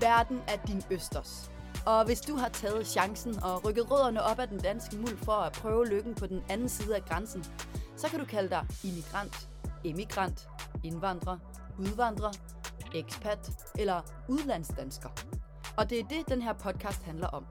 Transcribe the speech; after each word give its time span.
Verden 0.00 0.40
er 0.48 0.56
din 0.66 0.82
østers. 0.90 1.50
Og 1.86 2.04
hvis 2.04 2.20
du 2.20 2.36
har 2.36 2.48
taget 2.48 2.86
chancen 2.86 3.42
og 3.42 3.64
rykket 3.64 3.90
rødderne 3.90 4.22
op 4.22 4.38
af 4.38 4.48
den 4.48 4.58
danske 4.58 4.96
muld 4.96 5.16
for 5.16 5.32
at 5.32 5.52
prøve 5.52 5.86
lykken 5.86 6.14
på 6.14 6.26
den 6.26 6.42
anden 6.48 6.68
side 6.68 6.96
af 6.96 7.04
grænsen, 7.04 7.44
så 7.96 8.08
kan 8.08 8.18
du 8.18 8.24
kalde 8.24 8.50
dig 8.50 8.66
immigrant, 8.84 9.48
emigrant, 9.84 10.48
indvandrer, 10.84 11.38
udvandrer, 11.78 12.32
ekspat 12.94 13.50
eller 13.78 14.00
udlandsdansker. 14.28 15.08
Og 15.76 15.90
det 15.90 16.00
er 16.00 16.04
det, 16.04 16.28
den 16.28 16.42
her 16.42 16.52
podcast 16.52 17.02
handler 17.02 17.26
om. 17.28 17.46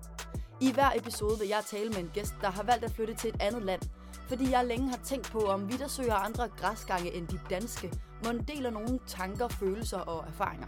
I 0.61 0.71
hver 0.71 0.89
episode 0.95 1.39
vil 1.39 1.47
jeg 1.47 1.63
tale 1.67 1.89
med 1.89 1.97
en 1.97 2.11
gæst, 2.13 2.33
der 2.41 2.51
har 2.51 2.63
valgt 2.63 2.83
at 2.85 2.91
flytte 2.91 3.13
til 3.13 3.29
et 3.29 3.41
andet 3.41 3.63
land, 3.63 3.81
fordi 4.27 4.51
jeg 4.51 4.65
længe 4.65 4.89
har 4.89 4.99
tænkt 5.03 5.31
på, 5.31 5.39
om 5.39 5.71
vi, 5.71 5.77
der 5.77 5.87
søger 5.87 6.13
andre 6.13 6.47
græsgange 6.47 7.13
end 7.13 7.27
de 7.27 7.39
danske, 7.49 7.93
må 8.25 8.31
deler 8.47 8.69
nogle 8.69 8.99
tanker, 9.07 9.47
følelser 9.47 9.99
og 9.99 10.27
erfaringer. 10.27 10.67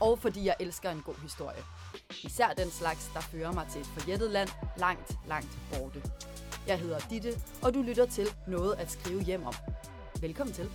Og 0.00 0.18
fordi 0.18 0.44
jeg 0.44 0.56
elsker 0.60 0.90
en 0.90 1.02
god 1.02 1.14
historie. 1.22 1.62
Især 2.24 2.48
den 2.48 2.70
slags, 2.70 3.10
der 3.14 3.20
fører 3.20 3.52
mig 3.52 3.66
til 3.70 3.80
et 3.80 3.86
forjættet 3.86 4.30
land 4.30 4.48
langt, 4.78 5.18
langt 5.28 5.58
borte. 5.72 6.02
Jeg 6.66 6.80
hedder 6.80 6.98
Ditte, 7.10 7.32
og 7.62 7.74
du 7.74 7.82
lytter 7.82 8.06
til 8.06 8.26
Noget 8.48 8.74
at 8.74 8.90
skrive 8.90 9.22
hjem 9.22 9.42
om. 9.42 9.54
Velkommen 10.20 10.54
til. 10.54 10.70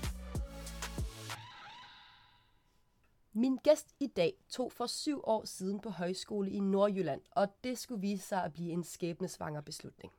Min 3.34 3.58
gæst 3.64 3.96
i 4.00 4.08
dag 4.08 4.34
tog 4.50 4.72
for 4.72 4.86
syv 4.86 5.22
år 5.24 5.46
siden 5.46 5.80
på 5.80 5.90
højskole 5.90 6.52
i 6.52 6.60
Nordjylland, 6.60 7.22
og 7.32 7.48
det 7.64 7.78
skulle 7.78 8.02
vise 8.02 8.28
sig 8.28 8.44
at 8.44 8.54
blive 8.54 8.72
en 8.72 8.84
skæbnesvanger 8.84 9.62
beslutning. 9.62 10.14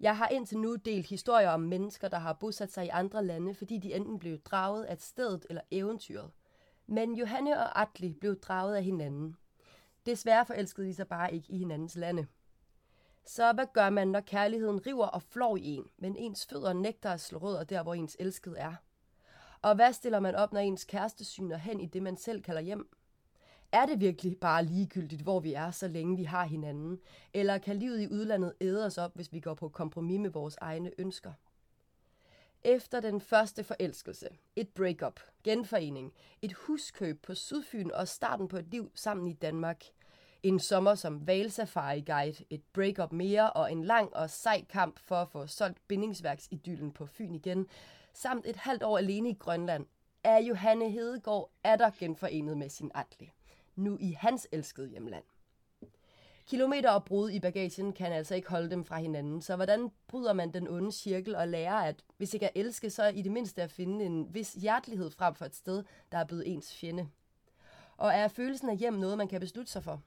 Jeg 0.00 0.16
har 0.16 0.28
indtil 0.28 0.58
nu 0.58 0.74
delt 0.74 1.06
historier 1.06 1.50
om 1.50 1.60
mennesker, 1.60 2.08
der 2.08 2.18
har 2.18 2.32
bosat 2.32 2.72
sig 2.72 2.86
i 2.86 2.88
andre 2.88 3.24
lande, 3.24 3.54
fordi 3.54 3.78
de 3.78 3.94
enten 3.94 4.18
blev 4.18 4.38
draget 4.38 4.84
af 4.84 4.98
stedet 4.98 5.46
eller 5.50 5.62
eventyret. 5.70 6.30
Men 6.86 7.14
Johanne 7.14 7.58
og 7.58 7.80
Atli 7.80 8.12
blev 8.12 8.40
draget 8.40 8.76
af 8.76 8.84
hinanden. 8.84 9.36
Desværre 10.06 10.46
forelskede 10.46 10.86
de 10.86 10.94
sig 10.94 11.08
bare 11.08 11.34
ikke 11.34 11.52
i 11.52 11.58
hinandens 11.58 11.96
lande. 11.96 12.26
Så 13.24 13.52
hvad 13.52 13.66
gør 13.74 13.90
man, 13.90 14.08
når 14.08 14.20
kærligheden 14.20 14.86
river 14.86 15.06
og 15.06 15.22
flår 15.22 15.56
i 15.56 15.64
en, 15.64 15.84
men 15.98 16.16
ens 16.16 16.46
fødder 16.46 16.72
nægter 16.72 17.10
at 17.10 17.20
slå 17.20 17.38
rødder 17.38 17.64
der, 17.64 17.82
hvor 17.82 17.94
ens 17.94 18.16
elskede 18.20 18.58
er? 18.58 18.74
Og 19.62 19.74
hvad 19.74 19.92
stiller 19.92 20.20
man 20.20 20.34
op, 20.34 20.52
når 20.52 20.60
ens 20.60 20.84
kæreste 20.84 21.24
syner 21.24 21.56
hen 21.56 21.80
i 21.80 21.86
det, 21.86 22.02
man 22.02 22.16
selv 22.16 22.42
kalder 22.42 22.60
hjem? 22.60 22.88
Er 23.72 23.86
det 23.86 24.00
virkelig 24.00 24.38
bare 24.38 24.64
ligegyldigt, 24.64 25.22
hvor 25.22 25.40
vi 25.40 25.52
er, 25.52 25.70
så 25.70 25.88
længe 25.88 26.16
vi 26.16 26.24
har 26.24 26.44
hinanden? 26.44 27.00
Eller 27.34 27.58
kan 27.58 27.76
livet 27.76 28.00
i 28.00 28.08
udlandet 28.08 28.52
æde 28.60 28.86
os 28.86 28.98
op, 28.98 29.14
hvis 29.14 29.32
vi 29.32 29.40
går 29.40 29.54
på 29.54 29.68
kompromis 29.68 30.20
med 30.20 30.30
vores 30.30 30.56
egne 30.60 30.90
ønsker? 30.98 31.32
Efter 32.66 33.00
den 33.00 33.20
første 33.20 33.64
forelskelse, 33.64 34.28
et 34.56 34.68
breakup, 34.68 35.20
genforening, 35.42 36.12
et 36.42 36.52
huskøb 36.52 37.22
på 37.22 37.34
Sydfyn 37.34 37.90
og 37.90 38.08
starten 38.08 38.48
på 38.48 38.56
et 38.56 38.68
liv 38.70 38.92
sammen 38.94 39.28
i 39.28 39.32
Danmark, 39.32 39.84
en 40.42 40.60
sommer 40.60 40.94
som 40.94 41.26
valsafari 41.26 42.00
guide, 42.00 42.44
et 42.50 42.62
breakup 42.72 43.12
mere 43.12 43.52
og 43.52 43.72
en 43.72 43.84
lang 43.84 44.16
og 44.16 44.30
sej 44.30 44.64
kamp 44.64 44.98
for 44.98 45.16
at 45.16 45.28
få 45.28 45.46
solgt 45.46 45.88
bindingsværksidyllen 45.88 46.92
på 46.92 47.06
Fyn 47.06 47.34
igen, 47.34 47.66
samt 48.14 48.46
et 48.46 48.56
halvt 48.56 48.82
år 48.82 48.98
alene 48.98 49.30
i 49.30 49.34
Grønland, 49.34 49.86
er 50.22 50.38
Johanne 50.38 50.90
Hedegaard 50.90 51.50
atter 51.64 51.90
genforenet 51.98 52.58
med 52.58 52.68
sin 52.68 52.90
Atli. 52.94 53.32
Nu 53.76 53.98
i 54.00 54.12
hans 54.12 54.48
elskede 54.52 54.88
hjemland. 54.88 55.24
Kilometer 56.46 56.90
og 56.90 57.04
brud 57.04 57.30
i 57.30 57.40
bagagen 57.40 57.92
kan 57.92 58.12
altså 58.12 58.34
ikke 58.34 58.48
holde 58.48 58.70
dem 58.70 58.84
fra 58.84 58.98
hinanden, 58.98 59.42
så 59.42 59.56
hvordan 59.56 59.90
bryder 60.08 60.32
man 60.32 60.52
den 60.52 60.68
onde 60.68 60.92
cirkel 60.92 61.34
og 61.36 61.48
lærer, 61.48 61.74
at 61.74 62.04
hvis 62.16 62.34
ikke 62.34 62.46
at 62.46 62.52
elske, 62.54 62.90
så 62.90 63.06
i 63.06 63.22
det 63.22 63.32
mindste 63.32 63.62
at 63.62 63.70
finde 63.70 64.04
en 64.04 64.34
vis 64.34 64.52
hjertelighed 64.52 65.10
frem 65.10 65.34
for 65.34 65.44
et 65.44 65.54
sted, 65.54 65.84
der 66.12 66.18
er 66.18 66.24
blevet 66.24 66.48
ens 66.52 66.74
fjende? 66.74 67.08
Og 67.96 68.12
er 68.12 68.28
følelsen 68.28 68.68
af 68.68 68.76
hjem 68.76 68.94
noget, 68.94 69.18
man 69.18 69.28
kan 69.28 69.40
beslutte 69.40 69.72
sig 69.72 69.84
for? 69.84 70.02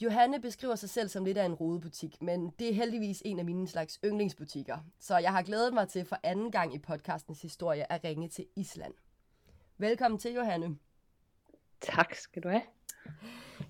Johanne 0.00 0.40
beskriver 0.40 0.74
sig 0.74 0.90
selv 0.90 1.08
som 1.08 1.24
lidt 1.24 1.38
af 1.38 1.44
en 1.44 1.54
rodebutik, 1.54 2.22
men 2.22 2.50
det 2.58 2.68
er 2.68 2.74
heldigvis 2.74 3.22
en 3.24 3.38
af 3.38 3.44
mine 3.44 3.68
slags 3.68 3.98
yndlingsbutikker. 4.04 4.78
Så 4.98 5.18
jeg 5.18 5.32
har 5.32 5.42
glædet 5.42 5.74
mig 5.74 5.88
til 5.88 6.04
for 6.04 6.18
anden 6.22 6.50
gang 6.50 6.74
i 6.74 6.78
podcastens 6.78 7.42
historie 7.42 7.92
at 7.92 8.04
ringe 8.04 8.28
til 8.28 8.46
Island. 8.56 8.94
Velkommen 9.78 10.18
til, 10.18 10.32
Johanne. 10.32 10.78
Tak 11.80 12.14
skal 12.14 12.42
du 12.42 12.48
have. 12.48 12.62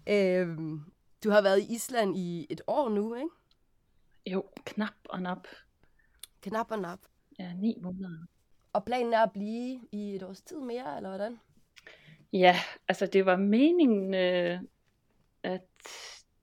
Øhm, 0.07 0.85
du 1.25 1.31
har 1.31 1.43
været 1.43 1.61
i 1.61 1.75
Island 1.75 2.17
i 2.17 2.47
et 2.51 2.61
år 2.67 2.89
nu, 2.89 3.15
ikke? 3.15 3.29
Jo, 4.27 4.45
knap 4.67 4.95
og 5.05 5.23
nap. 5.23 5.47
Knap 6.43 6.71
og 6.71 6.79
nap. 6.79 6.99
Ja, 7.39 7.53
ni 7.53 7.79
måneder. 7.83 8.27
Og 8.73 8.85
planen 8.85 9.13
er 9.13 9.23
at 9.23 9.33
blive 9.33 9.81
i 9.93 10.15
et 10.15 10.23
års 10.23 10.43
tid 10.43 10.61
mere, 10.61 10.97
eller 10.97 11.09
hvordan? 11.09 11.41
Ja, 12.33 12.57
altså 12.89 13.07
det 13.07 13.27
var 13.27 13.37
meningen, 13.37 14.15
øh, 14.15 14.61
at 15.43 15.69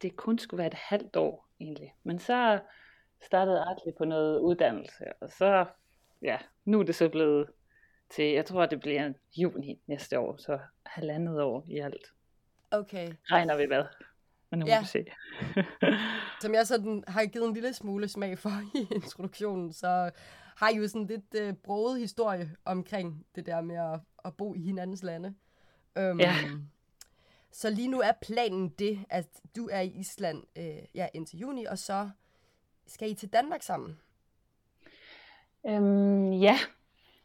det 0.02 0.16
kun 0.16 0.40
skulle 0.40 0.58
være 0.58 0.68
et 0.68 0.74
halvt 0.74 1.16
år 1.16 1.48
egentlig. 1.60 1.96
Men 2.04 2.20
så 2.20 2.60
startede 3.22 3.62
Artli 3.62 3.92
på 3.98 4.06
noget 4.06 4.40
uddannelse, 4.40 5.06
og 5.22 5.30
så, 5.30 5.66
ja, 6.22 6.38
nu 6.66 6.80
er 6.80 6.84
det 6.84 6.96
så 6.96 7.10
blevet 7.10 7.48
til, 8.10 8.26
jeg 8.26 8.46
tror 8.46 8.66
det 8.66 8.80
bliver 8.80 9.14
juni 9.38 9.82
næste 9.88 10.20
år, 10.20 10.38
så 10.38 10.60
halvandet 10.86 11.42
år 11.42 11.66
i 11.68 11.80
alt. 11.80 12.06
Okay. 12.72 13.14
Regner 13.32 13.58
vi 13.58 13.66
hvad? 13.66 13.84
Men 14.50 14.59
nu 14.59 14.66
ja. 14.66 14.80
må 14.80 14.81
vi 14.81 14.88
se. 14.88 15.06
Som 16.41 16.53
jeg 16.53 16.68
sådan 16.68 17.03
har 17.08 17.25
givet 17.25 17.47
en 17.47 17.53
lille 17.53 17.74
smule 17.74 18.08
smag 18.08 18.40
for 18.40 18.50
i 18.80 18.88
introduktionen, 18.91 19.74
så 19.74 20.12
har 20.56 20.69
I 20.69 20.75
jo 20.75 20.88
sådan 20.88 21.08
lidt 21.08 21.50
uh, 21.50 21.56
broget 21.63 22.00
historie 22.00 22.56
omkring 22.66 23.25
det 23.36 23.46
der 23.46 23.62
med 23.62 23.75
at, 23.75 24.00
at 24.25 24.34
bo 24.38 24.53
i 24.53 24.62
hinandens 24.62 25.03
lande. 25.03 25.36
Um, 26.00 26.19
ja. 26.19 26.36
Så 27.52 27.69
lige 27.69 27.88
nu 27.88 28.00
er 28.00 28.12
planen 28.22 28.69
det, 28.69 29.06
at 29.09 29.28
du 29.56 29.69
er 29.72 29.80
i 29.80 29.88
Island 29.88 30.44
øh, 30.56 30.78
ja, 30.96 31.07
indtil 31.13 31.40
juni, 31.40 31.66
og 31.66 31.78
så 31.78 32.09
skal 32.88 33.12
I 33.12 33.13
til 33.13 33.30
Danmark 33.30 33.62
sammen? 33.62 34.00
Øhm, 35.66 36.34
ja, 36.34 36.57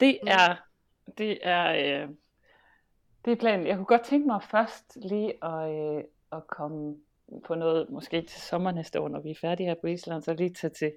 det 0.01 0.19
mm. 0.23 0.29
er 0.29 0.57
det 1.19 1.39
er, 1.43 1.73
øh, 1.73 2.09
det 3.25 3.33
er 3.33 3.37
planen. 3.37 3.67
Jeg 3.67 3.77
kunne 3.77 3.87
godt 3.87 4.05
tænke 4.05 4.27
mig 4.27 4.43
først 4.43 4.99
lige 5.03 5.45
at, 5.45 5.71
øh, 5.71 6.05
at 6.33 6.47
komme 6.47 6.97
på 7.47 7.55
noget, 7.55 7.91
måske 7.91 8.23
til 8.23 8.41
sommer 8.41 8.73
næste 8.73 9.01
år, 9.01 9.09
når 9.09 9.21
vi 9.21 9.31
er 9.31 9.35
færdige 9.41 9.67
her 9.67 9.75
på 9.81 9.87
Island, 9.87 10.23
så 10.23 10.35
lige 10.35 10.55
tage 10.55 10.71
til 10.71 10.93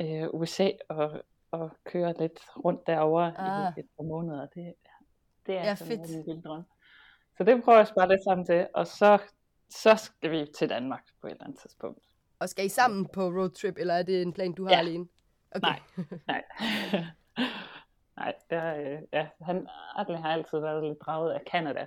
øh, 0.00 0.28
USA 0.32 0.70
og, 0.88 1.22
og 1.50 1.70
køre 1.84 2.14
lidt 2.18 2.40
rundt 2.64 2.86
derovre 2.86 3.34
ah. 3.38 3.72
i 3.76 3.80
et 3.80 3.86
par 3.96 4.04
måneder. 4.04 4.46
Det, 4.46 4.74
det 5.46 5.56
er 5.56 5.64
ja, 5.64 5.74
sådan 5.74 5.98
fedt. 5.98 6.10
en 6.10 6.26
vild 6.26 6.42
drøm. 6.42 6.62
Så 7.36 7.44
det 7.44 7.64
prøver 7.64 7.78
jeg 7.78 7.82
at 7.82 7.88
spare 7.88 8.08
lidt 8.08 8.24
sammen 8.24 8.46
til, 8.46 8.66
og 8.74 8.86
så, 8.86 9.18
så 9.70 9.96
skal 9.96 10.30
vi 10.30 10.46
til 10.58 10.68
Danmark 10.68 11.02
på 11.20 11.26
et 11.26 11.30
eller 11.30 11.44
andet 11.44 11.58
tidspunkt. 11.58 12.00
Og 12.38 12.48
skal 12.48 12.64
I 12.64 12.68
sammen 12.68 13.06
på 13.14 13.20
roadtrip, 13.20 13.78
eller 13.78 13.94
er 13.94 14.02
det 14.02 14.22
en 14.22 14.32
plan, 14.32 14.52
du 14.52 14.64
har 14.64 14.72
ja. 14.72 14.78
alene? 14.78 15.06
Okay. 15.50 15.68
Nej, 15.68 15.80
nej. 16.26 16.44
Nej, 18.16 18.34
der, 18.50 18.76
øh, 18.76 18.98
ja, 19.12 19.28
han, 19.40 19.68
Adler 19.96 20.20
har 20.20 20.32
altid 20.32 20.58
været 20.58 20.84
lidt 20.84 20.98
draget 21.00 21.32
af 21.32 21.40
Canada. 21.50 21.86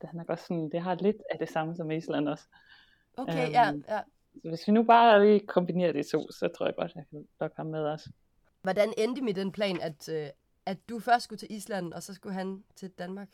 Det, 0.00 0.08
han 0.08 0.20
er 0.20 0.24
godt 0.24 0.40
sådan, 0.40 0.70
det 0.70 0.80
har 0.80 0.94
lidt 0.94 1.16
af 1.30 1.38
det 1.38 1.48
samme 1.48 1.76
som 1.76 1.90
Island 1.90 2.28
også. 2.28 2.44
Okay, 3.18 3.46
um, 3.46 3.52
ja, 3.52 3.72
ja. 3.88 4.00
Så 4.42 4.48
hvis 4.48 4.68
vi 4.68 4.72
nu 4.72 4.82
bare 4.82 5.26
lige 5.26 5.46
kombinerer 5.46 5.92
de 5.92 6.02
to, 6.02 6.30
så 6.30 6.48
tror 6.48 6.66
jeg 6.66 6.74
godt, 6.76 6.94
jeg 6.94 7.04
kan 7.10 7.28
nok 7.40 7.52
ham 7.56 7.66
med 7.66 7.86
os. 7.86 8.08
Hvordan 8.62 8.94
endte 8.98 9.22
med 9.22 9.34
den 9.34 9.52
plan, 9.52 9.80
at, 9.80 10.08
øh, 10.08 10.26
at 10.66 10.88
du 10.88 11.00
først 11.00 11.24
skulle 11.24 11.38
til 11.38 11.52
Island, 11.52 11.92
og 11.92 12.02
så 12.02 12.14
skulle 12.14 12.34
han 12.34 12.64
til 12.76 12.90
Danmark? 12.90 13.28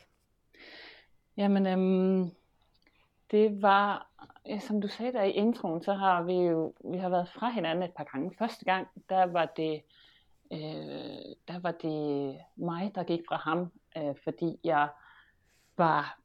Jamen, 1.37 1.67
øhm, 1.67 2.31
det 3.31 3.63
var, 3.63 4.11
ja, 4.47 4.59
som 4.59 4.81
du 4.81 4.89
sagde 4.89 5.13
der 5.13 5.23
i 5.23 5.31
introen, 5.31 5.83
så 5.83 5.93
har 5.93 6.23
vi 6.23 6.35
jo 6.35 6.75
vi 6.91 6.99
har 6.99 7.09
været 7.09 7.29
fra 7.29 7.51
hinanden 7.51 7.85
et 7.85 7.95
par 7.97 8.05
gange. 8.05 8.35
Første 8.39 8.65
gang, 8.65 8.89
der 9.09 9.27
var 9.27 9.53
det 9.57 9.83
øh, 10.53 11.35
der 11.49 11.59
var 11.59 11.73
det 11.73 12.39
mig, 12.57 12.93
der 12.95 13.05
gik 13.05 13.21
fra 13.29 13.37
ham, 13.37 13.73
øh, 13.97 14.15
fordi 14.25 14.61
jeg 14.65 14.89
var, 15.77 16.19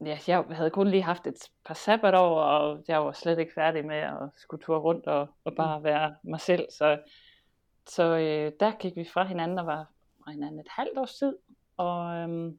ja, 0.00 0.18
jeg 0.26 0.44
havde 0.50 0.70
kun 0.70 0.88
lige 0.88 1.02
haft 1.02 1.26
et 1.26 1.50
par 1.64 1.74
sabbatår, 1.74 2.40
og 2.40 2.84
jeg 2.88 3.04
var 3.04 3.12
slet 3.12 3.38
ikke 3.38 3.52
færdig 3.54 3.86
med 3.86 3.96
at 3.96 4.30
skulle 4.36 4.62
ture 4.64 4.78
rundt 4.78 5.06
og, 5.06 5.28
og 5.44 5.54
bare 5.54 5.78
mm. 5.78 5.84
være 5.84 6.14
mig 6.22 6.40
selv. 6.40 6.66
Så, 6.70 6.98
så 7.86 8.02
øh, 8.04 8.52
der 8.60 8.72
gik 8.78 8.96
vi 8.96 9.04
fra 9.04 9.24
hinanden 9.24 9.58
og 9.58 9.66
var 9.66 9.86
fra 10.24 10.30
hinanden 10.30 10.60
et 10.60 10.68
halvt 10.68 10.98
års 10.98 11.14
tid, 11.14 11.36
og 11.76 12.16
øh, 12.16 12.52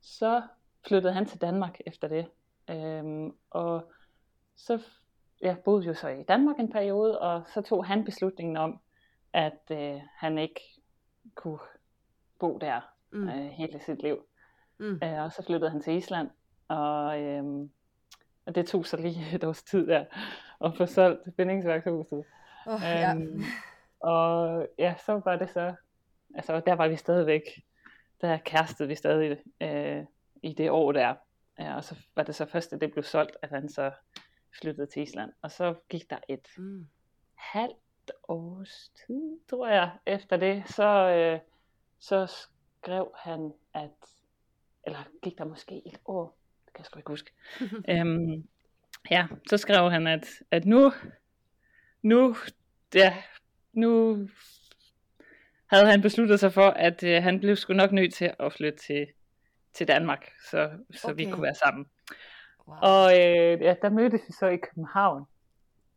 så 0.00 0.42
flyttede 0.86 1.12
han 1.12 1.26
til 1.26 1.40
Danmark 1.40 1.78
efter 1.86 2.08
det. 2.08 2.26
Øh, 2.70 3.32
og 3.50 3.92
så 4.56 4.82
jeg 5.40 5.58
boede 5.58 5.86
jo 5.86 5.94
så 5.94 6.08
i 6.08 6.22
Danmark 6.22 6.58
en 6.58 6.72
periode, 6.72 7.20
og 7.20 7.42
så 7.54 7.62
tog 7.62 7.86
han 7.86 8.04
beslutningen 8.04 8.56
om, 8.56 8.80
at 9.32 9.60
øh, 9.70 10.00
han 10.16 10.38
ikke 10.38 10.60
kunne 11.34 11.58
bo 12.38 12.58
der 12.58 12.80
mm. 13.10 13.28
øh, 13.28 13.46
hele 13.46 13.80
sit 13.80 14.02
liv. 14.02 14.26
Mm. 14.78 15.00
Øh, 15.04 15.22
og 15.24 15.32
så 15.32 15.42
flyttede 15.46 15.70
han 15.70 15.80
til 15.80 15.92
Island, 15.92 16.30
og, 16.68 17.20
øh, 17.20 17.44
og 18.46 18.54
det 18.54 18.66
tog 18.66 18.86
så 18.86 18.96
lige 18.96 19.26
et 19.36 19.44
års 19.44 19.62
tid 19.62 19.86
der, 19.86 20.04
at 20.64 20.76
få 20.76 20.86
solgt 20.86 21.36
bindingsværkshuset. 21.36 22.24
Oh, 22.66 22.80
ja. 22.82 23.14
Øhm, 23.14 23.42
og 24.00 24.66
ja, 24.78 24.94
så 25.06 25.20
var 25.24 25.36
det 25.36 25.50
så, 25.50 25.74
altså 26.34 26.62
der 26.66 26.72
var 26.72 26.88
vi 26.88 26.96
stadigvæk, 26.96 27.42
der 28.20 28.36
kærestede 28.36 28.88
vi 28.88 28.94
stadig 28.94 29.38
øh, 29.60 30.04
i 30.42 30.52
det 30.52 30.70
år 30.70 30.92
der. 30.92 31.14
Ja, 31.58 31.76
og 31.76 31.84
så 31.84 31.96
var 32.16 32.22
det 32.22 32.34
så 32.34 32.44
først, 32.44 32.72
at 32.72 32.80
det 32.80 32.92
blev 32.92 33.04
solgt, 33.04 33.36
at 33.42 33.48
han 33.48 33.68
så 33.68 33.90
flyttede 34.60 34.86
til 34.86 35.02
Island. 35.02 35.32
Og 35.42 35.50
så 35.50 35.74
gik 35.88 36.10
der 36.10 36.18
et 36.28 36.48
mm. 36.58 36.86
halvt 37.34 38.12
års 38.28 38.92
tid, 39.06 39.38
tror 39.50 39.68
jeg, 39.68 39.90
efter 40.06 40.36
det, 40.36 40.62
så, 40.66 41.08
øh, 41.08 41.40
så 41.98 42.26
skrev 42.26 43.12
han, 43.18 43.52
at, 43.74 43.90
eller 44.86 44.98
gik 45.22 45.38
der 45.38 45.44
måske 45.44 45.82
et 45.86 46.00
år, 46.04 46.38
det 46.64 46.74
kan 46.74 46.80
jeg 46.80 46.86
sgu 46.86 46.98
ikke 46.98 47.10
huske. 47.10 47.30
øhm, 47.92 48.48
ja, 49.10 49.26
så 49.48 49.56
skrev 49.56 49.90
han, 49.90 50.06
at, 50.06 50.26
at 50.50 50.64
nu, 50.64 50.92
nu, 52.02 52.36
ja, 52.94 53.16
nu 53.72 54.14
havde 55.66 55.86
han 55.86 56.02
besluttet 56.02 56.40
sig 56.40 56.52
for, 56.52 56.68
at 56.70 57.02
øh, 57.02 57.22
han 57.22 57.40
blev 57.40 57.56
sgu 57.56 57.72
nok 57.72 57.92
nødt 57.92 58.14
til 58.14 58.34
at 58.40 58.52
flytte 58.52 58.78
til, 58.78 59.06
til 59.72 59.88
Danmark, 59.88 60.30
så, 60.50 60.70
så 60.94 61.08
okay. 61.08 61.16
vi 61.16 61.30
kunne 61.30 61.42
være 61.42 61.54
sammen. 61.54 61.86
Wow. 62.68 62.76
Og 62.82 63.12
øh, 63.12 63.60
ja, 63.60 63.74
der 63.82 63.90
mødtes 63.90 64.20
vi 64.28 64.32
så 64.32 64.46
i 64.46 64.56
København, 64.56 65.24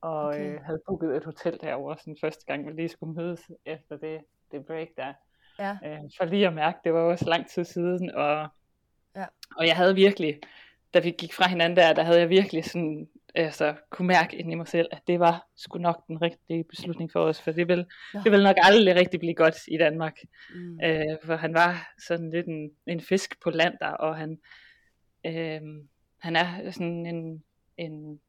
og 0.02 0.26
okay. 0.26 0.54
øh, 0.54 0.62
havde 0.62 0.82
booket 0.88 1.16
et 1.16 1.26
hotel 1.26 1.60
derovre 1.62 1.98
sådan 1.98 2.18
første 2.22 2.46
gang, 2.46 2.68
vi 2.68 2.72
lige 2.72 2.90
skulle 2.90 3.14
mødes 3.16 3.42
efter 3.66 3.98
det, 3.98 4.22
det 4.52 4.66
break 4.66 4.88
der. 4.98 5.14
Ja. 5.60 5.78
Øh, 5.86 6.00
for 6.18 6.26
lige 6.26 6.48
at 6.48 6.54
mærke, 6.54 6.78
det 6.84 6.94
var 6.94 7.00
også 7.00 7.30
lang 7.30 7.50
tid 7.50 7.64
siden, 7.64 8.12
og, 8.12 8.48
ja. 9.16 9.26
og 9.58 9.68
jeg 9.68 9.76
havde 9.76 9.96
virkelig, 9.96 10.40
da 10.94 11.00
vi 11.00 11.12
gik 11.12 11.34
fra 11.34 11.48
hinanden 11.48 11.78
der, 11.78 11.94
der 11.94 12.04
havde 12.04 12.20
jeg 12.20 12.30
virkelig 12.30 12.66
sådan 12.66 13.08
altså, 13.36 13.76
kunne 13.90 14.08
mærke 14.08 14.38
ind 14.38 14.52
i 14.52 14.56
mig 14.56 14.68
selv, 14.68 14.88
at 14.92 15.02
det 15.08 15.20
var 15.20 15.48
sgu 15.56 15.80
nok 15.80 16.08
den 16.08 16.22
rigtige 16.22 16.64
beslutning 16.64 17.12
for 17.12 17.20
os, 17.20 17.42
for 17.42 17.52
det 17.52 17.68
vil, 17.68 17.86
ja. 18.14 18.22
det 18.24 18.32
vil 18.32 18.44
nok 18.44 18.56
aldrig 18.62 18.96
rigtig 18.96 19.20
blive 19.20 19.34
godt 19.34 19.56
i 19.68 19.78
Danmark. 19.78 20.18
Mm. 20.56 20.80
Øh, 20.84 21.18
for 21.24 21.36
han 21.36 21.54
var 21.54 21.94
sådan 22.08 22.30
lidt 22.30 22.48
en, 22.48 22.72
en 22.88 23.02
fisk 23.02 23.42
på 23.44 23.50
land 23.50 23.74
der, 23.80 23.90
og 23.90 24.16
han, 24.18 24.40
øh, 25.26 25.62
han 26.18 26.36
er 26.36 26.72
sådan 26.72 27.06
en, 27.06 27.44
en 27.78 28.20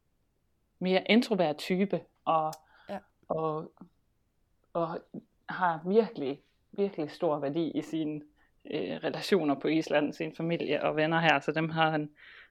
mere 0.79 1.03
introvert 1.11 1.56
type, 1.56 2.00
og, 2.25 2.53
ja. 2.89 2.99
og, 3.29 3.73
og 4.73 4.99
har 5.49 5.82
virkelig, 5.89 6.41
virkelig 6.73 7.11
stor 7.11 7.39
værdi 7.39 7.71
i 7.71 7.82
sine 7.82 8.21
øh, 8.71 8.97
relationer 9.05 9.55
på 9.55 9.69
Island, 9.69 10.13
sin 10.13 10.37
familie 10.37 10.83
og 10.83 10.97
venner 10.97 11.21
her, 11.21 11.41
så 11.41 11.53
dem 11.53 11.71
har 11.71 11.91
han 11.91 12.11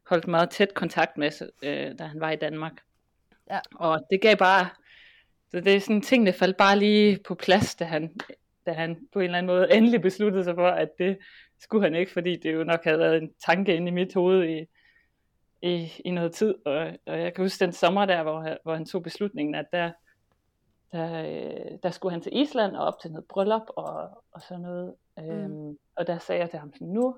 holdt 0.09 0.27
meget 0.27 0.49
tæt 0.49 0.73
kontakt 0.73 1.17
med, 1.17 1.31
øh, 1.63 1.99
da 1.99 2.03
han 2.03 2.19
var 2.19 2.31
i 2.31 2.35
Danmark. 2.35 2.73
Ja. 3.51 3.59
Og 3.75 4.07
det 4.11 4.21
gav 4.21 4.35
bare, 4.35 4.69
så 5.51 5.59
det 5.59 5.75
er 5.75 5.79
sådan 5.79 6.01
ting, 6.01 6.25
der 6.25 6.31
faldt 6.31 6.57
bare 6.57 6.79
lige 6.79 7.19
på 7.27 7.35
plads, 7.35 7.75
da 7.75 7.85
han, 7.85 8.15
da 8.65 8.73
han 8.73 9.07
på 9.13 9.19
en 9.19 9.25
eller 9.25 9.37
anden 9.37 9.55
måde 9.55 9.71
endelig 9.77 10.01
besluttede 10.01 10.43
sig 10.43 10.55
for, 10.55 10.67
at 10.67 10.89
det 10.97 11.17
skulle 11.59 11.83
han 11.83 11.95
ikke, 11.95 12.11
fordi 12.11 12.35
det 12.35 12.53
jo 12.53 12.63
nok 12.63 12.83
havde 12.83 12.99
været 12.99 13.17
en 13.17 13.33
tanke 13.45 13.75
inde 13.75 13.87
i 13.87 13.91
mit 13.91 14.13
hoved 14.13 14.49
i, 14.49 14.65
i, 15.61 15.91
i 16.05 16.11
noget 16.11 16.33
tid. 16.33 16.55
Og, 16.65 16.91
og 17.05 17.19
jeg 17.19 17.33
kan 17.33 17.43
huske 17.43 17.65
den 17.65 17.71
sommer 17.71 18.05
der, 18.05 18.23
hvor, 18.23 18.57
hvor 18.63 18.73
han 18.73 18.85
tog 18.85 19.03
beslutningen, 19.03 19.55
at 19.55 19.65
der, 19.71 19.91
der, 20.91 21.23
øh, 21.25 21.77
der 21.83 21.89
skulle 21.89 22.11
han 22.11 22.21
til 22.21 22.41
Island 22.41 22.75
og 22.75 22.85
op 22.85 22.99
til 23.01 23.11
noget 23.11 23.25
bryllup 23.25 23.61
og, 23.67 24.23
og 24.31 24.41
sådan 24.41 24.61
noget. 24.61 24.93
Mm. 25.17 25.23
Øhm, 25.23 25.77
og 25.95 26.07
der 26.07 26.17
sagde 26.17 26.41
jeg 26.41 26.49
til 26.49 26.59
ham 26.59 26.73
sådan, 26.73 26.87
nu, 26.87 27.17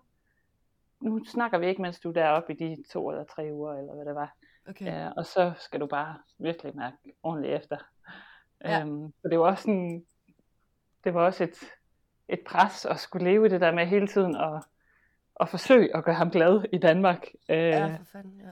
nu 1.01 1.25
snakker 1.25 1.57
vi 1.57 1.67
ikke, 1.67 1.81
mens 1.81 1.99
du 1.99 2.09
er 2.09 2.13
deroppe 2.13 2.53
i 2.53 2.57
de 2.57 2.83
to 2.91 3.09
eller 3.09 3.23
tre 3.23 3.49
uger, 3.51 3.73
eller 3.73 3.95
hvad 3.95 4.05
det 4.05 4.15
var. 4.15 4.35
Okay. 4.69 4.85
Ja, 4.85 5.09
og 5.09 5.25
så 5.25 5.53
skal 5.57 5.79
du 5.79 5.87
bare 5.87 6.17
virkelig 6.37 6.75
mærke 6.75 6.97
ordentligt 7.23 7.53
efter. 7.53 7.77
Ja. 8.63 8.81
Øhm, 8.81 9.13
for 9.21 9.27
det 9.29 9.39
var 9.39 9.45
også 9.45 9.63
sådan, 9.63 10.05
det 11.03 11.13
var 11.13 11.25
også 11.25 11.43
et, 11.43 11.57
et 12.27 12.39
pres 12.45 12.85
at 12.85 12.99
skulle 12.99 13.31
leve 13.31 13.49
det 13.49 13.61
der 13.61 13.71
med 13.71 13.85
hele 13.85 14.07
tiden 14.07 14.35
at, 14.35 14.63
at 15.39 15.49
forsøge 15.49 15.95
at 15.95 16.03
gøre 16.03 16.15
ham 16.15 16.31
glad 16.31 16.65
i 16.73 16.77
Danmark. 16.77 17.27
Øh, 17.49 17.57
ja, 17.57 17.95
for 17.97 18.03
fanden, 18.11 18.41
ja. 18.41 18.51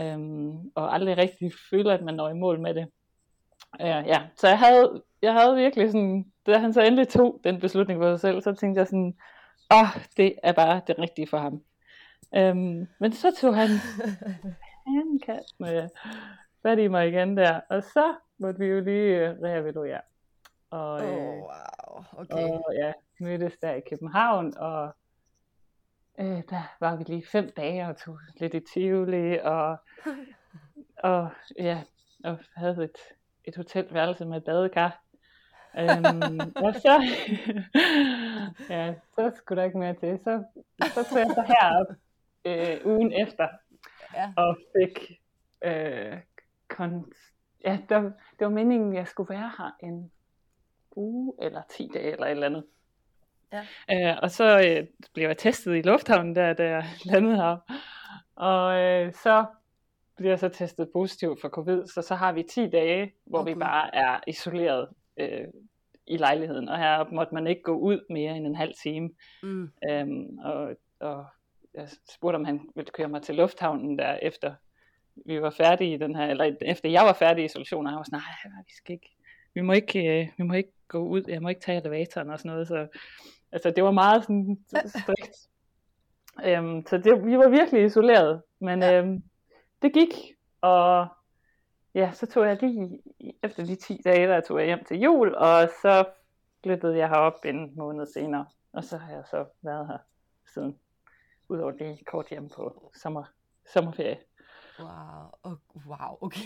Øhm, 0.00 0.72
og 0.74 0.94
aldrig 0.94 1.16
rigtig 1.16 1.52
føle, 1.70 1.92
at 1.92 2.04
man 2.04 2.14
når 2.14 2.28
i 2.28 2.34
mål 2.34 2.60
med 2.60 2.74
det. 2.74 2.86
Øh, 3.80 3.86
ja, 3.86 4.28
så 4.36 4.48
jeg 4.48 4.58
havde, 4.58 5.02
jeg 5.22 5.34
havde 5.34 5.56
virkelig 5.56 5.90
sådan, 5.90 6.29
da 6.46 6.58
han 6.58 6.72
så 6.72 6.82
endelig 6.82 7.08
tog 7.08 7.40
den 7.44 7.60
beslutning 7.60 8.00
for 8.00 8.12
sig 8.12 8.20
selv, 8.20 8.42
så 8.42 8.54
tænkte 8.54 8.78
jeg 8.78 8.86
sådan, 8.86 9.16
åh, 9.72 9.82
oh, 9.82 10.02
det 10.16 10.34
er 10.42 10.52
bare 10.52 10.80
det 10.86 10.98
rigtige 10.98 11.26
for 11.26 11.38
ham. 11.38 11.62
Øhm, 12.34 12.88
men 12.98 13.12
så 13.12 13.32
tog 13.40 13.56
han 13.56 13.68
handkat 14.96 15.44
med 15.58 15.88
fat 16.62 16.78
i 16.78 16.88
mig 16.88 17.08
igen 17.08 17.36
der, 17.36 17.60
og 17.70 17.82
så 17.82 18.14
måtte 18.38 18.60
vi 18.60 18.66
jo 18.66 18.80
lige 18.80 19.36
reevaluere. 19.42 20.00
Og, 20.70 20.94
oh, 20.94 21.36
wow. 21.36 22.04
okay. 22.12 22.48
og 22.48 22.74
ja, 22.74 22.92
mødtes 23.20 23.56
der 23.62 23.72
i 23.72 23.80
København, 23.90 24.56
og 24.56 24.94
øh, 26.20 26.42
der 26.50 26.76
var 26.80 26.96
vi 26.96 27.04
lige 27.04 27.26
fem 27.32 27.52
dage 27.56 27.86
og 27.86 27.96
tog 27.96 28.18
lidt 28.40 28.54
i 28.54 28.60
Tivoli, 28.60 29.38
og, 29.38 29.76
og 31.10 31.30
ja, 31.58 31.82
og 32.24 32.38
havde 32.56 32.84
et, 32.84 32.98
et 33.44 33.56
hotelværelse 33.56 34.24
med 34.24 34.40
badekar. 34.40 35.02
Øhm, 35.78 36.40
og 36.56 36.74
så, 36.74 37.02
ja, 38.74 38.94
så 39.14 39.32
skulle 39.36 39.60
der 39.60 39.66
ikke 39.66 39.78
mere 39.78 39.94
til. 39.94 40.18
Så, 40.24 40.44
så 40.94 41.08
tog 41.10 41.18
jeg 41.18 41.30
så 41.34 41.42
herop 41.46 41.86
øh, 42.44 42.86
ugen 42.86 43.12
efter, 43.12 43.48
ja. 44.14 44.32
og 44.36 44.56
fik 44.76 45.20
øh, 45.64 46.18
kon- 46.72 47.12
ja, 47.64 47.78
der, 47.88 48.00
det 48.00 48.12
var 48.40 48.48
meningen, 48.48 48.92
at 48.92 48.98
jeg 48.98 49.08
skulle 49.08 49.34
være 49.34 49.50
her 49.58 49.70
en 49.82 50.10
uge 50.96 51.34
eller 51.42 51.62
10 51.70 51.90
dage 51.94 52.12
eller 52.12 52.26
et 52.26 52.30
eller 52.30 52.46
andet. 52.46 52.64
Ja. 53.52 54.12
Øh, 54.12 54.18
og 54.22 54.30
så 54.30 54.58
øh, 54.58 54.86
blev 55.14 55.26
jeg 55.26 55.38
testet 55.38 55.76
i 55.76 55.82
lufthavnen, 55.82 56.34
der, 56.36 56.52
da 56.52 56.68
jeg 56.68 56.84
landede 57.12 57.36
her. 57.36 57.56
Og 58.34 58.80
øh, 58.80 59.12
så 59.12 59.46
bliver 60.16 60.30
jeg 60.30 60.38
så 60.38 60.48
testet 60.48 60.88
positivt 60.92 61.40
for 61.40 61.48
covid, 61.48 61.86
så 61.86 62.02
så 62.02 62.14
har 62.14 62.32
vi 62.32 62.42
10 62.42 62.70
dage, 62.70 63.12
hvor 63.26 63.38
okay. 63.38 63.52
vi 63.52 63.58
bare 63.58 63.94
er 63.94 64.20
isoleret 64.26 64.88
øh, 65.20 65.48
i 66.06 66.16
lejligheden. 66.16 66.68
Og 66.68 66.78
her 66.78 67.04
måtte 67.12 67.34
man 67.34 67.46
ikke 67.46 67.62
gå 67.62 67.78
ud 67.78 68.00
mere 68.10 68.36
end 68.36 68.46
en 68.46 68.54
halv 68.54 68.72
time. 68.82 69.10
Mm. 69.42 69.70
Øhm, 69.90 70.38
og, 70.38 70.76
og 71.00 71.26
jeg 71.74 71.88
spurgte, 72.10 72.36
om 72.36 72.44
han 72.44 72.60
ville 72.74 72.90
køre 72.90 73.08
mig 73.08 73.22
til 73.22 73.34
lufthavnen 73.34 73.98
der 73.98 74.18
efter 74.22 74.54
vi 75.26 75.42
var 75.42 75.50
færdige 75.50 75.94
i 75.94 75.96
den 75.96 76.16
her, 76.16 76.26
eller 76.26 76.56
efter 76.60 76.88
jeg 76.88 77.02
var 77.04 77.12
færdig 77.12 77.42
i 77.42 77.44
isolationen, 77.44 77.86
og 77.86 77.92
han 77.92 77.98
var 77.98 78.04
sådan, 78.04 78.18
nej, 78.44 78.62
vi 78.66 78.72
skal 78.72 78.92
ikke, 78.92 79.16
vi 79.54 79.60
må 79.60 79.72
ikke, 79.72 80.20
øh, 80.20 80.28
vi 80.36 80.42
må 80.42 80.54
ikke 80.54 80.72
gå 80.88 80.98
ud, 80.98 81.22
jeg 81.28 81.42
må 81.42 81.48
ikke 81.48 81.60
tage 81.60 81.80
elevatoren 81.80 82.30
og 82.30 82.38
sådan 82.38 82.50
noget, 82.50 82.68
så 82.68 82.86
altså, 83.52 83.70
det 83.70 83.84
var 83.84 83.90
meget 83.90 84.22
sådan 84.22 84.58
strikt. 85.02 85.48
øhm, 86.44 86.86
så 86.86 86.98
det, 86.98 87.26
vi 87.26 87.38
var 87.38 87.48
virkelig 87.48 87.84
isoleret, 87.84 88.42
men 88.60 88.82
ja. 88.82 88.98
øhm, 88.98 89.22
det 89.82 89.92
gik, 89.92 90.14
og 90.60 91.06
ja, 91.94 92.12
så 92.12 92.26
tog 92.26 92.46
jeg 92.46 92.62
lige, 92.62 93.02
efter 93.42 93.64
de 93.64 93.74
10 93.74 94.00
dage, 94.04 94.26
der 94.26 94.40
tog 94.40 94.58
jeg 94.58 94.66
hjem 94.66 94.84
til 94.84 95.00
jul, 95.00 95.34
og 95.34 95.68
så 95.82 96.04
flyttede 96.62 96.96
jeg 96.96 97.08
herop 97.08 97.44
en 97.44 97.72
måned 97.76 98.06
senere, 98.06 98.46
og 98.72 98.84
så 98.84 98.96
har 98.96 99.12
jeg 99.12 99.24
så 99.30 99.44
været 99.62 99.86
her 99.86 99.98
siden 100.54 100.78
udover 101.48 101.70
det 101.70 102.06
kort 102.06 102.28
hjem 102.28 102.48
på 102.48 102.92
sommer, 102.94 103.24
sommerferie. 103.72 104.18
Wow, 104.78 105.30
oh, 105.42 105.56
wow, 105.86 106.18
okay. 106.20 106.40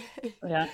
Ja. 0.49 0.67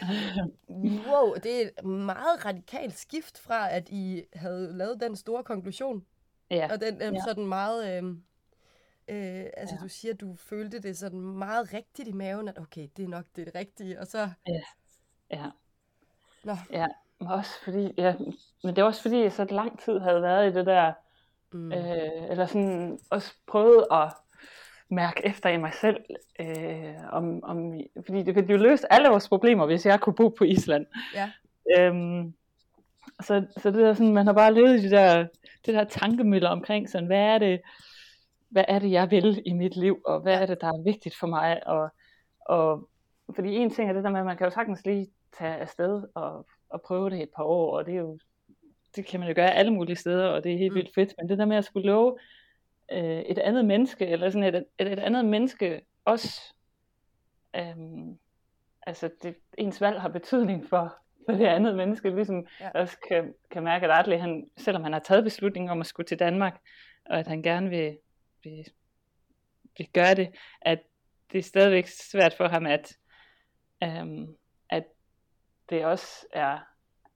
wow, 1.11 1.35
det 1.35 1.63
er 1.63 1.69
et 1.79 1.85
meget 1.85 2.45
radikalt 2.45 2.95
skift 2.95 3.39
fra, 3.39 3.71
at 3.71 3.89
I 3.89 4.23
havde 4.33 4.73
lavet 4.77 5.01
den 5.01 5.17
store 5.17 5.45
konklusion. 5.45 6.07
Ja. 6.51 6.69
Og 6.73 6.81
den 6.81 6.95
øh, 7.03 7.15
ja. 7.15 7.21
sådan 7.27 7.47
meget, 7.47 8.05
øh, 8.05 8.15
øh, 9.11 9.47
altså 9.57 9.75
ja. 9.75 9.83
du 9.83 9.89
siger, 9.89 10.15
du 10.15 10.35
følte 10.35 10.83
det 10.83 10.99
sådan 10.99 11.21
meget 11.21 11.73
rigtigt 11.75 12.09
i 12.09 12.13
maven, 12.13 12.49
at 12.49 12.59
okay, 12.59 12.89
det 12.97 13.05
er 13.05 13.09
nok 13.09 13.25
det 13.37 13.55
rigtige, 13.55 14.01
og 14.01 14.07
så... 14.07 14.29
Ja, 14.49 14.61
ja. 15.31 15.47
Nå. 16.45 16.57
Ja, 16.73 16.87
også 17.21 17.51
fordi, 17.65 17.93
ja, 17.97 18.15
men 18.65 18.77
det 18.77 18.85
var 18.85 18.89
også 18.89 19.03
fordi, 19.03 19.23
jeg 19.23 19.33
så 19.33 19.45
lang 19.45 19.81
tid 19.81 19.99
havde 19.99 20.23
været 20.23 20.51
i 20.51 20.55
det 20.55 20.67
der, 20.67 20.93
mm. 21.53 21.73
øh, 21.73 22.31
eller 22.31 22.47
sådan 22.47 22.99
også 23.11 23.33
prøvet 23.47 23.87
at 23.91 24.13
mærke 24.89 25.27
efter 25.27 25.49
i 25.49 25.57
mig 25.57 25.73
selv, 25.81 25.97
øh, 26.41 26.95
om, 27.13 27.45
om, 27.45 27.81
fordi 28.07 28.23
det 28.23 28.35
ville 28.37 28.51
jo 28.51 28.57
løse 28.57 28.93
alle 28.93 29.09
vores 29.09 29.29
problemer, 29.29 29.67
hvis 29.67 29.87
jeg 29.87 30.01
kunne 30.01 30.15
bo 30.15 30.29
på 30.29 30.45
Island. 30.45 30.87
Ja. 31.15 31.31
Øhm, 31.79 32.35
så, 33.21 33.47
så 33.57 33.71
det 33.71 33.85
er 33.85 33.95
sådan, 33.95 34.13
man 34.13 34.27
har 34.27 34.33
bare 34.33 34.55
levet 34.55 34.79
i 34.79 34.83
det 34.83 34.91
der, 34.91 35.27
det 35.67 35.75
der 35.75 35.85
tankemøller 35.85 36.49
omkring, 36.49 36.91
sådan, 36.91 37.07
hvad 37.07 37.21
er 37.21 37.39
det, 37.39 37.61
hvad 38.51 38.65
er 38.69 38.79
det, 38.79 38.91
jeg 38.91 39.11
vil 39.11 39.43
i 39.47 39.53
mit 39.53 39.77
liv, 39.77 40.03
og 40.07 40.21
hvad 40.21 40.43
er 40.43 40.47
det, 40.47 40.61
der 40.61 40.67
er 40.67 40.83
vigtigt 40.83 41.17
for 41.21 41.27
mig, 41.27 41.67
og, 41.67 41.89
og 42.41 42.89
fordi 43.35 43.57
en 43.57 43.71
ting 43.71 43.89
er 43.89 43.93
det 43.93 44.05
der 44.05 44.11
med, 44.11 44.21
at 44.21 44.27
man 44.27 44.37
kan 44.37 44.47
jo 44.47 44.51
sagtens 44.51 44.85
lige 44.85 45.11
tage 45.39 45.57
afsted 45.57 46.03
og, 46.15 46.47
og 46.69 46.83
prøve 46.83 47.11
det 47.11 47.23
et 47.23 47.31
par 47.37 47.45
år, 47.45 47.79
og 47.79 47.87
det 47.87 47.95
er 47.95 47.99
jo, 47.99 48.19
det 48.97 49.07
kan 49.07 49.21
man 49.21 49.29
jo 49.29 49.35
gøre 49.35 49.55
alle 49.55 49.73
mulige 49.73 49.97
steder, 49.97 50.27
og 50.29 50.45
det 50.45 50.53
er 50.53 50.59
helt 50.59 50.73
mm. 50.73 50.77
vildt 50.77 50.95
fedt, 50.95 51.15
men 51.19 51.29
det 51.29 51.39
der 51.39 51.45
med 51.45 51.57
at 51.57 51.65
skulle 51.65 51.87
love 51.87 52.19
øh, 52.93 53.21
et 53.21 53.39
andet 53.39 53.65
menneske, 53.65 54.07
eller 54.07 54.31
sådan 54.31 54.55
et, 54.55 54.65
et, 54.79 54.93
et 54.93 54.99
andet 54.99 55.25
menneske 55.25 55.81
også, 56.05 56.55
øhm, 57.57 58.19
altså 58.87 59.11
det, 59.23 59.37
ens 59.59 59.81
valg 59.81 60.01
har 60.01 60.09
betydning 60.09 60.69
for, 60.69 60.95
for 61.27 61.33
det 61.33 61.47
andet 61.47 61.77
menneske, 61.77 62.11
ligesom 62.11 62.47
ja. 62.61 62.71
også 62.75 62.97
kan, 63.09 63.35
kan 63.51 63.63
mærke, 63.63 63.87
at 63.87 63.99
Adley, 63.99 64.19
han, 64.19 64.51
selvom 64.57 64.83
han 64.83 64.93
har 64.93 65.01
taget 65.01 65.25
beslutningen 65.25 65.71
om 65.71 65.81
at 65.81 65.87
skulle 65.87 66.07
til 66.07 66.19
Danmark, 66.19 66.61
og 67.07 67.19
at 67.19 67.27
han 67.27 67.43
gerne 67.43 67.71
vil, 67.71 67.97
vil, 68.45 68.65
vil 69.79 69.89
gøre 69.93 70.15
det, 70.15 70.35
at 70.61 70.79
det 71.33 71.39
er 71.39 71.43
stadigvæk 71.43 71.87
svært 71.87 72.35
for 72.35 72.49
ham, 72.49 72.67
at, 72.67 72.97
øhm, 73.83 74.37
at 74.71 74.85
det 75.71 75.85
også 75.85 76.27
er 76.33 76.59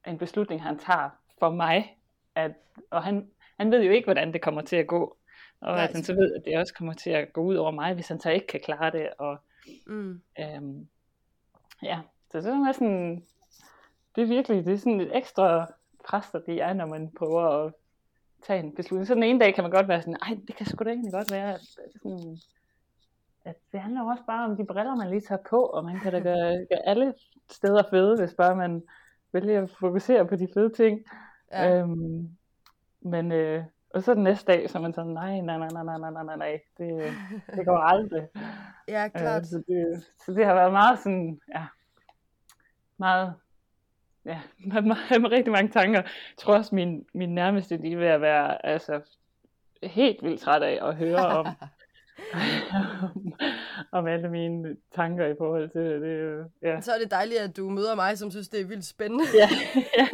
en 0.07 0.19
beslutning, 0.19 0.63
han 0.63 0.79
tager 0.79 1.11
for 1.39 1.51
mig. 1.51 1.99
At, 2.35 2.53
og 2.91 3.05
han, 3.05 3.31
han 3.59 3.71
ved 3.71 3.83
jo 3.83 3.93
ikke, 3.93 4.07
hvordan 4.07 4.33
det 4.33 4.43
kommer 4.43 4.63
til 4.63 4.77
at 4.77 4.87
gå. 4.87 5.17
Og 5.61 5.75
Nej, 5.75 5.85
at 5.85 5.93
han 5.93 6.03
så 6.03 6.15
ved, 6.15 6.35
at 6.35 6.43
det 6.45 6.59
også 6.59 6.75
kommer 6.75 6.93
til 6.93 7.11
at 7.11 7.33
gå 7.33 7.41
ud 7.41 7.55
over 7.55 7.71
mig, 7.71 7.95
hvis 7.95 8.09
han 8.09 8.21
så 8.21 8.31
ikke 8.31 8.47
kan 8.47 8.61
klare 8.61 8.91
det. 8.91 9.11
Og, 9.19 9.39
mm. 9.87 10.23
øhm, 10.41 10.89
ja, 11.83 12.01
så 12.31 12.39
det 12.39 12.47
er 12.47 12.73
sådan, 12.73 13.25
det 14.17 14.23
er 14.23 14.27
virkelig, 14.27 14.65
det 14.65 14.73
er 14.73 14.79
sådan 14.79 15.01
et 15.01 15.17
ekstra 15.17 15.73
pres, 16.09 16.31
der 16.31 16.39
det 16.39 16.63
er, 16.63 16.73
når 16.73 16.87
man 16.87 17.11
prøver 17.19 17.43
at 17.43 17.73
tage 18.47 18.61
en 18.61 18.75
beslutning. 18.75 19.07
Så 19.07 19.15
den 19.15 19.23
ene 19.23 19.41
dag 19.41 19.55
kan 19.55 19.65
man 19.65 19.71
godt 19.71 19.89
være 19.89 20.03
sådan, 20.03 20.17
ej, 20.23 20.39
det 20.49 20.57
kan 20.57 20.67
sgu 20.67 20.85
da 20.85 20.91
egentlig 20.91 21.13
godt 21.13 21.33
være, 21.33 21.55
at, 21.55 21.61
sådan, 22.03 22.39
at 23.45 23.57
det 23.73 23.81
handler 23.81 24.11
også 24.11 24.23
bare 24.27 24.45
om 24.45 24.57
de 24.57 24.65
briller, 24.65 24.97
man 24.97 25.11
lige 25.11 25.21
tager 25.21 25.43
på, 25.51 25.61
og 25.61 25.85
man 25.85 26.01
kan 26.01 26.13
da 26.13 26.21
gøre, 26.31 26.67
gøre 26.71 26.87
alle 26.87 27.15
steder 27.51 27.83
fede, 27.91 28.17
hvis 28.19 28.35
bare 28.35 28.57
man 28.57 28.83
vælger 29.33 29.63
at 29.63 29.71
fokusere 29.81 30.27
på 30.27 30.37
de 30.37 30.49
fede 30.55 30.73
ting. 30.73 31.01
Ja. 31.53 31.79
Øhm, 31.79 32.29
men, 33.01 33.33
øh, 33.33 33.65
og 33.91 34.03
så 34.03 34.15
den 34.15 34.23
næste 34.23 34.53
dag, 34.53 34.71
så 34.71 34.79
er 34.79 34.83
man 34.83 34.95
sådan, 34.95 35.13
nej, 35.13 35.41
nej, 35.41 35.59
nej, 35.59 35.69
nej, 35.73 35.99
nej, 35.99 36.11
nej, 36.11 36.25
nej, 36.25 36.37
nej, 36.37 36.61
det, 36.79 37.13
det 37.57 37.67
går 37.67 37.77
aldrig. 37.77 38.29
ja, 38.89 39.09
klart. 39.09 39.43
Øh, 39.43 39.47
så, 39.47 39.63
det, 39.69 40.05
så 40.27 40.33
det 40.33 40.47
har 40.47 40.55
været 40.55 40.73
meget 40.73 40.99
sådan, 40.99 41.41
ja, 41.55 41.67
meget 42.99 43.35
ja, 44.27 44.41
med, 44.73 44.83
med, 45.21 45.31
rigtig 45.31 45.53
mange 45.53 45.73
tanker. 45.73 46.01
Jeg 46.01 46.11
tror 46.39 46.57
også, 46.57 46.75
min, 46.75 47.07
min 47.15 47.35
nærmeste, 47.35 47.83
de 47.83 47.93
er 47.93 47.97
ved 47.97 48.07
at 48.07 48.21
være 48.21 48.67
altså, 48.67 49.01
helt 49.83 50.23
vildt 50.23 50.41
træt 50.41 50.63
af 50.63 50.89
at 50.89 50.97
høre 50.97 51.27
om, 51.27 51.47
om, 51.47 51.55
om 53.99 54.07
alle 54.07 54.31
mine 54.31 54.77
tanker 54.95 55.27
i 55.27 55.35
forhold 55.39 55.71
til 55.71 55.83
det. 55.83 56.03
det 56.03 56.47
ja. 56.63 56.81
Så 56.81 56.93
er 56.93 56.99
det 56.99 57.11
dejligt, 57.11 57.41
at 57.41 57.57
du 57.57 57.71
møder 57.71 57.95
mig, 57.95 58.19
som 58.19 58.31
synes, 58.31 58.49
det 58.49 58.61
er 58.61 58.65
vildt 58.65 58.85
spændende. 58.85 59.25
Ja, 59.35 59.49
ja. 59.99 60.07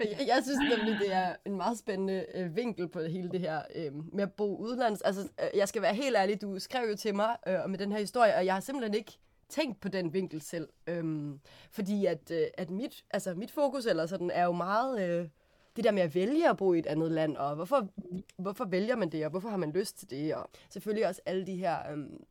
jeg, 0.00 0.26
jeg 0.26 0.42
synes 0.42 0.58
nemlig, 0.78 0.98
det 1.00 1.12
er 1.12 1.34
en 1.46 1.56
meget 1.56 1.78
spændende 1.78 2.26
øh, 2.34 2.56
vinkel 2.56 2.88
på 2.88 3.00
hele 3.00 3.30
det 3.30 3.40
her 3.40 3.60
øh, 3.74 3.92
med 4.12 4.22
at 4.22 4.32
bo 4.32 4.56
udenlands. 4.56 5.02
Altså, 5.02 5.22
øh, 5.22 5.58
jeg 5.58 5.68
skal 5.68 5.82
være 5.82 5.94
helt 5.94 6.16
ærlig, 6.16 6.42
du 6.42 6.58
skrev 6.58 6.90
jo 6.90 6.96
til 6.96 7.14
mig 7.14 7.36
øh, 7.46 7.58
med 7.68 7.78
den 7.78 7.92
her 7.92 7.98
historie, 7.98 8.34
og 8.34 8.46
jeg 8.46 8.54
har 8.54 8.60
simpelthen 8.60 8.94
ikke 8.94 9.18
tænkt 9.48 9.80
på 9.80 9.88
den 9.88 10.12
vinkel 10.12 10.40
selv. 10.40 10.68
Øhm, 10.86 11.40
fordi 11.70 12.06
at, 12.06 12.30
øh, 12.30 12.46
at 12.54 12.70
mit, 12.70 13.04
altså 13.10 13.34
mit 13.34 13.50
fokus 13.50 13.86
eller 13.86 14.06
sådan 14.06 14.30
er 14.30 14.44
jo 14.44 14.52
meget 14.52 15.08
øh, 15.08 15.28
det 15.76 15.84
der 15.84 15.92
med 15.92 16.02
at 16.02 16.14
vælge 16.14 16.50
at 16.50 16.56
bo 16.56 16.72
i 16.72 16.78
et 16.78 16.86
andet 16.86 17.12
land, 17.12 17.36
og 17.36 17.54
hvorfor, 17.54 17.88
hvorfor 18.36 18.64
vælger 18.64 18.96
man 18.96 19.12
det, 19.12 19.24
og 19.24 19.30
hvorfor 19.30 19.48
har 19.48 19.56
man 19.56 19.72
lyst 19.72 19.98
til 19.98 20.10
det, 20.10 20.34
og 20.34 20.50
selvfølgelig 20.70 21.06
også 21.06 21.20
alle 21.26 21.46
de 21.46 21.56
her, 21.56 21.92
øhm, 21.92 22.24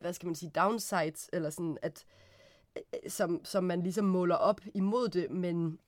hvad 0.00 0.12
skal 0.12 0.26
man 0.26 0.34
sige, 0.34 0.50
downsides, 0.50 1.30
eller 1.32 1.50
sådan, 1.50 1.78
at, 1.82 2.04
øh, 2.76 3.10
som, 3.10 3.44
som 3.44 3.64
man 3.64 3.82
ligesom 3.82 4.04
måler 4.04 4.34
op 4.34 4.60
imod 4.74 5.08
det, 5.08 5.30
men 5.30 5.78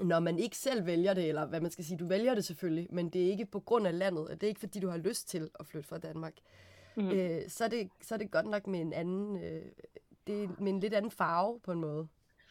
når 0.00 0.20
man 0.20 0.38
ikke 0.38 0.56
selv 0.56 0.86
vælger 0.86 1.14
det, 1.14 1.28
eller 1.28 1.46
hvad 1.46 1.60
man 1.60 1.70
skal 1.70 1.84
sige, 1.84 1.98
du 1.98 2.06
vælger 2.06 2.34
det 2.34 2.44
selvfølgelig, 2.44 2.86
men 2.90 3.10
det 3.10 3.26
er 3.26 3.30
ikke 3.30 3.46
på 3.46 3.60
grund 3.60 3.86
af 3.86 3.98
landet, 3.98 4.28
det 4.30 4.42
er 4.42 4.48
ikke 4.48 4.60
fordi, 4.60 4.80
du 4.80 4.88
har 4.88 4.96
lyst 4.96 5.28
til 5.28 5.50
at 5.60 5.66
flytte 5.66 5.88
fra 5.88 5.98
Danmark 5.98 6.34
mm. 6.96 7.10
øh, 7.10 7.40
så, 7.48 7.64
er 7.64 7.68
det, 7.68 7.88
så 8.00 8.14
er 8.14 8.18
det 8.18 8.30
godt 8.30 8.46
nok 8.46 8.66
med 8.66 8.80
en 8.80 8.92
anden, 8.92 9.36
øh, 9.44 9.62
det 10.26 10.44
er 10.44 10.48
med 10.58 10.72
en 10.72 10.80
lidt 10.80 10.94
anden 10.94 11.10
farve 11.10 11.60
på 11.64 11.72
en 11.72 11.80
måde. 11.80 12.08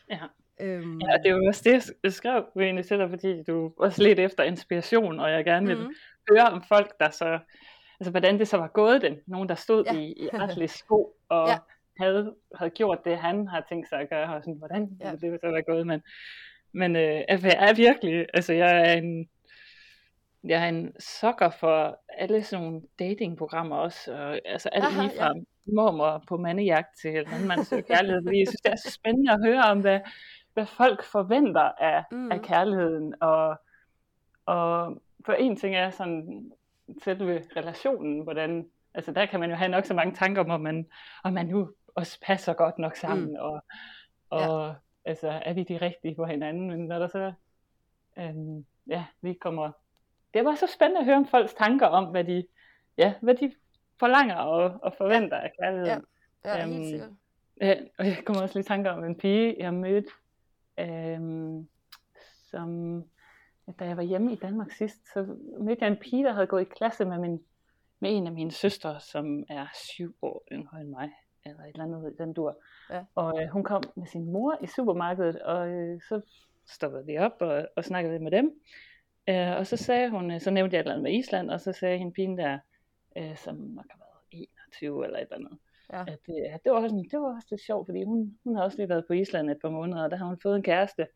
Ja. 0.09 0.19
Øhm. 0.61 0.99
Ja, 0.99 1.17
det 1.23 1.33
var 1.33 1.47
også 1.47 1.61
det, 1.65 1.91
jeg 2.03 2.13
skrev 2.13 2.45
egentlig 2.59 2.85
til 2.85 2.97
dig, 2.97 3.09
fordi 3.09 3.43
du 3.43 3.73
også 3.77 4.03
lidt 4.03 4.19
efter 4.19 4.43
inspiration, 4.43 5.19
og 5.19 5.31
jeg 5.31 5.45
gerne 5.45 5.67
vil 5.67 5.77
mm. 5.77 5.93
høre 6.29 6.45
om 6.45 6.63
folk, 6.67 6.99
der 6.99 7.09
så, 7.09 7.39
altså 7.99 8.11
hvordan 8.11 8.39
det 8.39 8.47
så 8.47 8.57
var 8.57 8.67
gået 8.67 9.01
dem. 9.01 9.23
Nogen, 9.27 9.49
der 9.49 9.55
stod 9.55 9.83
ja. 9.85 9.99
i, 9.99 10.13
i 10.17 10.29
retlige 10.41 10.67
sko, 10.67 11.15
og 11.29 11.47
ja. 11.47 11.57
havde, 11.97 12.35
havde 12.55 12.71
gjort 12.71 13.05
det, 13.05 13.17
han 13.17 13.47
har 13.47 13.65
tænkt 13.69 13.89
sig 13.89 13.99
at 13.99 14.09
gøre, 14.09 14.35
og 14.35 14.41
sådan, 14.41 14.57
hvordan 14.57 14.89
ja. 15.01 15.11
det 15.11 15.39
så 15.41 15.47
var 15.47 15.61
gået. 15.61 15.87
Men, 15.87 16.01
men 16.71 16.95
øh, 16.95 17.23
jeg 17.29 17.55
er 17.57 17.73
virkelig, 17.75 18.25
altså 18.33 18.53
jeg 18.53 18.89
er 18.89 18.93
en, 18.93 19.29
jeg 20.43 20.63
er 20.63 20.69
en 20.69 20.93
sokker 20.99 21.49
for 21.49 21.99
alle 22.17 22.43
sådan 22.43 22.65
nogle 22.65 22.81
datingprogrammer 22.99 23.75
også, 23.75 24.13
og, 24.13 24.39
altså 24.45 24.69
alt 24.69 24.85
Aha, 24.85 25.01
lige 25.01 25.11
fra 25.17 25.25
ja. 25.25 25.41
mormor 25.65 26.23
på 26.27 26.37
mandejagt 26.37 26.99
til 27.01 27.17
en 27.17 27.47
man 27.47 27.65
søger 27.65 27.83
kærlighed, 27.83 28.23
fordi 28.25 28.39
jeg 28.39 28.47
synes, 28.47 28.61
det 28.61 28.71
er 28.71 28.75
så 28.75 28.91
spændende 28.91 29.31
at 29.31 29.39
høre 29.45 29.63
om, 29.63 29.81
hvad, 29.81 29.99
hvad 30.53 30.65
folk 30.65 31.03
forventer 31.03 31.71
af, 31.79 32.03
mm. 32.11 32.31
af 32.31 32.41
kærligheden, 32.41 33.15
og, 33.21 33.55
og 34.45 35.01
for 35.25 35.33
en 35.33 35.55
ting 35.55 35.75
er 35.75 35.89
sådan 35.89 36.51
selve 37.03 37.43
relationen, 37.55 38.23
hvordan, 38.23 38.69
altså 38.93 39.11
der 39.11 39.25
kan 39.25 39.39
man 39.39 39.49
jo 39.49 39.55
have 39.55 39.71
nok 39.71 39.85
så 39.85 39.93
mange 39.93 40.15
tanker 40.15 40.41
om, 40.41 40.49
om 40.49 40.61
man, 40.61 40.87
om 41.23 41.33
man 41.33 41.45
nu 41.45 41.71
også 41.95 42.19
passer 42.21 42.53
godt 42.53 42.79
nok 42.79 42.95
sammen, 42.95 43.29
mm. 43.29 43.35
og, 43.39 43.63
og 44.29 44.67
ja. 44.67 44.73
altså 45.05 45.27
er 45.45 45.53
vi 45.53 45.63
de 45.63 45.77
rigtige 45.77 46.15
for 46.15 46.25
hinanden, 46.25 46.69
men 46.69 46.79
når 46.79 46.99
der 46.99 47.07
så, 47.07 47.33
øhm, 48.17 48.65
ja, 48.87 49.05
vi 49.21 49.33
kommer 49.33 49.71
det 50.33 50.45
var 50.45 50.55
så 50.55 50.67
spændende 50.67 50.99
at 50.99 51.05
høre 51.05 51.15
om 51.15 51.27
folks 51.27 51.53
tanker 51.53 51.87
om, 51.87 52.05
hvad 52.05 52.23
de, 52.23 52.45
ja, 52.97 53.13
hvad 53.21 53.35
de 53.35 53.51
forlanger 53.99 54.35
og, 54.35 54.79
og 54.83 54.93
forventer 54.97 55.37
af 55.37 55.51
kærligheden. 55.59 56.05
Ja, 56.45 56.57
ja 56.57 56.65
helt 56.65 56.75
øhm, 56.75 56.85
sikkert. 56.85 57.09
Ja, 57.61 57.75
og 57.97 58.05
jeg 58.05 58.17
kommer 58.25 58.41
også 58.41 58.55
lige 58.55 58.65
i 58.65 58.67
tanker 58.67 58.91
om 58.91 59.03
en 59.03 59.17
pige, 59.17 59.55
jeg 59.59 59.73
mødte, 59.73 60.09
øhm, 60.79 61.67
som, 62.51 63.03
da 63.79 63.85
jeg 63.85 63.97
var 63.97 64.03
hjemme 64.03 64.33
i 64.33 64.35
Danmark 64.35 64.71
sidst, 64.71 65.13
så 65.13 65.35
mødte 65.59 65.85
jeg 65.85 65.91
en 65.91 65.97
pige, 65.97 66.23
der 66.23 66.33
havde 66.33 66.47
gået 66.47 66.61
i 66.61 66.73
klasse 66.77 67.05
med, 67.05 67.17
min, 67.17 67.43
med 67.99 68.17
en 68.17 68.27
af 68.27 68.33
mine 68.33 68.51
søstre, 68.51 68.99
som 68.99 69.43
er 69.49 69.67
syv 69.73 70.15
år 70.21 70.43
yngre 70.51 70.81
end 70.81 70.89
mig, 70.89 71.11
eller 71.45 71.63
et 71.63 71.67
eller 71.67 71.83
andet 71.83 72.15
den 72.17 72.33
dur. 72.33 72.63
Ja. 72.89 73.03
Og 73.15 73.41
øh, 73.41 73.47
hun 73.49 73.63
kom 73.63 73.83
med 73.95 74.07
sin 74.07 74.25
mor 74.25 74.57
i 74.61 74.67
supermarkedet, 74.67 75.41
og 75.41 75.69
øh, 75.69 76.01
så 76.09 76.21
stoppede 76.67 77.05
vi 77.05 77.17
op 77.17 77.35
og, 77.39 77.67
og 77.75 77.85
snakkede 77.85 78.19
med 78.19 78.31
dem. 78.31 78.51
Øh, 79.31 79.57
og 79.57 79.67
så 79.67 79.77
sagde 79.77 80.09
hun, 80.09 80.39
så 80.39 80.51
nævnte 80.51 80.73
jeg 80.73 80.79
et 80.79 80.83
eller 80.83 80.93
andet 80.93 81.03
med 81.03 81.13
Island, 81.13 81.49
og 81.49 81.61
så 81.61 81.71
sagde 81.71 81.97
hende 81.97 82.13
pigen 82.13 82.37
der, 82.37 82.59
øh, 83.17 83.37
som 83.37 83.55
nok 83.55 83.85
har 83.89 83.99
været 83.99 84.47
21 84.67 85.05
eller 85.05 85.17
et 85.17 85.21
eller 85.21 85.35
andet, 85.35 85.57
ja. 85.93 86.01
at 86.01 86.19
øh, 86.29 86.59
det, 86.63 86.71
var 86.71 86.81
sådan, 86.81 87.07
det 87.11 87.19
var 87.19 87.35
også 87.35 87.47
lidt 87.51 87.61
sjovt, 87.61 87.87
fordi 87.87 88.03
hun, 88.03 88.37
hun 88.43 88.55
har 88.55 88.63
også 88.63 88.77
lige 88.77 88.89
været 88.89 89.05
på 89.07 89.13
Island 89.13 89.49
et 89.49 89.57
par 89.61 89.69
måneder, 89.69 90.03
og 90.03 90.11
der 90.11 90.17
har 90.17 90.25
hun 90.25 90.39
fået 90.43 90.55
en 90.55 90.63
kæreste. 90.63 91.07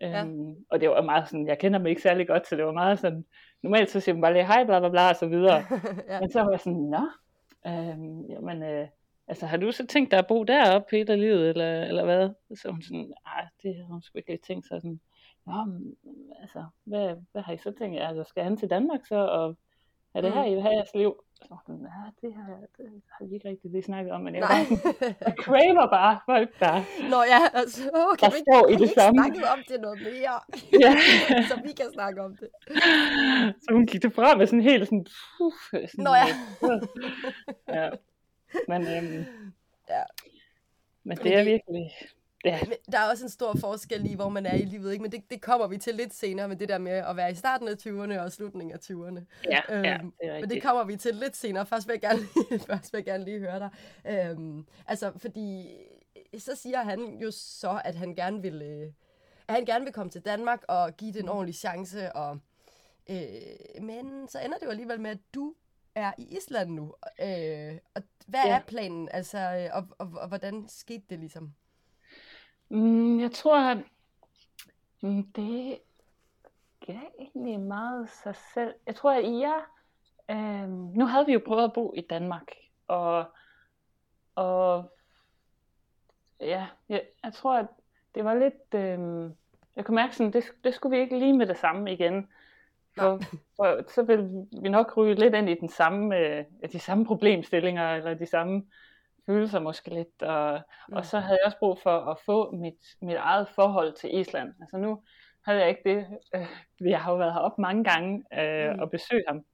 Ja. 0.00 0.24
Øhm, 0.24 0.54
og 0.70 0.80
det 0.80 0.88
var 0.88 1.02
meget 1.02 1.28
sådan, 1.28 1.46
jeg 1.46 1.58
kender 1.58 1.78
mig 1.78 1.90
ikke 1.90 2.02
særlig 2.02 2.26
godt, 2.26 2.46
så 2.46 2.56
det 2.56 2.64
var 2.64 2.72
meget 2.72 2.98
sådan, 2.98 3.24
normalt 3.62 3.90
så 3.90 4.00
siger 4.00 4.14
man 4.14 4.22
bare 4.22 4.32
lige 4.32 4.46
hej, 4.46 4.64
bla 4.64 4.78
bla 4.78 4.88
bla, 4.88 5.08
og 5.08 5.16
så 5.16 5.26
videre. 5.26 5.64
ja. 6.08 6.20
Men 6.20 6.30
så 6.30 6.42
var 6.42 6.50
jeg 6.50 6.60
sådan, 6.60 6.90
nå, 6.90 7.08
øhm, 7.66 8.24
jamen, 8.30 8.62
øh, 8.62 8.88
altså 9.28 9.46
har 9.46 9.56
du 9.56 9.72
så 9.72 9.86
tænkt 9.86 10.10
dig 10.10 10.18
at 10.18 10.26
bo 10.26 10.44
deroppe 10.44 10.96
hele 10.96 11.16
livet, 11.16 11.48
eller, 11.48 11.82
eller 11.84 12.04
hvad? 12.04 12.30
Så 12.56 12.70
hun 12.70 12.82
sådan, 12.82 13.14
nej, 13.26 13.46
det 13.62 13.76
har 13.76 13.84
hun 13.84 14.02
sgu 14.02 14.18
ikke 14.18 14.38
tænkt 14.46 14.66
sig 14.66 14.80
sådan, 14.80 15.00
Nå, 15.46 15.64
men, 15.64 15.96
altså, 16.40 16.64
hvad, 16.84 17.16
hvad 17.32 17.42
har 17.42 17.52
I 17.52 17.58
så 17.58 17.72
tænkt? 17.78 18.00
Altså, 18.00 18.24
skal 18.24 18.42
han 18.44 18.56
til 18.56 18.70
Danmark 18.70 19.06
så, 19.06 19.16
og 19.16 19.56
er 20.14 20.20
det 20.20 20.32
her, 20.32 20.44
I 20.44 20.54
vil 20.54 20.62
have 20.62 20.74
jeres 20.74 20.94
liv? 20.94 21.14
Så 21.34 21.56
ja, 21.68 22.26
det 22.26 22.34
har, 22.34 22.58
det 22.76 23.02
har 23.10 23.24
vi 23.26 23.34
ikke 23.34 23.48
rigtig 23.48 23.70
lige 23.70 23.82
snakket 23.82 24.12
om, 24.12 24.20
men 24.20 24.34
jeg, 24.34 24.40
Nej. 24.40 24.48
Bare, 24.48 25.14
jeg 25.26 25.34
craver 25.38 25.86
bare 25.90 26.20
folk, 26.26 26.50
der, 26.60 26.74
Nå, 27.10 27.22
ja, 27.34 27.40
altså, 27.60 27.82
oh, 27.94 28.16
kan 28.16 28.30
der 28.30 28.30
vi 28.30 28.38
ikke, 28.38 28.52
står 28.52 28.68
i 28.68 28.76
det 28.82 28.90
samme. 28.98 29.18
snakket 29.18 29.44
om 29.54 29.58
det 29.68 29.80
noget 29.80 29.98
mere, 30.08 30.36
ja. 30.84 30.92
så 31.50 31.54
vi 31.64 31.72
kan 31.72 31.86
snakke 31.92 32.22
om 32.22 32.36
det. 32.36 32.48
Så 33.62 33.68
hun 33.72 33.86
gik 33.86 34.02
derfra 34.02 34.34
med 34.36 34.46
sådan 34.46 34.60
helt 34.60 34.84
sådan, 34.84 35.06
puh, 35.38 35.52
sådan 35.70 36.04
Nå 36.06 36.10
ja. 36.14 36.28
ja. 37.78 37.90
Men, 38.68 38.82
øhm, 38.82 39.24
ja. 39.88 40.02
men 41.04 41.16
det 41.16 41.34
er 41.34 41.44
virkelig, 41.44 41.92
Ja. 42.44 42.60
Der 42.92 42.98
er 42.98 43.10
også 43.10 43.24
en 43.24 43.30
stor 43.30 43.56
forskel 43.60 44.10
i, 44.10 44.14
hvor 44.14 44.28
man 44.28 44.46
er 44.46 44.54
i 44.54 44.64
livet, 44.64 44.92
ikke? 44.92 45.02
men 45.02 45.12
det, 45.12 45.30
det 45.30 45.40
kommer 45.40 45.66
vi 45.66 45.78
til 45.78 45.94
lidt 45.94 46.14
senere 46.14 46.48
med 46.48 46.56
det 46.56 46.68
der 46.68 46.78
med 46.78 46.92
at 46.92 47.16
være 47.16 47.30
i 47.30 47.34
starten 47.34 47.68
af 47.68 47.74
20'erne 47.74 48.20
og 48.20 48.32
slutningen 48.32 48.72
af 48.72 48.78
20'erne. 48.78 49.20
Ja, 49.50 49.60
øhm, 49.70 49.84
ja, 49.84 49.98
det 50.20 50.36
er 50.36 50.40
Men 50.40 50.50
det 50.50 50.62
kommer 50.62 50.84
vi 50.84 50.96
til 50.96 51.14
lidt 51.14 51.36
senere. 51.36 51.66
Først 51.66 51.88
vil 51.88 51.92
jeg 51.92 52.00
gerne 52.00 52.18
lige, 52.18 52.58
først 52.70 52.92
vil 52.92 52.98
jeg 52.98 53.04
gerne 53.04 53.24
lige 53.24 53.38
høre 53.38 53.58
dig. 53.58 53.70
Øhm, 54.06 54.66
altså, 54.86 55.12
fordi 55.16 55.68
så 56.38 56.54
siger 56.54 56.82
han 56.82 57.18
jo 57.22 57.30
så, 57.30 57.80
at 57.84 57.94
han 57.94 58.14
gerne 58.14 58.42
vil, 58.42 58.62
øh, 58.62 58.92
at 59.48 59.54
han 59.54 59.64
gerne 59.64 59.84
vil 59.84 59.94
komme 59.94 60.10
til 60.10 60.20
Danmark 60.20 60.62
og 60.68 60.96
give 60.96 61.12
det 61.12 61.22
en 61.22 61.28
ordentlig 61.28 61.54
chance. 61.54 62.12
Og, 62.12 62.38
øh, 63.10 63.82
men 63.82 64.28
så 64.28 64.38
ender 64.44 64.58
det 64.58 64.66
jo 64.66 64.70
alligevel 64.70 65.00
med, 65.00 65.10
at 65.10 65.18
du 65.34 65.54
er 65.94 66.12
i 66.18 66.36
Island 66.36 66.70
nu. 66.70 66.94
Øh, 67.20 67.78
og 67.94 68.02
hvad 68.26 68.44
ja. 68.44 68.56
er 68.56 68.60
planen? 68.66 69.08
Altså, 69.12 69.38
øh, 69.38 69.76
og, 69.76 69.86
og, 69.98 70.20
og 70.20 70.28
hvordan 70.28 70.68
skete 70.68 71.04
det 71.10 71.18
ligesom? 71.18 71.54
Mm, 72.68 73.20
jeg 73.20 73.32
tror, 73.32 73.60
at 73.70 73.78
mm, 75.02 75.32
det 75.32 75.78
gav 76.86 77.00
egentlig 77.18 77.60
meget 77.60 78.10
sig 78.10 78.36
selv. 78.54 78.74
Jeg 78.86 78.94
tror, 78.94 79.12
at 79.12 79.24
I 79.24 79.42
er... 79.42 79.60
Øh, 80.30 80.68
nu 80.68 81.06
havde 81.06 81.26
vi 81.26 81.32
jo 81.32 81.42
prøvet 81.46 81.64
at 81.64 81.72
bo 81.72 81.92
i 81.96 82.00
Danmark, 82.00 82.46
og, 82.88 83.24
og 84.34 84.92
ja, 86.40 86.66
jeg, 86.88 87.02
jeg 87.24 87.32
tror, 87.32 87.58
at 87.58 87.66
det 88.14 88.24
var 88.24 88.34
lidt... 88.34 88.74
Øh, 88.74 89.30
jeg 89.76 89.84
kunne 89.84 89.94
mærke 89.94 90.16
sådan, 90.16 90.32
det, 90.32 90.44
det 90.64 90.74
skulle 90.74 90.96
vi 90.96 91.02
ikke 91.02 91.18
lige 91.18 91.32
med 91.32 91.46
det 91.46 91.58
samme 91.58 91.92
igen. 91.92 92.28
For, 92.98 93.20
for, 93.56 93.90
så 93.90 94.02
vil 94.02 94.46
vi 94.62 94.68
nok 94.68 94.96
ryge 94.96 95.14
lidt 95.14 95.34
ind 95.34 95.48
i 95.48 95.54
den 95.60 95.68
samme, 95.68 96.16
øh, 96.16 96.44
de 96.72 96.78
samme 96.78 97.06
problemstillinger, 97.06 97.94
eller 97.94 98.14
de 98.14 98.26
samme 98.26 98.62
følelser 99.26 99.60
måske 99.60 99.94
lidt. 99.94 100.22
Og, 100.22 100.60
mm. 100.88 100.94
og 100.94 101.06
så 101.06 101.18
havde 101.18 101.38
jeg 101.42 101.46
også 101.46 101.58
brug 101.58 101.78
for 101.82 102.10
at 102.10 102.18
få 102.26 102.50
mit, 102.50 102.96
mit 103.02 103.16
eget 103.16 103.48
forhold 103.48 103.92
til 103.92 104.18
Island. 104.18 104.54
Altså 104.60 104.76
nu 104.76 105.02
havde 105.44 105.60
jeg 105.60 105.68
ikke 105.68 105.82
det. 105.84 106.06
Øh, 106.34 106.90
jeg 106.90 107.00
har 107.00 107.12
jo 107.12 107.18
været 107.18 107.32
heroppe 107.32 107.62
mange 107.62 107.84
gange 107.84 108.24
øh, 108.38 108.74
mm. 108.74 108.80
og 108.80 108.90
besøgt 108.90 109.24
ham. 109.28 109.44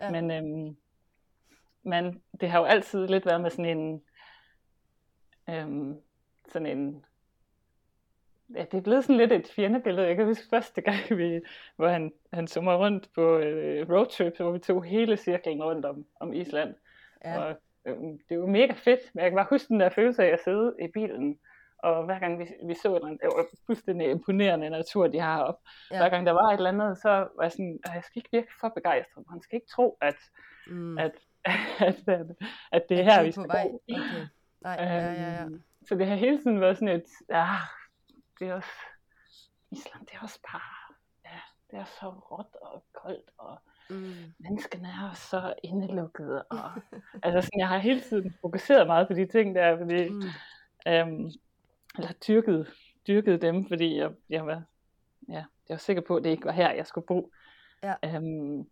Ja. 0.00 0.10
Men, 0.10 0.30
øh, 0.30 0.74
men 1.82 2.22
det 2.40 2.50
har 2.50 2.58
jo 2.58 2.64
altid 2.64 3.06
lidt 3.06 3.26
været 3.26 3.40
med 3.40 3.50
sådan 3.50 3.78
en, 3.78 4.02
øh, 5.50 5.96
sådan 6.48 6.78
en 6.78 7.04
ja, 8.54 8.64
det 8.64 8.78
er 8.78 8.82
blevet 8.82 9.04
sådan 9.04 9.16
lidt 9.16 9.32
et 9.32 9.52
fjendebillede. 9.56 10.06
Jeg 10.06 10.16
kan 10.16 10.26
huske 10.26 10.44
første 10.50 10.80
gang, 10.80 11.18
vi, 11.18 11.40
hvor 11.76 11.88
han, 11.88 12.12
han 12.32 12.46
summer 12.46 12.74
rundt 12.76 13.08
på 13.14 13.38
øh, 13.38 13.90
roadtrip, 13.90 14.36
hvor 14.36 14.50
vi 14.50 14.58
tog 14.58 14.84
hele 14.84 15.16
cirklen 15.16 15.62
rundt 15.62 15.84
om, 15.84 16.04
om 16.20 16.32
Island. 16.32 16.74
Ja. 17.24 17.38
Og 17.38 17.56
øh, 17.86 17.96
det 18.28 18.40
var 18.40 18.46
mega 18.46 18.72
fedt, 18.72 19.00
men 19.14 19.22
jeg 19.22 19.30
kan 19.30 19.36
bare 19.36 19.46
huske 19.50 19.68
den 19.68 19.80
der 19.80 19.88
følelse 19.88 20.24
af 20.24 20.32
at 20.32 20.44
sidde 20.44 20.74
i 20.82 20.86
bilen, 20.94 21.38
og 21.78 22.04
hver 22.04 22.18
gang 22.18 22.38
vi, 22.38 22.46
vi 22.66 22.74
så 22.74 22.96
et 22.96 23.02
det 23.02 23.30
var 23.36 23.46
fuldstændig 23.66 24.10
imponerende 24.10 24.70
natur, 24.70 25.06
de 25.06 25.20
har 25.20 25.42
op. 25.42 25.58
Ja. 25.90 25.96
Hver 25.96 26.08
gang 26.08 26.26
der 26.26 26.32
var 26.32 26.48
et 26.48 26.56
eller 26.56 26.70
andet, 26.70 26.98
så 26.98 27.08
var 27.08 27.42
jeg 27.42 27.52
sådan, 27.52 27.78
jeg 27.94 28.02
skal 28.04 28.18
ikke 28.18 28.28
virke 28.32 28.52
for 28.60 28.68
begejstret. 28.68 29.24
Han 29.30 29.40
skal 29.40 29.56
ikke 29.56 29.66
tro, 29.66 29.98
at, 30.00 30.16
mm. 30.66 30.98
at, 30.98 31.12
at, 31.88 32.08
at, 32.08 32.26
at 32.72 32.88
det 32.88 33.00
er 33.00 33.02
her, 33.02 33.22
vi 33.22 33.32
skal 33.32 33.48
vej. 33.48 33.70
Okay. 33.88 34.00
Nej, 34.60 34.76
ja, 34.78 34.94
ja, 34.94 35.12
ja. 35.12 35.44
Øhm, 35.44 35.62
så 35.88 35.94
det 35.94 36.06
har 36.06 36.14
hele 36.14 36.42
tiden 36.42 36.60
været 36.60 36.78
sådan 36.78 36.96
et, 36.96 37.06
ah, 37.28 37.58
det 38.42 38.50
er 38.50 38.54
også, 38.54 38.76
Island, 39.70 40.06
det 40.06 40.14
er 40.14 40.22
også 40.22 40.38
bare, 40.52 40.94
ja, 41.24 41.40
det 41.70 41.78
er 41.78 41.84
så 41.84 42.08
råt 42.08 42.56
og 42.62 42.84
koldt, 42.92 43.30
og 43.38 43.58
mm. 43.90 44.14
menneskene 44.38 44.88
er 44.88 45.14
så 45.14 45.54
indelukkede, 45.62 46.42
og 46.42 46.70
altså 47.22 47.40
sådan, 47.40 47.58
jeg 47.58 47.68
har 47.68 47.78
hele 47.78 48.00
tiden 48.00 48.34
fokuseret 48.40 48.86
meget 48.86 49.08
på 49.08 49.14
de 49.14 49.26
ting 49.26 49.54
der, 49.54 49.78
fordi, 49.78 50.08
mm. 50.08 50.22
øhm, 50.86 51.30
eller 51.96 52.12
dyrket, 52.28 52.68
dyrket 53.06 53.42
dem, 53.42 53.68
fordi 53.68 53.98
jeg, 53.98 54.10
jeg 54.28 54.46
var, 54.46 54.62
ja, 55.28 55.44
jeg 55.68 55.74
var 55.74 55.76
sikker 55.76 56.02
på, 56.02 56.16
at 56.16 56.24
det 56.24 56.30
ikke 56.30 56.44
var 56.44 56.52
her, 56.52 56.72
jeg 56.72 56.86
skulle 56.86 57.06
bo. 57.06 57.32
Ja. 57.82 57.94
Øhm, 58.04 58.68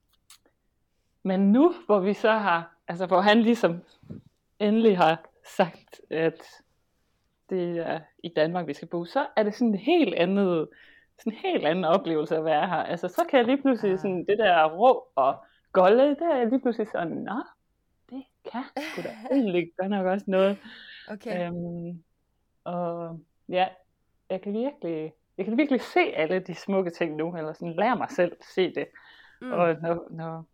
men 1.23 1.53
nu, 1.53 1.75
hvor 1.87 2.01
vi 2.01 2.15
så 2.15 2.33
har, 2.33 2.75
altså 2.89 3.07
hvor 3.07 3.21
han 3.21 3.43
ligesom 3.43 3.83
endelig 4.59 4.99
har 4.99 5.25
sagt, 5.57 6.01
at 6.11 6.43
det 7.51 7.79
er 7.79 8.01
i 8.25 8.29
Danmark, 8.37 8.67
vi 8.67 8.75
skal 8.75 8.89
bo, 8.89 9.05
så 9.05 9.27
er 9.37 9.43
det 9.43 9.55
sådan 9.55 9.69
en 9.69 9.79
helt 9.79 10.15
andet, 10.15 10.69
sådan 11.19 11.33
en 11.33 11.39
helt 11.39 11.67
anden 11.67 11.85
oplevelse 11.85 12.37
at 12.37 12.45
være 12.45 12.69
her. 12.69 12.77
Altså, 12.77 13.09
så 13.09 13.25
kan 13.31 13.39
jeg 13.39 13.47
lige 13.47 13.63
pludselig 13.63 13.99
sådan, 13.99 14.27
det 14.27 14.39
der 14.39 14.65
rå 14.65 15.07
og 15.15 15.45
golde, 15.73 16.17
der 16.17 16.35
er 16.35 16.45
lige 16.45 16.61
pludselig 16.61 16.89
sådan, 16.93 17.17
nå, 17.17 17.43
det 18.11 18.25
kan 18.53 18.63
sgu 18.77 19.03
da 19.03 19.09
egentlig 19.37 19.73
godt 19.79 19.91
nok 19.91 20.07
også 20.07 20.25
noget. 20.29 20.59
Okay. 21.11 21.47
Øhm, 21.47 22.03
og 22.65 23.21
ja, 23.49 23.69
jeg 24.31 24.41
kan 24.41 24.53
virkelig, 24.53 25.13
jeg 25.39 25.45
kan 25.45 25.57
virkelig 25.57 25.81
se 25.81 26.01
alle 26.01 26.41
de 26.41 26.55
smukke 26.55 26.91
ting 26.91 27.17
nu, 27.17 27.37
eller 27.37 27.53
sådan 27.53 27.77
lære 27.77 27.97
mig 27.97 28.11
selv 28.11 28.33
se 28.55 28.75
det. 28.75 28.87
Mm. 29.41 29.53
Og 29.53 29.77
når, 29.83 30.07
når 30.11 30.45